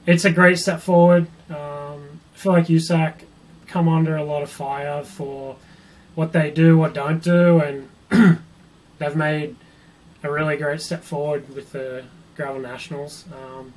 it's 0.05 0.25
a 0.25 0.31
great 0.31 0.59
step 0.59 0.81
forward. 0.81 1.27
Um, 1.49 2.19
I 2.33 2.37
feel 2.37 2.51
like 2.51 2.67
USAC 2.67 3.21
come 3.67 3.89
under 3.89 4.15
a 4.15 4.23
lot 4.23 4.43
of 4.43 4.49
fire 4.49 5.03
for 5.03 5.57
what 6.13 6.31
they 6.31 6.51
do, 6.51 6.77
what 6.77 6.93
don't 6.93 7.23
do, 7.23 7.59
and 7.59 7.89
they've 8.99 9.15
made 9.15 9.55
a 10.23 10.31
really 10.31 10.57
great 10.57 10.81
step 10.81 11.03
forward 11.03 11.53
with 11.53 11.71
the 11.71 12.03
gravel 12.35 12.61
nationals. 12.61 13.25
Um, 13.33 13.73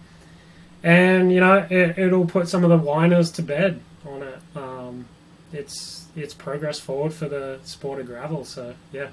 and 0.83 1.33
you 1.33 1.41
know, 1.41 1.67
it, 1.69 2.13
will 2.13 2.27
put 2.27 2.49
some 2.49 2.63
of 2.63 2.71
the 2.71 2.79
whiners 2.79 3.31
to 3.33 3.43
bed 3.43 3.81
on 4.07 4.23
it. 4.23 4.39
Um, 4.55 5.07
it's 5.53 6.07
it's 6.15 6.35
progress 6.35 6.79
forward 6.79 7.13
for 7.13 7.29
the 7.29 7.59
sport 7.65 8.01
of 8.01 8.07
gravel. 8.07 8.45
So 8.45 8.75
yeah, 8.93 9.09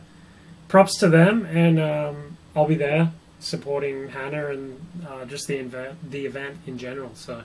props 0.67 0.97
to 0.99 1.09
them, 1.09 1.45
and 1.45 1.79
um, 1.79 2.37
I'll 2.55 2.67
be 2.67 2.75
there 2.75 3.11
supporting 3.39 4.09
Hannah 4.09 4.47
and 4.47 4.79
uh, 5.07 5.25
just 5.25 5.47
the 5.47 5.57
event, 5.57 6.11
the 6.11 6.25
event 6.25 6.57
in 6.65 6.77
general. 6.77 7.11
So, 7.15 7.43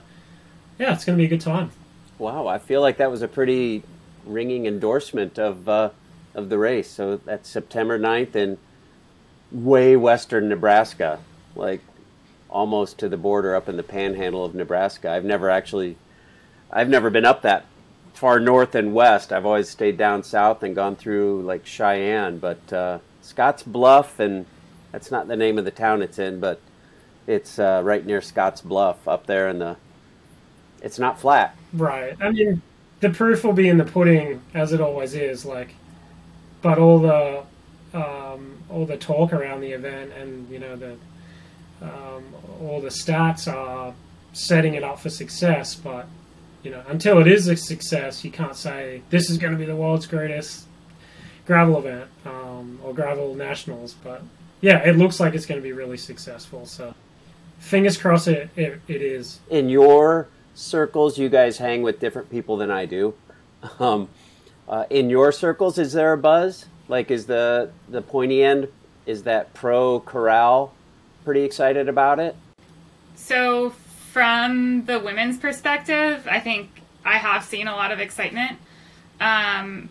yeah, 0.79 0.93
it's 0.93 1.05
going 1.05 1.17
to 1.17 1.21
be 1.21 1.25
a 1.25 1.29
good 1.29 1.41
time. 1.41 1.71
Wow, 2.17 2.47
I 2.47 2.57
feel 2.57 2.81
like 2.81 2.97
that 2.97 3.11
was 3.11 3.21
a 3.21 3.27
pretty 3.27 3.83
ringing 4.25 4.65
endorsement 4.65 5.39
of 5.39 5.67
uh, 5.67 5.89
of 6.33 6.49
the 6.49 6.57
race. 6.57 6.89
So 6.89 7.17
that's 7.17 7.49
September 7.49 7.99
9th 7.99 8.35
in 8.35 8.57
way 9.51 9.95
western 9.95 10.49
Nebraska, 10.49 11.19
like 11.55 11.81
almost 12.49 12.97
to 12.99 13.09
the 13.09 13.17
border 13.17 13.55
up 13.55 13.67
in 13.69 13.77
the 13.77 13.83
panhandle 13.83 14.45
of 14.45 14.55
Nebraska. 14.55 15.11
I've 15.11 15.25
never 15.25 15.49
actually, 15.49 15.97
I've 16.71 16.89
never 16.89 17.09
been 17.09 17.25
up 17.25 17.41
that 17.41 17.65
far 18.13 18.39
north 18.39 18.75
and 18.75 18.93
west. 18.93 19.31
I've 19.31 19.45
always 19.45 19.69
stayed 19.69 19.97
down 19.97 20.23
south 20.23 20.63
and 20.63 20.75
gone 20.75 20.95
through 20.95 21.43
like 21.43 21.65
Cheyenne, 21.65 22.39
but 22.39 22.73
uh, 22.73 22.99
Scotts 23.21 23.63
Bluff 23.63 24.19
and 24.19 24.45
that's 24.91 25.11
not 25.11 25.27
the 25.27 25.35
name 25.35 25.57
of 25.57 25.65
the 25.65 25.71
town 25.71 26.01
it's 26.01 26.19
in, 26.19 26.39
but 26.39 26.59
it's 27.27 27.59
uh, 27.59 27.81
right 27.83 28.05
near 28.05 28.21
Scotts 28.21 28.61
Bluff 28.61 29.07
up 29.07 29.25
there 29.25 29.47
in 29.47 29.59
the. 29.59 29.77
It's 30.81 30.97
not 30.97 31.19
flat. 31.19 31.55
Right. 31.73 32.15
I 32.19 32.31
mean, 32.31 32.61
the 32.99 33.09
proof 33.09 33.43
will 33.43 33.53
be 33.53 33.69
in 33.69 33.77
the 33.77 33.85
pudding, 33.85 34.41
as 34.53 34.73
it 34.73 34.81
always 34.81 35.13
is. 35.13 35.45
Like, 35.45 35.75
but 36.61 36.77
all 36.77 36.99
the 36.99 37.43
um, 37.93 38.63
all 38.69 38.85
the 38.85 38.97
talk 38.97 39.33
around 39.33 39.61
the 39.61 39.71
event 39.71 40.11
and 40.13 40.49
you 40.49 40.59
know 40.59 40.75
the 40.75 40.95
um, 41.81 42.23
all 42.61 42.79
the 42.79 42.89
stats 42.89 43.51
are 43.51 43.93
setting 44.33 44.75
it 44.75 44.83
up 44.83 44.99
for 44.99 45.09
success. 45.09 45.75
But 45.75 46.07
you 46.63 46.71
know, 46.71 46.83
until 46.87 47.19
it 47.19 47.27
is 47.27 47.47
a 47.47 47.55
success, 47.55 48.23
you 48.23 48.31
can't 48.31 48.55
say 48.55 49.01
this 49.09 49.29
is 49.29 49.37
going 49.37 49.53
to 49.53 49.59
be 49.59 49.65
the 49.65 49.75
world's 49.75 50.07
greatest 50.07 50.65
gravel 51.45 51.79
event 51.79 52.09
um, 52.25 52.79
or 52.83 52.93
gravel 52.93 53.35
nationals. 53.35 53.93
But 53.93 54.23
yeah, 54.61 54.79
it 54.79 54.97
looks 54.97 55.19
like 55.19 55.33
it's 55.33 55.45
going 55.45 55.59
to 55.59 55.63
be 55.63 55.73
really 55.73 55.97
successful. 55.97 56.65
So 56.65 56.93
fingers 57.59 57.97
crossed 57.97 58.27
it, 58.27 58.49
it, 58.55 58.79
it 58.87 59.01
is. 59.01 59.39
In 59.49 59.69
your 59.69 60.27
circles, 60.55 61.17
you 61.17 61.29
guys 61.29 61.57
hang 61.57 61.81
with 61.81 61.99
different 61.99 62.29
people 62.29 62.57
than 62.57 62.71
I 62.71 62.85
do. 62.85 63.13
Um, 63.79 64.09
uh, 64.67 64.85
in 64.89 65.09
your 65.09 65.31
circles, 65.31 65.77
is 65.77 65.93
there 65.93 66.13
a 66.13 66.17
buzz? 66.17 66.65
Like, 66.87 67.11
is 67.11 67.27
the 67.27 67.71
the 67.89 68.01
pointy 68.01 68.43
end 68.43 68.69
is 69.05 69.23
that 69.23 69.53
pro 69.53 69.99
corral 69.99 70.73
pretty 71.23 71.43
excited 71.43 71.89
about 71.89 72.19
it? 72.19 72.35
So, 73.15 73.71
from 74.11 74.85
the 74.85 74.99
women's 74.99 75.37
perspective, 75.37 76.27
I 76.29 76.39
think 76.39 76.81
I 77.05 77.17
have 77.17 77.43
seen 77.43 77.67
a 77.67 77.75
lot 77.75 77.91
of 77.91 77.99
excitement. 77.99 78.57
Um, 79.19 79.89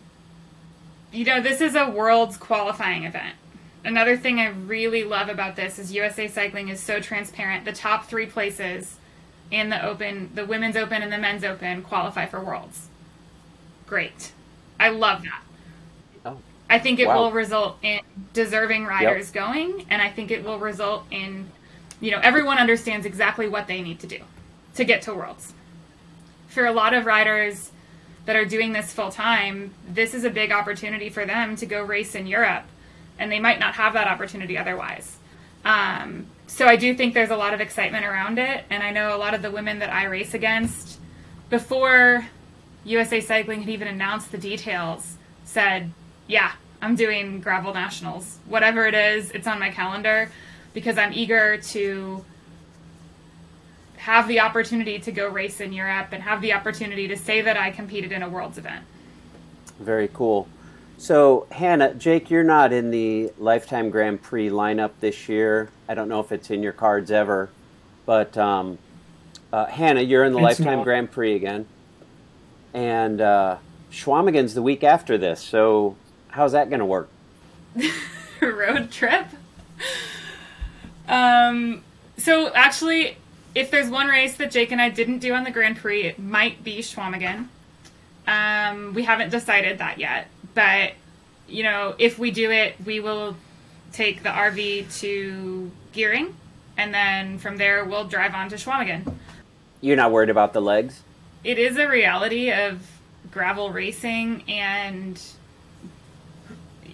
you 1.11 1.25
know, 1.25 1.41
this 1.41 1.61
is 1.61 1.75
a 1.75 1.89
world's 1.89 2.37
qualifying 2.37 3.03
event. 3.03 3.35
Another 3.83 4.15
thing 4.15 4.39
I 4.39 4.47
really 4.47 5.03
love 5.03 5.27
about 5.27 5.55
this 5.55 5.79
is 5.79 5.91
USA 5.93 6.27
Cycling 6.27 6.69
is 6.69 6.79
so 6.79 6.99
transparent. 6.99 7.65
The 7.65 7.73
top 7.73 8.05
three 8.07 8.27
places 8.27 8.97
in 9.49 9.69
the 9.69 9.83
open, 9.83 10.29
the 10.35 10.45
women's 10.45 10.77
open 10.77 11.01
and 11.01 11.11
the 11.11 11.17
men's 11.17 11.43
open, 11.43 11.81
qualify 11.81 12.25
for 12.27 12.39
worlds. 12.39 12.87
Great. 13.87 14.31
I 14.79 14.89
love 14.89 15.23
that. 15.23 15.41
Oh. 16.25 16.37
I 16.69 16.79
think 16.79 16.99
it 16.99 17.07
Wow. 17.07 17.23
will 17.23 17.31
result 17.31 17.77
in 17.81 17.99
deserving 18.33 18.85
riders 18.85 19.31
going, 19.31 19.85
and 19.89 20.01
I 20.01 20.09
think 20.09 20.31
it 20.31 20.43
will 20.43 20.59
result 20.59 21.05
in, 21.11 21.49
you 21.99 22.11
know, 22.11 22.19
everyone 22.19 22.57
understands 22.59 23.05
exactly 23.05 23.47
what 23.47 23.67
they 23.67 23.81
need 23.81 23.99
to 24.01 24.07
do 24.07 24.19
to 24.75 24.85
get 24.85 25.01
to 25.03 25.13
worlds. 25.13 25.53
For 26.47 26.65
a 26.65 26.71
lot 26.71 26.93
of 26.93 27.05
riders 27.05 27.71
that 28.25 28.35
are 28.35 28.45
doing 28.45 28.71
this 28.73 28.93
full 28.93 29.11
time, 29.11 29.73
this 29.87 30.13
is 30.13 30.23
a 30.23 30.29
big 30.29 30.51
opportunity 30.51 31.09
for 31.09 31.25
them 31.25 31.55
to 31.57 31.65
go 31.65 31.81
race 31.83 32.15
in 32.15 32.27
Europe, 32.27 32.63
and 33.21 33.31
they 33.31 33.39
might 33.39 33.59
not 33.59 33.75
have 33.75 33.93
that 33.93 34.07
opportunity 34.07 34.57
otherwise. 34.57 35.17
Um, 35.63 36.25
so 36.47 36.65
I 36.65 36.75
do 36.75 36.95
think 36.95 37.13
there's 37.13 37.29
a 37.29 37.37
lot 37.37 37.53
of 37.53 37.61
excitement 37.61 38.03
around 38.03 38.39
it, 38.39 38.65
and 38.69 38.81
I 38.81 38.89
know 38.89 39.15
a 39.15 39.19
lot 39.19 39.35
of 39.35 39.43
the 39.43 39.51
women 39.51 39.79
that 39.79 39.93
I 39.93 40.05
race 40.05 40.33
against 40.33 40.99
before 41.49 42.25
USA 42.83 43.21
Cycling 43.21 43.59
had 43.59 43.69
even 43.69 43.87
announced 43.87 44.31
the 44.31 44.39
details 44.39 45.17
said, 45.45 45.91
"Yeah, 46.27 46.51
I'm 46.81 46.95
doing 46.95 47.41
gravel 47.41 47.73
nationals. 47.75 48.39
Whatever 48.47 48.87
it 48.87 48.95
is, 48.95 49.29
it's 49.31 49.47
on 49.47 49.59
my 49.59 49.69
calendar 49.69 50.31
because 50.73 50.97
I'm 50.97 51.13
eager 51.13 51.57
to 51.57 52.25
have 53.97 54.27
the 54.27 54.39
opportunity 54.39 54.97
to 54.97 55.11
go 55.11 55.27
race 55.27 55.61
in 55.61 55.73
Europe 55.73 56.07
and 56.11 56.23
have 56.23 56.41
the 56.41 56.53
opportunity 56.53 57.07
to 57.07 57.17
say 57.17 57.41
that 57.41 57.55
I 57.55 57.69
competed 57.69 58.11
in 58.11 58.23
a 58.23 58.29
world's 58.29 58.57
event." 58.57 58.83
Very 59.79 60.09
cool. 60.11 60.47
So, 61.01 61.47
Hannah, 61.49 61.95
Jake, 61.95 62.29
you're 62.29 62.43
not 62.43 62.71
in 62.71 62.91
the 62.91 63.31
Lifetime 63.39 63.89
Grand 63.89 64.21
Prix 64.21 64.51
lineup 64.51 64.91
this 64.99 65.27
year. 65.27 65.71
I 65.89 65.95
don't 65.95 66.07
know 66.07 66.19
if 66.19 66.31
it's 66.31 66.51
in 66.51 66.61
your 66.61 66.73
cards 66.73 67.09
ever, 67.09 67.49
but 68.05 68.37
um, 68.37 68.77
uh, 69.51 69.65
Hannah, 69.65 70.01
you're 70.01 70.23
in 70.25 70.33
the 70.33 70.37
It's 70.37 70.59
Lifetime 70.59 70.77
not. 70.77 70.83
Grand 70.83 71.11
Prix 71.11 71.33
again, 71.33 71.65
and 72.75 73.19
uh, 73.19 73.57
Chequamegon's 73.91 74.53
the 74.53 74.61
week 74.61 74.83
after 74.83 75.17
this. 75.17 75.41
So, 75.41 75.95
how's 76.27 76.51
that 76.51 76.69
going 76.69 76.81
to 76.81 76.85
work? 76.85 77.09
road 78.39 78.91
trip. 78.91 79.25
Um, 81.07 81.83
so 82.17 82.53
actually, 82.53 83.17
if 83.55 83.71
there's 83.71 83.89
one 83.89 84.05
race 84.05 84.37
that 84.37 84.51
Jake 84.51 84.71
and 84.71 84.79
I 84.79 84.89
didn't 84.89 85.17
do 85.17 85.33
on 85.33 85.45
the 85.45 85.51
Grand 85.51 85.77
Prix, 85.77 86.03
it 86.03 86.19
might 86.19 86.63
be 86.63 86.77
Chequamegon. 86.77 87.47
Um, 88.27 88.93
we 88.93 89.01
haven't 89.01 89.31
decided 89.31 89.79
that 89.79 89.97
yet, 89.97 90.27
but 90.53 90.93
you 91.47 91.63
know, 91.63 91.95
if 91.97 92.17
we 92.17 92.31
do 92.31 92.51
it, 92.51 92.75
we 92.85 92.99
will 92.99 93.35
take 93.91 94.23
the 94.23 94.29
RV 94.29 94.99
to 95.01 95.71
Gering, 95.93 96.33
and 96.77 96.93
then 96.93 97.37
from 97.39 97.57
there 97.57 97.83
we'll 97.83 98.05
drive 98.07 98.33
on 98.33 98.49
to 98.49 98.55
Chequamegon. 98.55 99.13
You're 99.81 99.97
not 99.97 100.11
worried 100.11 100.29
about 100.29 100.53
the 100.53 100.61
legs? 100.61 101.01
It 101.43 101.57
is 101.57 101.77
a 101.77 101.87
reality 101.87 102.51
of 102.51 102.87
gravel 103.31 103.71
racing 103.71 104.43
and 104.47 105.21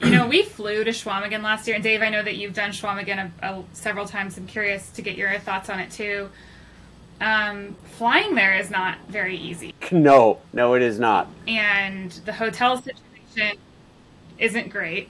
you 0.02 0.12
know, 0.12 0.28
we 0.28 0.44
flew 0.44 0.84
to 0.84 0.92
Chequamegon 0.92 1.42
last 1.42 1.66
year, 1.68 1.76
and 1.76 1.84
Dave, 1.84 2.04
I 2.04 2.10
know 2.10 2.22
that 2.22 2.36
you've 2.36 2.54
done 2.54 2.70
Chequamegon 2.70 3.32
a, 3.42 3.48
a, 3.48 3.64
several 3.74 4.06
times. 4.06 4.38
I'm 4.38 4.46
curious 4.46 4.90
to 4.92 5.02
get 5.02 5.18
your 5.18 5.38
thoughts 5.40 5.70
on 5.70 5.80
it 5.80 5.92
too. 5.92 6.30
Um, 7.20 7.76
flying 7.98 8.36
there 8.36 8.56
is 8.56 8.70
not 8.70 9.00
very 9.10 9.36
easy, 9.38 9.74
No, 9.92 10.40
no, 10.54 10.76
it 10.76 10.84
is 10.84 11.00
not. 11.00 11.28
and 11.48 12.12
the 12.26 12.34
hotel 12.34 12.78
situation 12.78 13.02
isn't 14.40 14.70
great. 14.70 15.10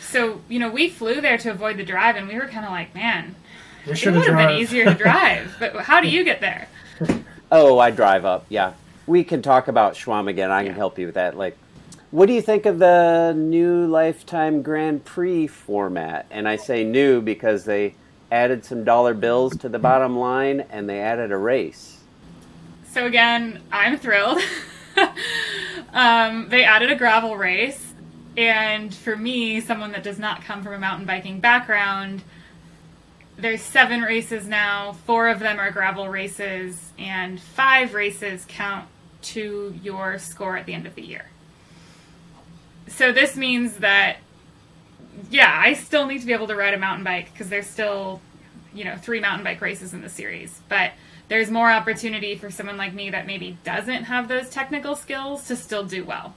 So, 0.00 0.40
you 0.48 0.58
know, 0.58 0.70
we 0.70 0.88
flew 0.88 1.20
there 1.20 1.38
to 1.38 1.50
avoid 1.50 1.76
the 1.76 1.84
drive, 1.84 2.16
and 2.16 2.26
we 2.26 2.34
were 2.34 2.48
kind 2.48 2.64
of 2.64 2.72
like, 2.72 2.94
man, 2.94 3.34
We 3.86 3.92
it 3.92 4.04
would 4.06 4.14
have 4.14 4.26
have 4.26 4.36
been 4.36 4.58
easier 4.58 4.84
to 4.84 4.94
drive. 4.94 5.54
But 5.60 5.76
how 5.76 6.00
do 6.00 6.08
you 6.08 6.24
get 6.24 6.40
there? 6.40 6.68
Oh, 7.52 7.78
I 7.78 7.90
drive 7.90 8.24
up. 8.24 8.46
Yeah, 8.48 8.72
we 9.06 9.24
can 9.24 9.42
talk 9.42 9.68
about 9.68 9.94
Chequamegon. 9.94 10.50
I 10.50 10.62
can 10.62 10.72
Yeah. 10.72 10.76
help 10.76 10.98
you 10.98 11.06
with 11.06 11.14
that. 11.16 11.36
Like, 11.36 11.56
what 12.10 12.26
do 12.26 12.32
you 12.32 12.42
think 12.42 12.66
of 12.66 12.78
the 12.78 13.32
new 13.36 13.86
Lifetime 13.86 14.62
Grand 14.62 15.04
Prix 15.04 15.46
format? 15.46 16.26
And 16.30 16.48
I 16.48 16.56
say 16.56 16.82
new 16.84 17.20
because 17.20 17.64
they 17.64 17.94
added 18.32 18.64
some 18.64 18.84
dollar 18.84 19.14
bills 19.14 19.56
to 19.58 19.68
the 19.68 19.78
bottom 19.78 20.16
line 20.18 20.64
and 20.70 20.88
they 20.88 21.00
added 21.00 21.32
a 21.32 21.36
race. 21.36 21.98
So 22.92 23.06
again, 23.06 23.60
I'm 23.72 23.98
thrilled. 23.98 24.40
um, 25.92 26.48
they 26.48 26.64
added 26.64 26.90
a 26.90 26.96
gravel 26.96 27.36
race, 27.36 27.94
and 28.36 28.94
for 28.94 29.16
me, 29.16 29.60
someone 29.60 29.92
that 29.92 30.02
does 30.02 30.18
not 30.18 30.42
come 30.42 30.62
from 30.62 30.72
a 30.74 30.78
mountain 30.78 31.06
biking 31.06 31.40
background, 31.40 32.22
there's 33.36 33.62
seven 33.62 34.02
races 34.02 34.46
now. 34.46 34.92
Four 35.06 35.28
of 35.28 35.38
them 35.38 35.58
are 35.58 35.70
gravel 35.70 36.08
races, 36.08 36.92
and 36.98 37.40
five 37.40 37.94
races 37.94 38.44
count 38.48 38.88
to 39.22 39.78
your 39.82 40.18
score 40.18 40.56
at 40.56 40.66
the 40.66 40.74
end 40.74 40.86
of 40.86 40.94
the 40.94 41.02
year. 41.02 41.26
So 42.88 43.12
this 43.12 43.36
means 43.36 43.76
that, 43.78 44.18
yeah, 45.30 45.60
I 45.62 45.74
still 45.74 46.06
need 46.06 46.20
to 46.20 46.26
be 46.26 46.32
able 46.32 46.48
to 46.48 46.56
ride 46.56 46.74
a 46.74 46.78
mountain 46.78 47.04
bike 47.04 47.32
because 47.32 47.48
there's 47.48 47.66
still, 47.66 48.20
you 48.74 48.84
know, 48.84 48.96
three 48.96 49.20
mountain 49.20 49.44
bike 49.44 49.60
races 49.60 49.94
in 49.94 50.02
the 50.02 50.08
series, 50.08 50.60
but 50.68 50.92
there's 51.30 51.48
more 51.48 51.70
opportunity 51.70 52.34
for 52.34 52.50
someone 52.50 52.76
like 52.76 52.92
me 52.92 53.08
that 53.08 53.24
maybe 53.24 53.56
doesn't 53.62 54.04
have 54.04 54.26
those 54.26 54.50
technical 54.50 54.96
skills 54.96 55.46
to 55.46 55.54
still 55.54 55.84
do 55.84 56.04
well. 56.04 56.34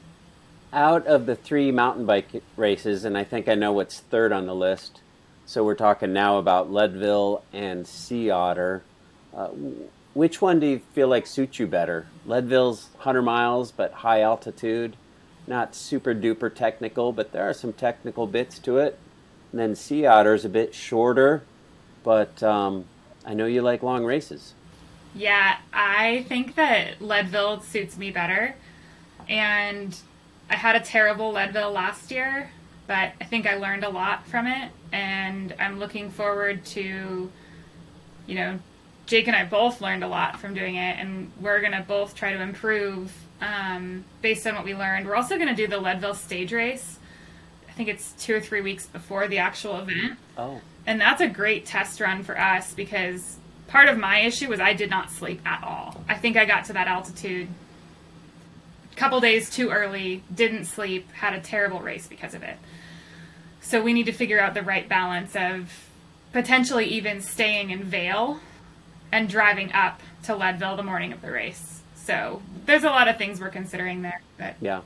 Out 0.72 1.08
of 1.08 1.26
the 1.26 1.36
three 1.36 1.72
mountain 1.72 2.06
bike 2.06 2.44
races, 2.56 3.04
and 3.04 3.18
I 3.18 3.24
think 3.24 3.50
I 3.50 3.56
know 3.56 3.74
what's 3.74 4.00
third 4.00 4.32
on 4.32 4.46
the 4.46 4.54
list. 4.54 5.02
So 5.48 5.64
we're 5.64 5.74
talking 5.74 6.14
now 6.14 6.38
about 6.38 6.72
Leadville 6.72 7.44
and 7.52 7.88
Sea 7.88 8.30
Otter. 8.30 8.84
Uh, 9.36 9.50
which 10.14 10.42
one 10.42 10.60
do 10.60 10.68
you 10.68 10.82
feel 10.94 11.08
like 11.08 11.26
suits 11.26 11.58
you 11.58 11.66
better? 11.66 12.06
Leadville's 12.28 12.90
100 12.98 13.24
miles, 13.24 13.72
but 13.72 13.94
high 13.94 14.22
altitude, 14.22 14.96
not 15.48 15.74
super 15.74 16.14
duper 16.14 16.54
technical, 16.54 17.12
but 17.12 17.32
there 17.32 17.50
are 17.50 17.54
some 17.54 17.74
technical 17.74 18.28
bits 18.28 18.60
to 18.60 18.78
it. 18.78 19.00
And 19.52 19.60
then 19.60 19.76
Sea 19.76 20.06
Otter's 20.06 20.46
a 20.46 20.50
bit 20.50 20.76
shorter, 20.76 21.42
but 22.04 22.44
um, 22.44 22.86
I 23.26 23.34
know 23.34 23.48
you 23.48 23.64
like 23.64 23.82
long 23.82 24.06
races. 24.06 24.54
Yeah, 25.16 25.58
I 25.72 26.26
think 26.28 26.56
that 26.56 27.02
Leadville 27.02 27.62
suits 27.62 27.98
me 27.98 28.12
better. 28.12 28.56
And 29.30 29.96
I 30.50 30.56
had 30.56 30.76
a 30.76 30.80
terrible 30.80 31.32
Leadville 31.32 31.72
last 31.72 32.12
year, 32.12 32.50
but 32.88 33.14
I 33.22 33.24
think 33.26 33.48
I 33.48 33.56
learned 33.56 33.84
a 33.84 33.90
lot 33.90 34.28
from 34.28 34.48
it. 34.48 34.72
And 34.92 35.56
I'm 35.60 35.80
looking 35.80 36.10
forward 36.10 36.66
to, 36.66 37.32
you 38.28 38.36
know, 38.36 38.60
Jake 39.06 39.28
and 39.28 39.36
I 39.36 39.46
both 39.46 39.82
learned 39.82 40.04
a 40.04 40.08
lot 40.08 40.40
from 40.40 40.54
doing 40.54 40.76
it, 40.76 40.98
and 40.98 41.32
we're 41.42 41.60
going 41.60 41.74
to 41.74 41.84
both 41.86 42.16
try 42.16 42.32
to 42.34 42.42
improve 42.42 43.14
um, 43.42 44.06
based 44.22 44.48
on 44.48 44.56
what 44.56 44.64
we 44.64 44.74
learned. 44.76 45.06
We're 45.06 45.16
also 45.16 45.36
going 45.36 45.50
to 45.50 45.56
do 45.56 45.68
the 45.68 45.78
Leadville 45.78 46.14
stage 46.14 46.54
race. 46.54 47.00
I 47.68 47.72
think 47.74 47.90
it's 47.90 48.14
two 48.14 48.36
or 48.36 48.40
three 48.40 48.62
weeks 48.62 48.86
before 48.86 49.28
the 49.28 49.40
actual 49.40 49.78
event. 49.80 50.18
Oh, 50.38 50.62
And 50.86 51.02
that's 51.02 51.22
a 51.22 51.28
great 51.28 51.66
test 51.66 52.00
run 52.00 52.24
for 52.24 52.40
us 52.40 52.74
because 52.74 53.38
part 53.68 53.90
of 53.90 53.98
my 53.98 54.20
issue 54.20 54.50
was 54.50 54.60
I 54.60 54.74
did 54.74 54.90
not 54.90 55.10
sleep 55.10 55.42
at 55.46 55.64
all. 55.64 56.04
I 56.08 56.16
think 56.16 56.38
I 56.38 56.46
got 56.46 56.66
to 56.66 56.74
that 56.74 56.88
altitude 56.88 57.48
a 58.92 58.96
couple 58.96 59.20
days 59.20 59.50
too 59.50 59.72
early, 59.72 60.24
didn't 60.34 60.66
sleep, 60.66 61.12
had 61.14 61.34
a 61.34 61.40
terrible 61.40 61.80
race 61.80 62.08
because 62.08 62.34
of 62.34 62.44
it. 62.44 62.58
So 63.62 63.82
we 63.82 63.94
need 63.94 64.06
to 64.06 64.12
figure 64.12 64.40
out 64.40 64.54
the 64.54 64.62
right 64.62 64.88
balance 64.88 65.36
of 65.36 65.90
potentially 66.32 66.86
even 66.86 67.22
staying 67.22 67.72
in 67.72 67.84
Vail 67.84 68.40
and 69.12 69.30
driving 69.30 69.72
up 69.74 70.02
to 70.24 70.36
Leadville 70.36 70.76
the 70.76 70.84
morning 70.84 71.12
of 71.12 71.22
the 71.22 71.32
race. 71.32 71.82
So 71.96 72.42
there's 72.66 72.84
a 72.84 72.90
lot 72.90 73.08
of 73.08 73.18
things 73.18 73.40
we're 73.40 73.50
considering 73.50 74.02
there, 74.02 74.22
but 74.38 74.56
yeah, 74.60 74.82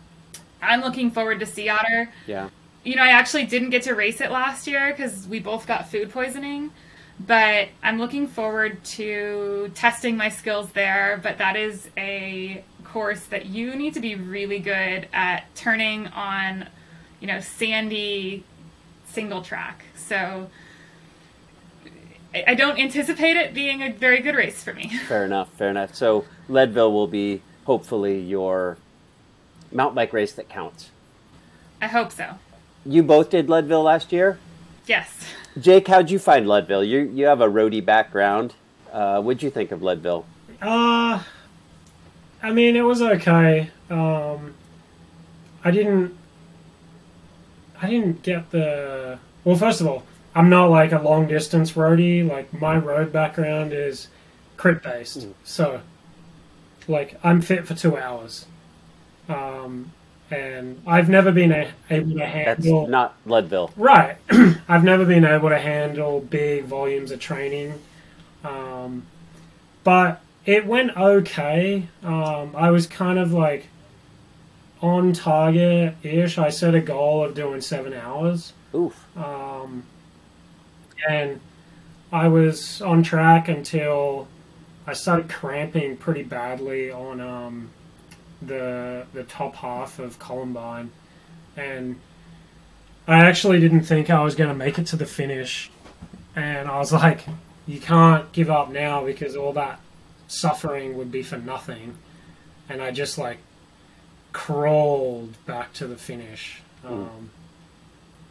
I'm 0.61 0.81
looking 0.81 1.11
forward 1.11 1.39
to 1.39 1.45
Sea 1.45 1.69
Otter 1.69 2.11
yeah. 2.27 2.49
you 2.83 2.95
know, 2.95 3.03
I 3.03 3.09
actually 3.09 3.45
didn't 3.45 3.71
get 3.71 3.83
to 3.83 3.93
race 3.93 4.21
it 4.21 4.31
last 4.31 4.67
year 4.67 4.93
because 4.95 5.27
we 5.27 5.39
both 5.39 5.67
got 5.67 5.89
food 5.89 6.11
poisoning. 6.11 6.71
But 7.19 7.69
I'm 7.81 7.97
looking 7.99 8.27
forward 8.27 8.83
to 8.83 9.71
testing 9.73 10.17
my 10.17 10.29
skills 10.29 10.71
there. 10.71 11.19
But 11.21 11.39
that 11.39 11.55
is 11.55 11.89
a 11.97 12.63
course 12.83 13.25
that 13.25 13.47
you 13.47 13.75
need 13.75 13.95
to 13.95 13.99
be 13.99 14.15
really 14.15 14.59
good 14.59 15.07
at 15.11 15.43
turning 15.55 16.07
on 16.07 16.67
you 17.19 17.27
know, 17.27 17.39
sandy 17.39 18.43
single 19.07 19.41
track. 19.41 19.85
So 19.95 20.49
I, 22.33 22.53
don't 22.53 22.77
anticipate 22.77 23.37
it 23.37 23.53
being 23.53 23.81
a 23.81 23.91
very 23.91 24.21
good 24.21 24.35
race 24.35 24.63
for 24.63 24.73
me. 24.73 24.89
Fair 25.07 25.25
enough. 25.25 25.51
Fair 25.53 25.69
enough. 25.69 25.95
So 25.95 26.25
Leadville 26.47 26.91
will 26.91 27.07
be 27.07 27.41
hopefully 27.65 28.19
your 28.19 28.77
mountain 29.71 29.95
bike 29.95 30.13
race 30.13 30.33
that 30.33 30.49
counts. 30.49 30.91
I 31.81 31.87
hope 31.87 32.11
so. 32.11 32.35
You 32.85 33.03
both 33.03 33.29
did 33.29 33.49
Leadville 33.49 33.83
last 33.83 34.11
year. 34.11 34.39
Yes. 34.85 35.25
Jake, 35.59 35.87
how'd 35.87 36.09
you 36.11 36.19
find 36.19 36.47
Leadville? 36.47 36.83
You 36.83 36.99
you 37.13 37.25
have 37.25 37.41
a 37.41 37.47
roadie 37.47 37.83
background. 37.83 38.53
Uh, 38.91 39.21
what'd 39.21 39.43
you 39.43 39.49
think 39.49 39.71
of 39.71 39.81
Leadville? 39.81 40.25
Uh, 40.61 41.21
I 42.41 42.51
mean, 42.51 42.75
it 42.75 42.81
was 42.81 43.01
okay. 43.01 43.69
Um, 43.89 44.53
I 45.63 45.71
didn't. 45.71 46.15
I 47.81 47.89
didn't 47.89 48.23
get 48.23 48.51
the. 48.51 49.19
Well, 49.43 49.55
first 49.55 49.81
of 49.81 49.87
all, 49.87 50.03
I'm 50.35 50.49
not 50.49 50.69
like 50.69 50.91
a 50.91 50.99
long 50.99 51.27
distance 51.27 51.73
roadie. 51.73 52.27
Like 52.27 52.53
my 52.59 52.77
road 52.77 53.11
background 53.11 53.73
is 53.73 54.07
crit 54.57 54.81
based, 54.83 55.19
Mm. 55.19 55.33
so 55.43 55.81
like 56.87 57.19
I'm 57.23 57.41
fit 57.41 57.67
for 57.67 57.73
two 57.75 57.97
hours. 57.97 58.45
Um, 59.29 59.91
and 60.29 60.81
I've 60.85 61.09
never 61.09 61.31
been 61.31 61.51
a, 61.51 61.71
able 61.89 62.11
to 62.11 62.17
That's 62.17 62.63
handle. 62.63 62.87
not 62.87 63.15
Leadville. 63.25 63.71
Right. 63.75 64.17
I've 64.67 64.83
never 64.83 65.05
been 65.05 65.25
able 65.25 65.49
to 65.49 65.59
handle 65.59 66.19
big 66.19 66.65
volumes 66.65 67.11
of 67.11 67.19
training. 67.19 67.79
Um, 68.43 69.05
but 69.83 70.21
it 70.45 70.65
went 70.65 70.97
okay. 70.97 71.87
Um, 72.03 72.55
I 72.55 72.71
was 72.71 72.87
kind 72.87 73.19
of 73.19 73.31
like 73.31 73.67
on 74.81 75.13
target 75.13 75.95
ish. 76.03 76.37
I 76.37 76.49
set 76.49 76.75
a 76.75 76.81
goal 76.81 77.23
of 77.23 77.33
doing 77.33 77.61
seven 77.61 77.93
hours. 77.93 78.53
Oof. 78.75 79.05
Um, 79.17 79.83
and 81.09 81.39
I 82.11 82.27
was 82.27 82.81
on 82.81 83.03
track 83.03 83.47
until 83.47 84.27
I 84.85 84.93
started 84.93 85.29
cramping 85.29 85.97
pretty 85.97 86.23
badly 86.23 86.91
on 86.91 87.19
um, 87.19 87.69
the 88.41 89.05
the 89.13 89.23
top 89.23 89.55
half 89.55 89.99
of 89.99 90.19
Columbine, 90.19 90.91
and 91.55 91.99
I 93.07 93.25
actually 93.25 93.59
didn't 93.59 93.83
think 93.83 94.09
I 94.09 94.23
was 94.23 94.35
going 94.35 94.49
to 94.49 94.55
make 94.55 94.77
it 94.77 94.87
to 94.87 94.95
the 94.95 95.05
finish. 95.05 95.71
And 96.35 96.67
I 96.67 96.77
was 96.77 96.93
like, 96.93 97.25
"You 97.65 97.79
can't 97.79 98.31
give 98.31 98.49
up 98.49 98.69
now 98.69 99.03
because 99.03 99.35
all 99.35 99.53
that 99.53 99.79
suffering 100.27 100.97
would 100.97 101.11
be 101.11 101.23
for 101.23 101.37
nothing." 101.37 101.97
And 102.69 102.81
I 102.81 102.91
just 102.91 103.17
like 103.17 103.37
crawled 104.33 105.43
back 105.45 105.73
to 105.73 105.87
the 105.87 105.95
finish. 105.95 106.61
Um, 106.85 107.31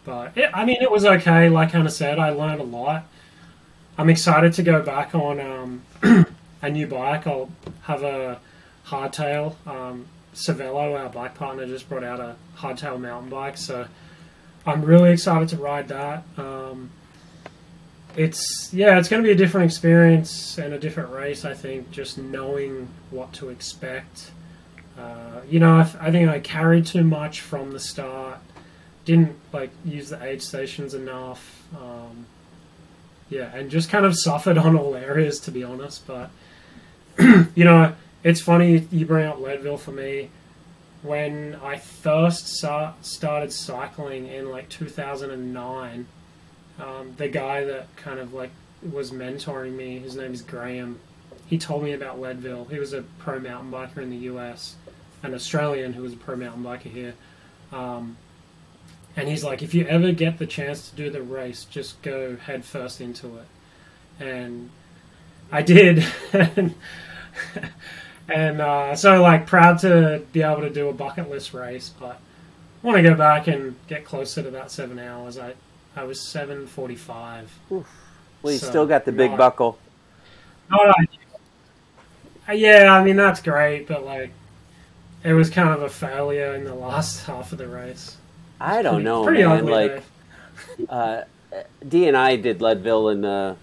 but 0.04 0.36
it, 0.36 0.50
I 0.54 0.64
mean, 0.64 0.80
it 0.80 0.90
was 0.90 1.04
okay. 1.04 1.48
Like 1.48 1.72
Hannah 1.72 1.90
said, 1.90 2.18
I 2.18 2.30
learned 2.30 2.60
a 2.60 2.64
lot. 2.64 3.08
I'm 3.98 4.08
excited 4.08 4.52
to 4.54 4.62
go 4.62 4.82
back 4.82 5.14
on 5.14 5.40
um, 5.40 6.26
a 6.62 6.70
new 6.70 6.86
bike. 6.86 7.26
I'll 7.26 7.50
have 7.82 8.02
a 8.02 8.40
hardtail. 8.86 9.54
Um, 9.66 10.06
Cervélo, 10.34 10.98
our 10.98 11.08
bike 11.08 11.34
partner, 11.34 11.66
just 11.66 11.88
brought 11.88 12.04
out 12.04 12.20
a 12.20 12.36
hardtail 12.56 13.00
mountain 13.00 13.30
bike, 13.30 13.56
so 13.56 13.86
I'm 14.66 14.82
really 14.82 15.10
excited 15.10 15.48
to 15.50 15.56
ride 15.56 15.88
that. 15.88 16.24
Um, 16.36 16.90
it's 18.16 18.72
yeah, 18.72 18.98
it's 18.98 19.08
going 19.08 19.22
to 19.22 19.26
be 19.26 19.32
a 19.32 19.36
different 19.36 19.66
experience 19.66 20.58
and 20.58 20.72
a 20.72 20.78
different 20.78 21.10
race. 21.10 21.44
I 21.44 21.54
think 21.54 21.90
just 21.90 22.18
knowing 22.18 22.88
what 23.10 23.32
to 23.34 23.50
expect. 23.50 24.30
Uh, 24.98 25.42
you 25.48 25.60
know, 25.60 25.76
I, 25.76 25.80
I 26.00 26.10
think 26.10 26.28
I 26.28 26.40
carried 26.40 26.86
too 26.86 27.04
much 27.04 27.40
from 27.40 27.72
the 27.72 27.80
start. 27.80 28.38
Didn't 29.04 29.36
like 29.52 29.70
use 29.84 30.08
the 30.08 30.22
aid 30.22 30.42
stations 30.42 30.94
enough. 30.94 31.62
Um, 31.78 32.26
yeah, 33.28 33.54
and 33.54 33.70
just 33.70 33.90
kind 33.90 34.06
of 34.06 34.16
suffered 34.18 34.56
on 34.56 34.76
all 34.76 34.94
areas, 34.94 35.38
to 35.40 35.50
be 35.50 35.62
honest. 35.62 36.06
But 36.06 36.30
you 37.54 37.64
know, 37.64 37.94
it's 38.26 38.40
funny 38.40 38.84
you 38.90 39.06
bring 39.06 39.24
up 39.24 39.38
Leadville 39.38 39.78
for 39.78 39.92
me. 39.92 40.30
When 41.02 41.56
I 41.62 41.76
first 41.76 42.48
started 42.56 43.52
cycling 43.52 44.26
in 44.26 44.50
like 44.50 44.68
2009, 44.68 46.06
um, 46.80 47.14
the 47.18 47.28
guy 47.28 47.62
that 47.62 47.94
kind 47.94 48.18
of 48.18 48.34
like 48.34 48.50
was 48.90 49.12
mentoring 49.12 49.76
me, 49.76 50.00
his 50.00 50.16
name 50.16 50.32
is 50.32 50.42
Graham. 50.42 50.98
He 51.46 51.56
told 51.56 51.84
me 51.84 51.92
about 51.92 52.20
Leadville. 52.20 52.64
He 52.64 52.80
was 52.80 52.92
a 52.92 53.02
pro 53.20 53.38
mountain 53.38 53.70
biker 53.70 53.98
in 53.98 54.10
the 54.10 54.16
US, 54.16 54.74
an 55.22 55.32
Australian 55.32 55.92
who 55.92 56.02
was 56.02 56.14
a 56.14 56.16
pro 56.16 56.34
mountain 56.34 56.64
biker 56.64 56.90
here. 56.90 57.14
Um, 57.72 58.16
and 59.16 59.28
he's 59.28 59.44
like, 59.44 59.62
if 59.62 59.72
you 59.72 59.86
ever 59.86 60.10
get 60.10 60.38
the 60.38 60.46
chance 60.46 60.90
to 60.90 60.96
do 60.96 61.10
the 61.10 61.22
race, 61.22 61.64
just 61.64 62.02
go 62.02 62.34
head 62.34 62.64
first 62.64 63.00
into 63.00 63.36
it. 63.36 63.46
And 64.18 64.70
I 65.52 65.62
did. 65.62 66.04
and 68.28 68.60
uh, 68.60 68.94
so, 68.96 69.22
like, 69.22 69.46
proud 69.46 69.78
to 69.80 70.22
be 70.32 70.42
able 70.42 70.62
to 70.62 70.70
do 70.70 70.88
a 70.88 70.92
bucket 70.92 71.30
list 71.30 71.54
race, 71.54 71.90
but 72.00 72.20
want 72.82 72.96
to 72.96 73.02
go 73.02 73.14
back 73.14 73.46
and 73.48 73.76
get 73.88 74.04
closer 74.04 74.42
to 74.42 74.50
that 74.50 74.70
seven 74.70 74.98
hours. 74.98 75.38
I, 75.38 75.54
I 75.94 76.04
was 76.04 76.18
7.45. 76.20 77.44
Well, 77.70 77.84
you 78.52 78.58
So, 78.58 78.66
still 78.68 78.86
got 78.86 79.04
the 79.04 79.12
big 79.12 79.30
not- 79.32 79.38
buckle. 79.38 79.78
Not 80.70 80.88
ideal. 80.98 81.20
Uh, 82.48 82.52
Yeah, 82.52 82.92
I 82.92 83.02
mean, 83.04 83.16
that's 83.16 83.40
great, 83.40 83.86
but, 83.88 84.04
like, 84.04 84.30
it 85.24 85.32
was 85.32 85.50
kind 85.50 85.68
of 85.70 85.82
a 85.82 85.88
failure 85.88 86.54
in 86.54 86.64
the 86.64 86.74
last 86.74 87.26
half 87.26 87.52
of 87.52 87.58
the 87.58 87.66
race. 87.68 88.16
I 88.60 88.82
don't 88.82 88.94
Pretty- 88.94 89.04
know, 89.04 89.24
pretty 89.24 89.42
man. 89.44 89.58
ugly 89.58 89.72
like 89.72 89.96
day. 90.78 90.84
uh, 90.88 91.22
D 91.88 92.08
and 92.08 92.16
I 92.16 92.36
did 92.36 92.60
Leadville 92.60 93.08
in 93.10 93.20
the 93.22 93.56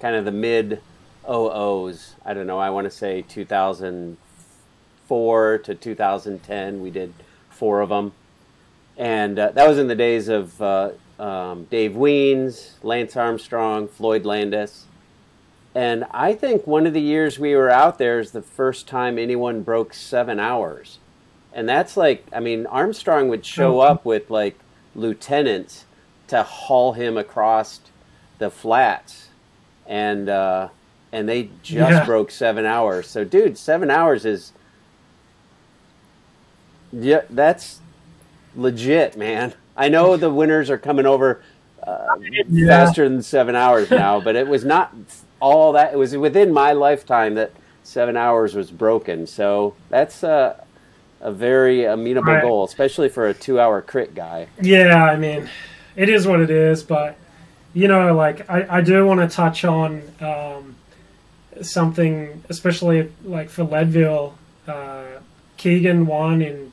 kind 0.00 0.16
of 0.16 0.24
the 0.24 0.32
mid 0.32 0.80
OOs. 1.28 2.14
I 2.24 2.34
don't 2.34 2.46
know. 2.46 2.58
I 2.58 2.70
want 2.70 2.84
to 2.86 2.90
say 2.90 3.22
2004 3.22 5.58
to 5.58 5.74
2010. 5.74 6.80
We 6.80 6.90
did 6.90 7.12
four 7.50 7.80
of 7.80 7.88
them, 7.88 8.12
and 8.96 9.38
uh, 9.38 9.50
that 9.52 9.68
was 9.68 9.78
in 9.78 9.88
the 9.88 9.94
days 9.94 10.28
of 10.28 10.60
uh, 10.60 10.90
um, 11.18 11.64
Dave 11.64 11.96
Wiens, 11.96 12.74
Lance 12.82 13.16
Armstrong, 13.16 13.88
Floyd 13.88 14.24
Landis. 14.24 14.84
And 15.74 16.04
I 16.12 16.34
think 16.34 16.66
one 16.66 16.86
of 16.86 16.92
the 16.92 17.00
years 17.00 17.38
we 17.38 17.54
were 17.56 17.70
out 17.70 17.98
there 17.98 18.20
is 18.20 18.30
the 18.30 18.42
first 18.42 18.86
time 18.86 19.18
anyone 19.18 19.62
broke 19.62 19.92
seven 19.92 20.38
hours. 20.38 20.98
And 21.52 21.68
that's 21.68 21.96
like, 21.96 22.24
I 22.32 22.38
mean, 22.40 22.66
Armstrong 22.66 23.28
would 23.28 23.44
show 23.44 23.80
Oh. 23.80 23.84
up 23.84 24.04
with 24.04 24.30
like 24.30 24.56
lieutenants 24.94 25.84
to 26.28 26.42
haul 26.44 26.92
him 26.92 27.16
across 27.16 27.80
the 28.38 28.50
flats, 28.50 29.28
and 29.86 30.28
uh, 30.28 30.68
and 31.14 31.28
they 31.28 31.52
just 31.62 31.90
Yeah. 31.90 32.04
broke 32.04 32.30
seven 32.32 32.66
hours. 32.66 33.08
So, 33.10 33.24
dude, 33.24 33.58
seven 33.58 33.90
hours 33.90 34.26
is 34.26 34.52
yeah, 36.92 37.22
that's 37.30 37.82
legit, 38.54 39.16
man. 39.16 39.54
I 39.76 39.88
know 39.88 40.16
the 40.16 40.30
winners 40.30 40.70
are 40.70 40.78
coming 40.78 41.06
over 41.06 41.42
uh, 41.86 42.16
Yeah. 42.48 42.92
faster 42.92 43.08
than 43.08 43.22
seven 43.22 43.56
hours 43.56 43.90
now, 43.92 44.20
but 44.20 44.36
it 44.36 44.48
was 44.48 44.64
not 44.64 44.94
all 45.40 45.72
that. 45.72 45.94
It 45.94 45.98
was 45.98 46.16
within 46.16 46.52
my 46.52 46.72
lifetime 46.72 47.34
that 47.36 47.58
seven 47.82 48.16
hours 48.16 48.54
was 48.54 48.70
broken. 48.72 49.26
So 49.26 49.78
that's 49.90 50.22
a, 50.24 50.66
a 51.20 51.32
very 51.32 51.84
amenable 51.84 52.34
Right. 52.34 52.42
goal, 52.42 52.64
especially 52.64 53.08
for 53.08 53.28
a 53.28 53.34
two-hour 53.34 53.82
crit 53.82 54.14
guy. 54.14 54.48
Yeah, 54.60 55.04
I 55.04 55.16
mean, 55.16 55.50
it 55.96 56.08
is 56.08 56.26
what 56.26 56.40
it 56.40 56.50
is, 56.50 56.82
but 56.84 57.18
you 57.74 57.88
know, 57.88 58.14
like 58.14 58.48
I, 58.50 58.78
I 58.78 58.80
do 58.82 59.06
want 59.06 59.20
to 59.28 59.34
touch 59.36 59.64
on 59.64 60.02
um, 60.20 60.76
something, 61.62 62.42
especially 62.48 63.12
like 63.24 63.50
for 63.50 63.64
Leadville. 63.64 64.36
Uh, 64.66 65.04
Keegan 65.56 66.06
won 66.06 66.42
in 66.42 66.72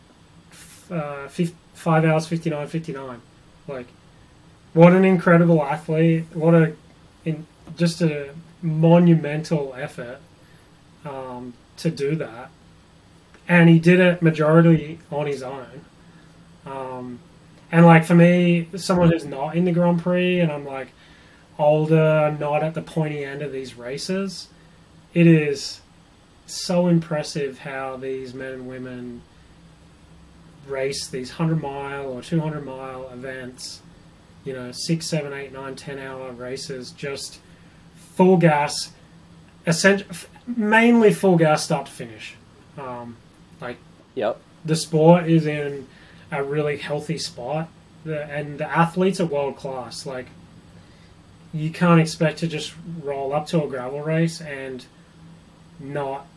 uh, 0.89 1.27
fif- 1.27 1.55
five 1.73 2.05
hours 2.05 2.27
fifty 2.27 2.49
nine 2.49 2.67
fifty 2.67 2.93
nine. 2.93 3.21
Like, 3.67 3.87
what 4.73 4.93
an 4.93 5.05
incredible 5.05 5.63
athlete! 5.63 6.25
What 6.33 6.53
a 6.53 6.73
in, 7.25 7.45
just 7.77 8.01
a 8.01 8.33
monumental 8.61 9.73
effort 9.77 10.19
um, 11.05 11.53
to 11.77 11.89
do 11.89 12.15
that, 12.15 12.49
and 13.47 13.69
he 13.69 13.79
did 13.79 13.99
it 13.99 14.21
majority 14.21 14.99
on 15.11 15.27
his 15.27 15.43
own. 15.43 15.85
Um, 16.65 17.19
and 17.71 17.85
like 17.85 18.05
for 18.05 18.15
me, 18.15 18.67
someone 18.75 19.11
who's 19.11 19.25
not 19.25 19.55
in 19.55 19.65
the 19.65 19.71
Grand 19.71 20.01
Prix, 20.01 20.39
and 20.39 20.51
I'm 20.51 20.65
like 20.65 20.89
older, 21.57 22.35
not 22.39 22.63
at 22.63 22.73
the 22.73 22.81
pointy 22.81 23.23
end 23.23 23.41
of 23.41 23.51
these 23.51 23.77
races, 23.77 24.47
it 25.13 25.27
is 25.27 25.81
so 26.45 26.87
impressive 26.87 27.59
how 27.59 27.97
these 27.97 28.33
men 28.33 28.53
and 28.53 28.67
women 28.67 29.21
race 30.67 31.07
these 31.07 31.29
100 31.29 31.61
mile 31.61 32.05
or 32.07 32.21
200 32.21 32.63
mile 32.63 33.09
events, 33.09 33.81
you 34.43 34.53
know, 34.53 34.71
six, 34.71 35.07
seven, 35.07 35.33
eight, 35.33 35.51
nine, 35.51 35.75
ten 35.75 35.97
hour 35.99 36.31
races, 36.31 36.91
just 36.91 37.39
full 38.15 38.37
gas, 38.37 38.91
mainly 40.45 41.13
full 41.13 41.37
gas 41.37 41.63
start 41.63 41.85
to 41.87 41.91
finish. 41.91 42.35
Um, 42.77 43.17
like 43.59 43.77
Yep. 44.15 44.39
the 44.65 44.75
sport 44.75 45.27
is 45.27 45.45
in 45.45 45.87
a 46.31 46.43
really 46.43 46.77
healthy 46.77 47.17
spot, 47.17 47.69
the, 48.03 48.23
and 48.25 48.57
the 48.57 48.69
athletes 48.69 49.19
are 49.19 49.25
world 49.25 49.55
class. 49.57 50.05
Like 50.05 50.27
you 51.53 51.69
can't 51.69 51.99
expect 51.99 52.39
to 52.39 52.47
just 52.47 52.73
roll 53.03 53.33
up 53.33 53.47
to 53.47 53.63
a 53.63 53.67
gravel 53.67 54.01
race 54.01 54.41
and 54.41 54.85
not 55.81 56.27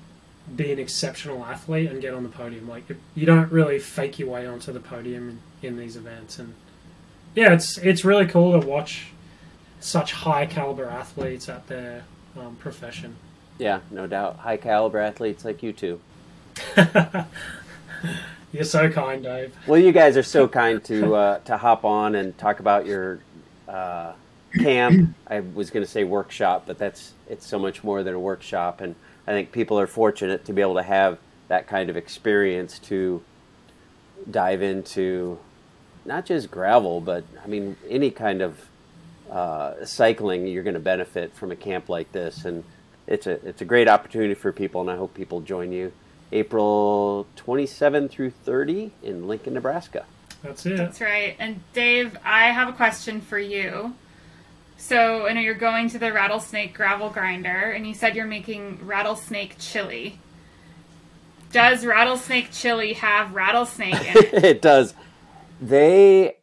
be 0.56 0.72
an 0.72 0.78
exceptional 0.78 1.44
athlete 1.44 1.90
and 1.90 2.00
get 2.00 2.14
on 2.14 2.22
the 2.22 2.28
podium. 2.28 2.68
Like 2.68 2.84
you 3.14 3.26
don't 3.26 3.50
really 3.50 3.78
fake 3.78 4.18
your 4.18 4.30
way 4.30 4.46
onto 4.46 4.72
the 4.72 4.80
podium 4.80 5.40
in, 5.62 5.68
in 5.68 5.78
these 5.78 5.96
events, 5.96 6.38
and 6.38 6.54
yeah, 7.34 7.52
it's 7.52 7.78
it's 7.78 8.04
really 8.04 8.26
cool 8.26 8.58
to 8.58 8.66
watch 8.66 9.08
such 9.80 10.12
high 10.12 10.46
caliber 10.46 10.86
athletes 10.86 11.48
at 11.48 11.66
their 11.66 12.04
um, 12.38 12.56
profession. 12.56 13.16
Yeah, 13.58 13.80
no 13.90 14.06
doubt. 14.06 14.38
High 14.38 14.56
caliber 14.56 14.98
athletes 14.98 15.44
like 15.44 15.62
you 15.62 15.72
two. 15.72 16.00
You're 18.52 18.64
so 18.64 18.90
kind, 18.90 19.22
Dave. 19.22 19.54
Well, 19.66 19.80
you 19.80 19.92
guys 19.92 20.16
are 20.16 20.22
so 20.22 20.46
kind 20.46 20.82
to 20.84 21.14
uh, 21.14 21.38
to 21.40 21.56
hop 21.56 21.84
on 21.84 22.14
and 22.14 22.36
talk 22.38 22.60
about 22.60 22.86
your 22.86 23.20
uh, 23.68 24.12
camp. 24.58 25.14
I 25.26 25.40
was 25.40 25.70
going 25.70 25.84
to 25.84 25.90
say 25.90 26.04
workshop, 26.04 26.64
but 26.66 26.78
that's 26.78 27.12
it's 27.28 27.46
so 27.46 27.58
much 27.58 27.82
more 27.82 28.02
than 28.02 28.14
a 28.14 28.20
workshop, 28.20 28.80
and 28.80 28.94
I 29.26 29.32
think 29.32 29.52
people 29.52 29.78
are 29.78 29.86
fortunate 29.86 30.44
to 30.46 30.52
be 30.52 30.60
able 30.60 30.74
to 30.74 30.82
have 30.82 31.18
that 31.48 31.66
kind 31.66 31.90
of 31.90 31.96
experience 31.96 32.78
to 32.80 33.22
dive 34.30 34.62
into 34.62 35.38
not 36.04 36.26
just 36.26 36.50
gravel, 36.50 37.00
but 37.00 37.24
I 37.42 37.46
mean 37.46 37.76
any 37.88 38.10
kind 38.10 38.42
of 38.42 38.58
uh, 39.30 39.84
cycling. 39.84 40.46
You're 40.46 40.62
going 40.62 40.74
to 40.74 40.80
benefit 40.80 41.34
from 41.34 41.50
a 41.50 41.56
camp 41.56 41.88
like 41.88 42.12
this, 42.12 42.44
and 42.44 42.64
it's 43.06 43.26
a 43.26 43.32
it's 43.46 43.62
a 43.62 43.64
great 43.64 43.88
opportunity 43.88 44.34
for 44.34 44.52
people, 44.52 44.80
and 44.80 44.90
I 44.90 44.96
hope 44.96 45.14
people 45.14 45.40
join 45.40 45.72
you. 45.72 45.92
April 46.32 47.26
27 47.36 48.08
through 48.08 48.30
30 48.30 48.92
in 49.02 49.28
Lincoln, 49.28 49.54
Nebraska. 49.54 50.04
That's 50.42 50.66
it. 50.66 50.76
That's 50.76 51.00
right. 51.00 51.36
And 51.38 51.60
Dave, 51.72 52.18
I 52.24 52.46
have 52.46 52.68
a 52.68 52.72
question 52.72 53.20
for 53.20 53.38
you. 53.38 53.94
So 54.76 55.26
I 55.26 55.32
know 55.32 55.40
you're 55.40 55.54
going 55.54 55.88
to 55.90 55.98
the 55.98 56.12
rattlesnake 56.12 56.74
gravel 56.74 57.10
grinder, 57.10 57.72
and 57.72 57.86
you 57.86 57.94
said 57.94 58.16
you're 58.16 58.26
making 58.26 58.86
rattlesnake 58.86 59.56
chili. 59.58 60.18
Does 61.52 61.86
rattlesnake 61.86 62.50
chili 62.50 62.94
have 62.94 63.34
rattlesnake 63.34 63.94
in 63.94 64.16
it? 64.16 64.34
it 64.44 64.62
does. 64.62 64.94
They 65.60 66.36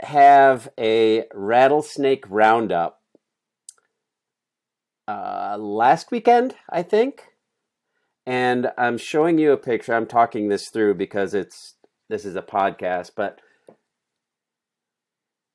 have 0.00 0.68
a 0.78 1.24
rattlesnake 1.32 2.24
roundup 2.28 3.00
uh, 5.08 5.56
last 5.58 6.10
weekend, 6.10 6.54
I 6.70 6.82
think. 6.82 7.24
And 8.26 8.70
I'm 8.78 8.98
showing 8.98 9.38
you 9.38 9.52
a 9.52 9.56
picture. 9.56 9.94
I'm 9.94 10.06
talking 10.06 10.48
this 10.48 10.68
through 10.68 10.94
because 10.94 11.34
it's 11.34 11.74
this 12.08 12.24
is 12.24 12.36
a 12.36 12.42
podcast, 12.42 13.12
but 13.16 13.40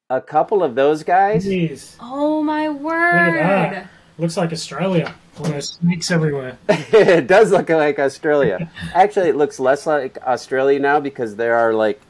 a 0.09 0.21
couple 0.21 0.63
of 0.63 0.75
those 0.75 1.03
guys. 1.03 1.45
Jeez. 1.45 1.95
oh 1.99 2.41
my 2.41 2.69
word! 2.69 3.33
Look 3.33 3.41
at 3.41 3.65
word! 3.65 3.73
that. 3.73 3.89
Looks 4.17 4.37
like 4.37 4.51
Australia. 4.51 5.13
All 5.37 5.45
those 5.45 5.73
snakes 5.73 6.09
everywhere. 6.09 6.57
it 6.69 7.27
does 7.27 7.51
look 7.51 7.69
like 7.69 7.99
Australia. 7.99 8.71
Actually, 8.93 9.29
it 9.29 9.35
looks 9.35 9.59
less 9.59 9.85
like 9.85 10.17
Australia 10.23 10.79
now 10.79 10.99
because 10.99 11.35
there 11.35 11.55
are 11.55 11.73
like 11.73 12.01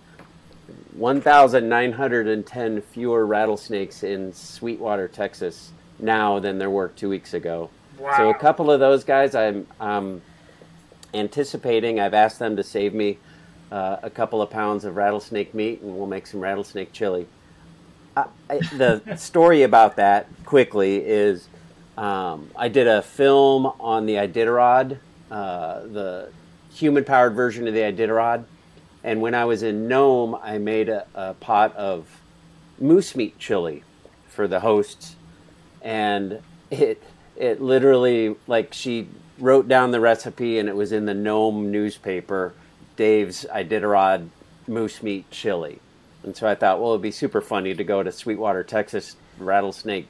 1,910 0.94 2.82
fewer 2.82 3.26
rattlesnakes 3.26 4.04
in 4.04 4.32
Sweetwater, 4.32 5.08
Texas 5.08 5.72
now 6.00 6.40
than 6.40 6.58
there 6.58 6.70
were 6.70 6.90
two 6.90 7.10
weeks 7.10 7.34
ago. 7.34 7.70
Wow. 8.00 8.16
So 8.16 8.30
a 8.30 8.34
couple 8.36 8.72
of 8.72 8.80
those 8.80 9.04
guys, 9.04 9.36
I'm 9.36 9.68
um, 9.82 10.22
anticipating. 11.14 12.00
I've 12.00 12.14
asked 12.14 12.40
them 12.40 12.56
to 12.56 12.64
save 12.64 12.94
me 12.94 13.18
uh, 13.72 13.98
a 14.02 14.10
couple 14.10 14.42
of 14.42 14.50
pounds 14.50 14.86
of 14.86 14.96
rattlesnake 14.96 15.54
meat, 15.54 15.82
and 15.82 15.98
we'll 15.98 16.08
make 16.08 16.28
some 16.28 16.40
rattlesnake 16.40 16.94
chili. 16.94 17.28
I, 18.50 18.58
the 18.76 19.16
story 19.18 19.64
about 19.64 19.96
that 19.98 20.28
quickly 20.46 20.98
is 20.98 21.48
um, 21.98 22.50
I 22.56 22.68
did 22.68 22.88
a 22.88 23.02
film 23.02 23.66
on 23.80 24.06
the 24.06 24.16
Iditarod, 24.16 25.00
uh, 25.32 25.80
the 25.82 26.32
human-powered 26.74 27.34
version 27.34 27.68
of 27.68 27.74
the 27.74 27.82
Iditarod, 27.82 28.46
and 29.04 29.22
when 29.22 29.34
I 29.34 29.46
was 29.46 29.64
in 29.64 29.88
Nome, 29.88 30.36
I 30.36 30.58
made 30.58 30.90
a, 30.90 31.08
a 31.16 31.34
pot 31.34 31.76
of 31.76 32.08
moose 32.80 33.16
meat 33.16 33.38
chili 33.40 33.84
for 34.28 34.48
the 34.48 34.60
hosts, 34.60 35.16
and 35.82 36.42
it 36.70 37.02
it 37.36 37.62
literally 37.62 38.36
like 38.48 38.74
she 38.74 39.08
wrote 39.40 39.68
down 39.68 39.92
the 39.92 40.00
recipe 40.00 40.58
and 40.58 40.68
it 40.68 40.76
was 40.76 40.92
in 40.92 41.06
the 41.06 41.14
Nome 41.14 41.72
newspaper, 41.72 42.54
Dave's 42.96 43.46
Iditarod 43.54 44.30
moose 44.68 45.04
meat 45.04 45.30
chili. 45.30 45.80
And 46.28 46.36
so 46.36 46.46
I 46.46 46.56
thought, 46.56 46.82
well, 46.82 46.90
it'd 46.92 47.02
be 47.02 47.12
super 47.12 47.40
funny 47.40 47.74
to 47.74 47.84
go 47.86 48.04
to 48.04 48.12
Sweetwater, 48.12 48.62
Texas, 48.62 49.16
rattlesnake 49.40 50.08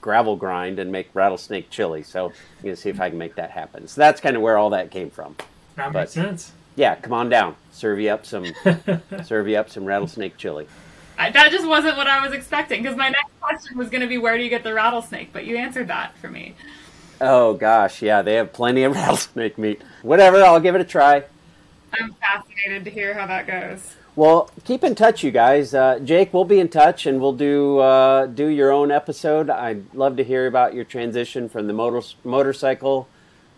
gravel 0.00 0.36
grind 0.36 0.78
and 0.78 0.90
make 0.90 1.10
rattlesnake 1.12 1.68
chili. 1.68 2.02
So 2.02 2.28
I'm 2.30 2.62
going 2.62 2.74
to 2.74 2.80
see 2.80 2.88
if 2.88 2.98
I 2.98 3.10
can 3.10 3.18
make 3.18 3.34
that 3.34 3.50
happen. 3.50 3.86
So 3.88 4.00
that's 4.00 4.22
kind 4.22 4.36
of 4.36 4.42
where 4.42 4.56
all 4.56 4.70
that 4.70 4.90
came 4.90 5.10
from. 5.10 5.36
That 5.76 5.92
But- 5.92 6.00
makes 6.00 6.12
sense. 6.12 6.52
Yeah, 6.76 6.94
come 6.94 7.12
on 7.12 7.28
down. 7.28 7.56
Serve 7.72 8.00
you 8.00 8.08
up 8.08 8.24
some 8.24 8.46
serve 9.24 9.48
you 9.48 9.56
up 9.58 9.68
some 9.68 9.84
rattlesnake 9.84 10.38
chili. 10.38 10.66
I, 11.18 11.30
that 11.32 11.50
just 11.50 11.66
wasn't 11.68 11.96
what 11.98 12.06
I 12.06 12.24
was 12.24 12.32
expecting 12.32 12.82
because 12.82 12.96
my 12.96 13.08
next 13.10 13.32
question 13.40 13.76
was 13.76 13.90
going 13.90 14.00
to 14.00 14.06
be 14.06 14.16
where 14.16 14.38
do 14.38 14.44
you 14.44 14.48
get 14.48 14.62
the 14.62 14.72
rattlesnake, 14.72 15.32
but 15.32 15.44
you 15.44 15.56
answered 15.58 15.88
that 15.88 16.16
for 16.18 16.28
me. 16.28 16.54
Oh 17.20 17.52
gosh, 17.54 18.00
yeah, 18.00 18.22
they 18.22 18.34
have 18.36 18.52
plenty 18.54 18.84
of 18.84 18.92
rattlesnake 18.94 19.58
meat. 19.58 19.82
Whatever, 20.02 20.42
I'll 20.42 20.60
give 20.60 20.74
it 20.76 20.80
a 20.80 20.84
try. 20.84 21.24
I'm 22.00 22.14
fascinated 22.14 22.84
to 22.84 22.90
hear 22.90 23.12
how 23.12 23.26
that 23.26 23.46
goes. 23.46 23.96
Well, 24.18 24.50
keep 24.64 24.82
in 24.82 24.96
touch, 24.96 25.22
you 25.22 25.30
guys. 25.30 25.72
Uh, 25.72 26.00
Jake, 26.00 26.34
we'll 26.34 26.44
be 26.44 26.58
in 26.58 26.68
touch, 26.68 27.06
and 27.06 27.20
we'll 27.20 27.34
do 27.34 27.78
uh, 27.78 28.26
do 28.26 28.48
your 28.48 28.72
own 28.72 28.90
episode. 28.90 29.48
I'd 29.48 29.94
love 29.94 30.16
to 30.16 30.24
hear 30.24 30.48
about 30.48 30.74
your 30.74 30.82
transition 30.82 31.48
from 31.48 31.68
the 31.68 31.72
motor, 31.72 32.04
motorcycle 32.24 33.06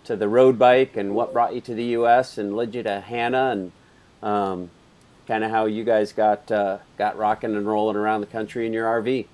to 0.04 0.16
the 0.16 0.28
road 0.28 0.58
bike, 0.58 0.98
and 0.98 1.14
what 1.14 1.32
brought 1.32 1.54
you 1.54 1.62
to 1.62 1.74
the 1.74 1.84
U.S. 1.84 2.36
and 2.36 2.54
led 2.54 2.74
you 2.74 2.82
to 2.82 3.00
Hannah, 3.00 3.52
and 3.52 3.72
um, 4.22 4.70
kind 5.26 5.44
of 5.44 5.50
how 5.50 5.64
you 5.64 5.82
guys 5.82 6.12
got 6.12 6.52
uh, 6.52 6.76
got 6.98 7.16
rocking 7.16 7.56
and 7.56 7.66
rolling 7.66 7.96
around 7.96 8.20
the 8.20 8.26
country 8.26 8.66
in 8.66 8.74
your 8.74 8.84
RV. 8.84 9.24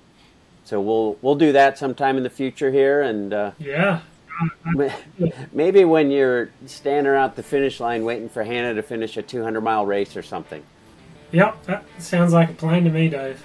So 0.63 0.79
we'll 0.79 1.17
we'll 1.21 1.35
do 1.35 1.51
that 1.51 1.77
sometime 1.77 2.15
in 2.15 2.23
the 2.23 2.29
future 2.29 2.71
here, 2.71 3.01
and 3.01 3.33
uh, 3.33 3.51
Yeah. 3.59 3.99
maybe 5.51 5.83
when 5.83 6.09
you're 6.09 6.51
standing 6.67 7.05
around 7.05 7.35
the 7.35 7.43
finish 7.43 7.81
line 7.81 8.05
waiting 8.05 8.29
for 8.29 8.45
Hannah 8.45 8.75
to 8.75 8.81
finish 8.81 9.17
a 9.17 9.21
200 9.21 9.59
mile 9.59 9.85
race 9.85 10.15
or 10.15 10.23
something. 10.23 10.63
Yep. 11.31 11.63
That 11.65 11.83
sounds 11.99 12.33
like 12.33 12.49
a 12.49 12.53
plan 12.53 12.83
to 12.85 12.89
me, 12.89 13.09
Dave. 13.09 13.43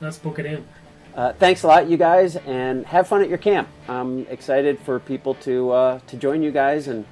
Let's 0.00 0.18
book 0.18 0.38
it 0.38 0.46
in. 0.46 0.66
Uh, 1.14 1.32
thanks 1.32 1.64
a 1.64 1.66
lot, 1.66 1.88
you 1.88 1.96
guys, 1.96 2.36
and 2.36 2.86
have 2.86 3.08
fun 3.08 3.22
at 3.22 3.28
your 3.28 3.38
camp. 3.38 3.68
I'm 3.88 4.26
excited 4.28 4.78
for 4.78 5.00
people 5.00 5.34
to 5.34 5.70
uh, 5.72 5.98
to 6.06 6.16
join 6.16 6.42
you 6.42 6.52
guys 6.52 6.86
and 6.86 7.04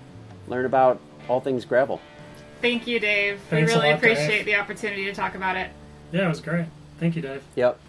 learn 0.47 0.65
about 0.65 1.01
all 1.29 1.41
things 1.41 1.65
gravel. 1.65 2.01
Thank 2.63 2.87
you, 2.87 3.01
Dave. 3.01 3.41
Thanks 3.51 3.73
we 3.73 3.77
really 3.77 3.91
lot, 3.91 4.01
Dave. 4.01 4.13
appreciate 4.13 4.45
the 4.45 4.55
opportunity 4.55 5.05
to 5.07 5.13
talk 5.13 5.35
about 5.35 5.57
it. 5.57 5.71
Yeah, 6.13 6.27
it 6.27 6.29
was 6.29 6.41
great. 6.41 6.67
Thank 7.01 7.17
you, 7.17 7.23
Dave. 7.23 7.43
Yep. 7.57 7.81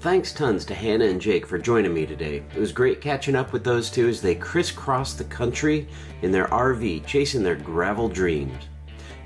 Thanks 0.00 0.32
tons 0.32 0.64
to 0.66 0.74
Hannah 0.74 1.06
and 1.06 1.20
Jake 1.20 1.46
for 1.46 1.58
joining 1.58 1.92
me 1.92 2.06
today. 2.06 2.44
It 2.54 2.60
was 2.60 2.70
great 2.70 3.00
catching 3.00 3.34
up 3.34 3.52
with 3.52 3.64
those 3.64 3.90
two 3.90 4.08
as 4.08 4.20
they 4.20 4.36
crisscrossed 4.36 5.18
the 5.18 5.24
country 5.24 5.88
in 6.22 6.30
their 6.30 6.46
RV, 6.46 7.04
chasing 7.06 7.42
their 7.42 7.56
gravel 7.56 8.08
dreams. 8.08 8.52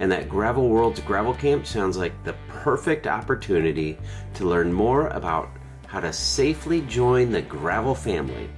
And 0.00 0.10
that 0.10 0.28
Gravel 0.28 0.68
World's 0.68 1.00
Gravel 1.00 1.34
Camp 1.34 1.66
sounds 1.66 1.96
like 1.96 2.24
the 2.24 2.34
perfect 2.48 3.06
opportunity 3.06 3.98
to 4.34 4.48
learn 4.48 4.72
more 4.72 5.08
about 5.08 5.50
how 5.86 6.00
to 6.00 6.12
safely 6.12 6.80
join 6.82 7.30
the 7.30 7.42
gravel 7.42 7.94
family. 7.94 8.50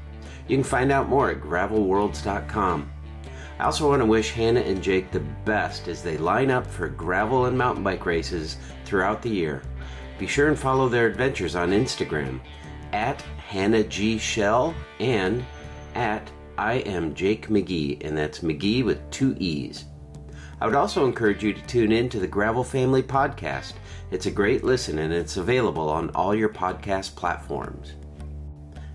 You 0.48 0.56
can 0.56 0.64
find 0.64 0.90
out 0.92 1.08
more 1.08 1.30
at 1.30 1.40
gravelworlds.com. 1.40 2.90
I 3.58 3.64
also 3.64 3.88
want 3.88 4.00
to 4.02 4.06
wish 4.06 4.32
Hannah 4.32 4.60
and 4.60 4.82
Jake 4.82 5.10
the 5.10 5.20
best 5.44 5.88
as 5.88 6.02
they 6.02 6.16
line 6.16 6.50
up 6.50 6.66
for 6.66 6.88
gravel 6.88 7.46
and 7.46 7.56
mountain 7.56 7.84
bike 7.84 8.06
races 8.06 8.56
throughout 8.84 9.22
the 9.22 9.30
year. 9.30 9.62
Be 10.18 10.26
sure 10.26 10.48
and 10.48 10.58
follow 10.58 10.88
their 10.88 11.06
adventures 11.06 11.56
on 11.56 11.70
Instagram 11.70 12.40
at 12.92 13.20
Hannah 13.46 13.84
G 13.84 14.18
Shell 14.18 14.74
and 15.00 15.44
at 15.94 16.30
I 16.58 16.74
am 16.74 17.14
Jake 17.14 17.48
Magee, 17.48 17.98
and 18.02 18.16
that's 18.16 18.42
Magee 18.42 18.82
with 18.82 19.10
two 19.10 19.34
E's. 19.38 19.86
I 20.62 20.66
would 20.66 20.76
also 20.76 21.04
encourage 21.04 21.42
you 21.42 21.52
to 21.52 21.66
tune 21.66 21.90
in 21.90 22.08
to 22.10 22.20
the 22.20 22.28
Gravel 22.28 22.62
Family 22.62 23.02
podcast. 23.02 23.72
It's 24.12 24.26
a 24.26 24.30
great 24.30 24.62
listen 24.62 25.00
and 25.00 25.12
it's 25.12 25.36
available 25.36 25.88
on 25.88 26.10
all 26.10 26.36
your 26.36 26.50
podcast 26.50 27.16
platforms. 27.16 27.94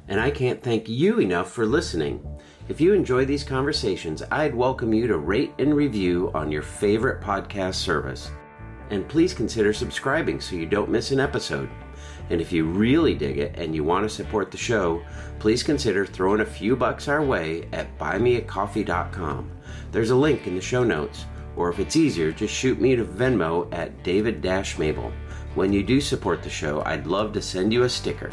And 0.07 0.17
I 0.17 0.31
can't 0.31 0.63
thank 0.63 0.87
you 0.87 1.19
enough 1.19 1.51
for 1.51 1.65
listening. 1.65 2.25
If 2.69 2.79
you 2.79 2.93
enjoy 2.93 3.25
these 3.25 3.43
conversations, 3.43 4.23
I'd 4.31 4.55
welcome 4.55 4.93
you 4.93 5.07
to 5.07 5.17
rate 5.17 5.51
and 5.59 5.75
review 5.75 6.31
on 6.33 6.53
your 6.53 6.61
favorite 6.61 7.21
podcast 7.21 7.75
service. 7.75 8.31
And 8.89 9.05
please 9.05 9.33
consider 9.33 9.73
subscribing 9.73 10.39
so 10.39 10.55
you 10.55 10.67
don't 10.67 10.89
miss 10.89 11.11
an 11.11 11.19
episode. 11.19 11.69
And 12.29 12.39
if 12.39 12.53
you 12.53 12.63
really 12.63 13.13
dig 13.13 13.39
it 13.39 13.59
and 13.59 13.75
you 13.75 13.83
want 13.83 14.05
to 14.05 14.15
support 14.15 14.51
the 14.51 14.57
show, 14.57 15.03
please 15.39 15.63
consider 15.63 16.05
throwing 16.05 16.39
a 16.39 16.45
few 16.45 16.77
bucks 16.77 17.09
our 17.09 17.21
way 17.21 17.67
at 17.73 17.99
buymeacoffee.com. 17.99 19.51
There's 19.91 20.11
a 20.11 20.15
link 20.15 20.47
in 20.47 20.55
the 20.55 20.61
show 20.61 20.85
notes. 20.85 21.25
Or 21.57 21.69
if 21.69 21.79
it's 21.79 21.95
easier, 21.95 22.31
just 22.31 22.53
shoot 22.53 22.79
me 22.79 22.95
to 22.95 23.03
Venmo 23.03 23.67
at 23.73 24.03
David 24.03 24.43
Mable. 24.77 25.11
When 25.55 25.73
you 25.73 25.81
do 25.81 25.99
support 25.99 26.43
the 26.43 26.51
show, 26.51 26.83
I'd 26.85 27.07
love 27.07 27.33
to 27.33 27.41
send 27.41 27.73
you 27.73 27.83
a 27.83 27.89
sticker. 27.89 28.31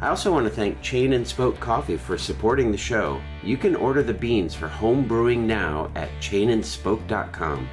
I 0.00 0.08
also 0.08 0.30
want 0.30 0.46
to 0.46 0.54
thank 0.54 0.80
Chain 0.80 1.14
and 1.14 1.26
Spoke 1.26 1.58
Coffee 1.58 1.96
for 1.96 2.16
supporting 2.16 2.70
the 2.70 2.78
show. 2.78 3.20
You 3.42 3.56
can 3.56 3.74
order 3.74 4.04
the 4.04 4.14
beans 4.14 4.54
for 4.54 4.68
home 4.68 5.08
brewing 5.08 5.48
now 5.48 5.90
at 5.96 6.10
chainandspoke.com. 6.20 7.68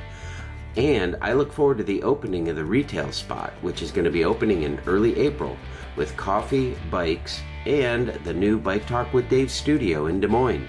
And 0.76 1.16
I 1.22 1.34
look 1.34 1.53
forward 1.53 1.78
to 1.78 1.84
the 1.84 2.01
opening 2.01 2.49
of 2.49 2.55
the 2.55 2.66
retail 2.66 3.11
spot, 3.11 3.53
which 3.61 3.84
is 3.84 3.91
going 3.91 4.05
to 4.05 4.11
be 4.11 4.26
opening 4.26 4.63
in 4.63 4.82
early 4.88 5.16
April 5.20 5.55
with 5.95 6.18
coffee, 6.18 6.76
bikes, 6.89 7.39
and 7.68 8.09
the 8.24 8.34
new 8.34 8.57
Bike 8.57 8.88
Talk 8.88 9.13
with 9.13 9.30
Dave 9.30 9.51
studio 9.51 10.07
in 10.07 10.20
Des 10.20 10.28
Moines. 10.28 10.68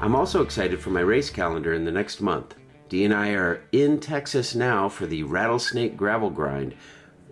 I'm 0.00 0.16
also 0.16 0.42
excited 0.42 0.80
for 0.80 0.88
my 0.88 1.00
race 1.00 1.28
calendar 1.28 1.74
in 1.74 1.84
the 1.84 1.92
next 1.92 2.22
month. 2.22 2.54
Dee 2.90 3.04
and 3.04 3.14
I 3.14 3.30
are 3.34 3.62
in 3.70 4.00
Texas 4.00 4.56
now 4.56 4.88
for 4.88 5.06
the 5.06 5.22
Rattlesnake 5.22 5.96
Gravel 5.96 6.28
Grind, 6.28 6.74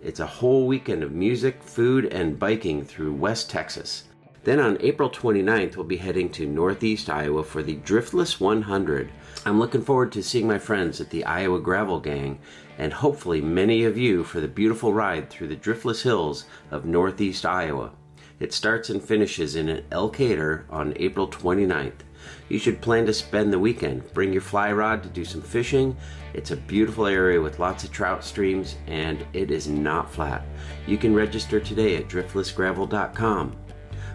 it's 0.01 0.21
a 0.21 0.25
whole 0.25 0.65
weekend 0.65 1.03
of 1.03 1.11
music, 1.11 1.61
food, 1.61 2.05
and 2.05 2.39
biking 2.39 2.85
through 2.85 3.11
West 3.11 3.49
Texas. 3.49 4.05
Then 4.45 4.61
on 4.61 4.77
April 4.79 5.09
29th, 5.09 5.75
we'll 5.75 5.85
be 5.85 5.97
heading 5.97 6.29
to 6.29 6.45
Northeast 6.45 7.09
Iowa 7.09 7.43
for 7.43 7.61
the 7.61 7.75
Driftless 7.75 8.39
100. 8.39 9.11
I'm 9.45 9.59
looking 9.59 9.83
forward 9.83 10.13
to 10.13 10.23
seeing 10.23 10.47
my 10.47 10.59
friends 10.59 11.01
at 11.01 11.09
the 11.09 11.25
Iowa 11.25 11.59
Gravel 11.59 11.99
Gang 11.99 12.39
and 12.77 12.93
hopefully 12.93 13.41
many 13.41 13.83
of 13.83 13.97
you 13.97 14.23
for 14.23 14.39
the 14.39 14.47
beautiful 14.47 14.93
ride 14.93 15.29
through 15.29 15.49
the 15.49 15.57
Driftless 15.57 16.03
Hills 16.03 16.45
of 16.71 16.85
Northeast 16.85 17.45
Iowa. 17.45 17.91
It 18.39 18.53
starts 18.53 18.89
and 18.89 19.03
finishes 19.03 19.57
in 19.57 19.83
El 19.91 20.09
Elkader 20.09 20.63
on 20.69 20.93
April 20.95 21.27
29th. 21.27 22.05
You 22.49 22.59
should 22.59 22.81
plan 22.81 23.05
to 23.05 23.13
spend 23.13 23.53
the 23.53 23.59
weekend. 23.59 24.11
Bring 24.13 24.33
your 24.33 24.41
fly 24.41 24.71
rod 24.71 25.03
to 25.03 25.09
do 25.09 25.23
some 25.23 25.41
fishing. 25.41 25.95
It's 26.33 26.51
a 26.51 26.57
beautiful 26.57 27.05
area 27.05 27.41
with 27.41 27.59
lots 27.59 27.83
of 27.83 27.91
trout 27.91 28.23
streams 28.23 28.75
and 28.87 29.25
it 29.33 29.51
is 29.51 29.67
not 29.67 30.11
flat. 30.11 30.43
You 30.87 30.97
can 30.97 31.13
register 31.13 31.59
today 31.59 31.95
at 31.95 32.07
driftlessgravel.com. 32.07 33.55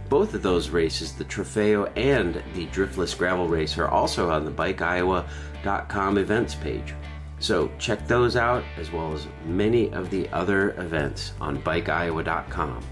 Both 0.08 0.34
of 0.34 0.42
those 0.42 0.68
races, 0.68 1.12
the 1.12 1.24
Trofeo 1.24 1.90
and 1.96 2.42
the 2.54 2.66
Driftless 2.66 3.16
Gravel 3.16 3.48
Race, 3.48 3.78
are 3.78 3.88
also 3.88 4.30
on 4.30 4.44
the 4.44 4.50
bikeiowa.com 4.50 6.18
events 6.18 6.54
page. 6.54 6.94
So 7.38 7.70
check 7.78 8.06
those 8.06 8.36
out 8.36 8.64
as 8.76 8.92
well 8.92 9.12
as 9.12 9.26
many 9.44 9.92
of 9.92 10.10
the 10.10 10.28
other 10.30 10.70
events 10.80 11.32
on 11.40 11.62
bikeiowa.com. 11.62 12.82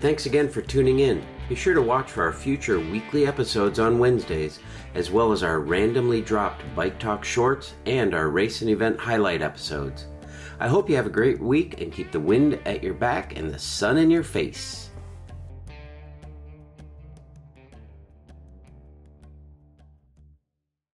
Thanks 0.00 0.26
again 0.26 0.48
for 0.48 0.62
tuning 0.62 1.00
in. 1.00 1.24
Be 1.48 1.54
sure 1.54 1.74
to 1.74 1.82
watch 1.82 2.10
for 2.10 2.24
our 2.24 2.32
future 2.32 2.80
weekly 2.80 3.26
episodes 3.26 3.78
on 3.78 3.98
Wednesdays, 3.98 4.58
as 4.94 5.10
well 5.10 5.32
as 5.32 5.42
our 5.42 5.60
randomly 5.60 6.20
dropped 6.20 6.62
Bike 6.74 6.98
Talk 6.98 7.24
shorts 7.24 7.74
and 7.86 8.14
our 8.14 8.28
race 8.28 8.60
and 8.60 8.70
event 8.70 8.98
highlight 8.98 9.42
episodes. 9.42 10.06
I 10.60 10.68
hope 10.68 10.88
you 10.88 10.96
have 10.96 11.06
a 11.06 11.10
great 11.10 11.40
week 11.40 11.80
and 11.80 11.92
keep 11.92 12.12
the 12.12 12.20
wind 12.20 12.58
at 12.66 12.82
your 12.82 12.94
back 12.94 13.36
and 13.36 13.50
the 13.50 13.58
sun 13.58 13.98
in 13.98 14.10
your 14.10 14.22
face. 14.22 14.81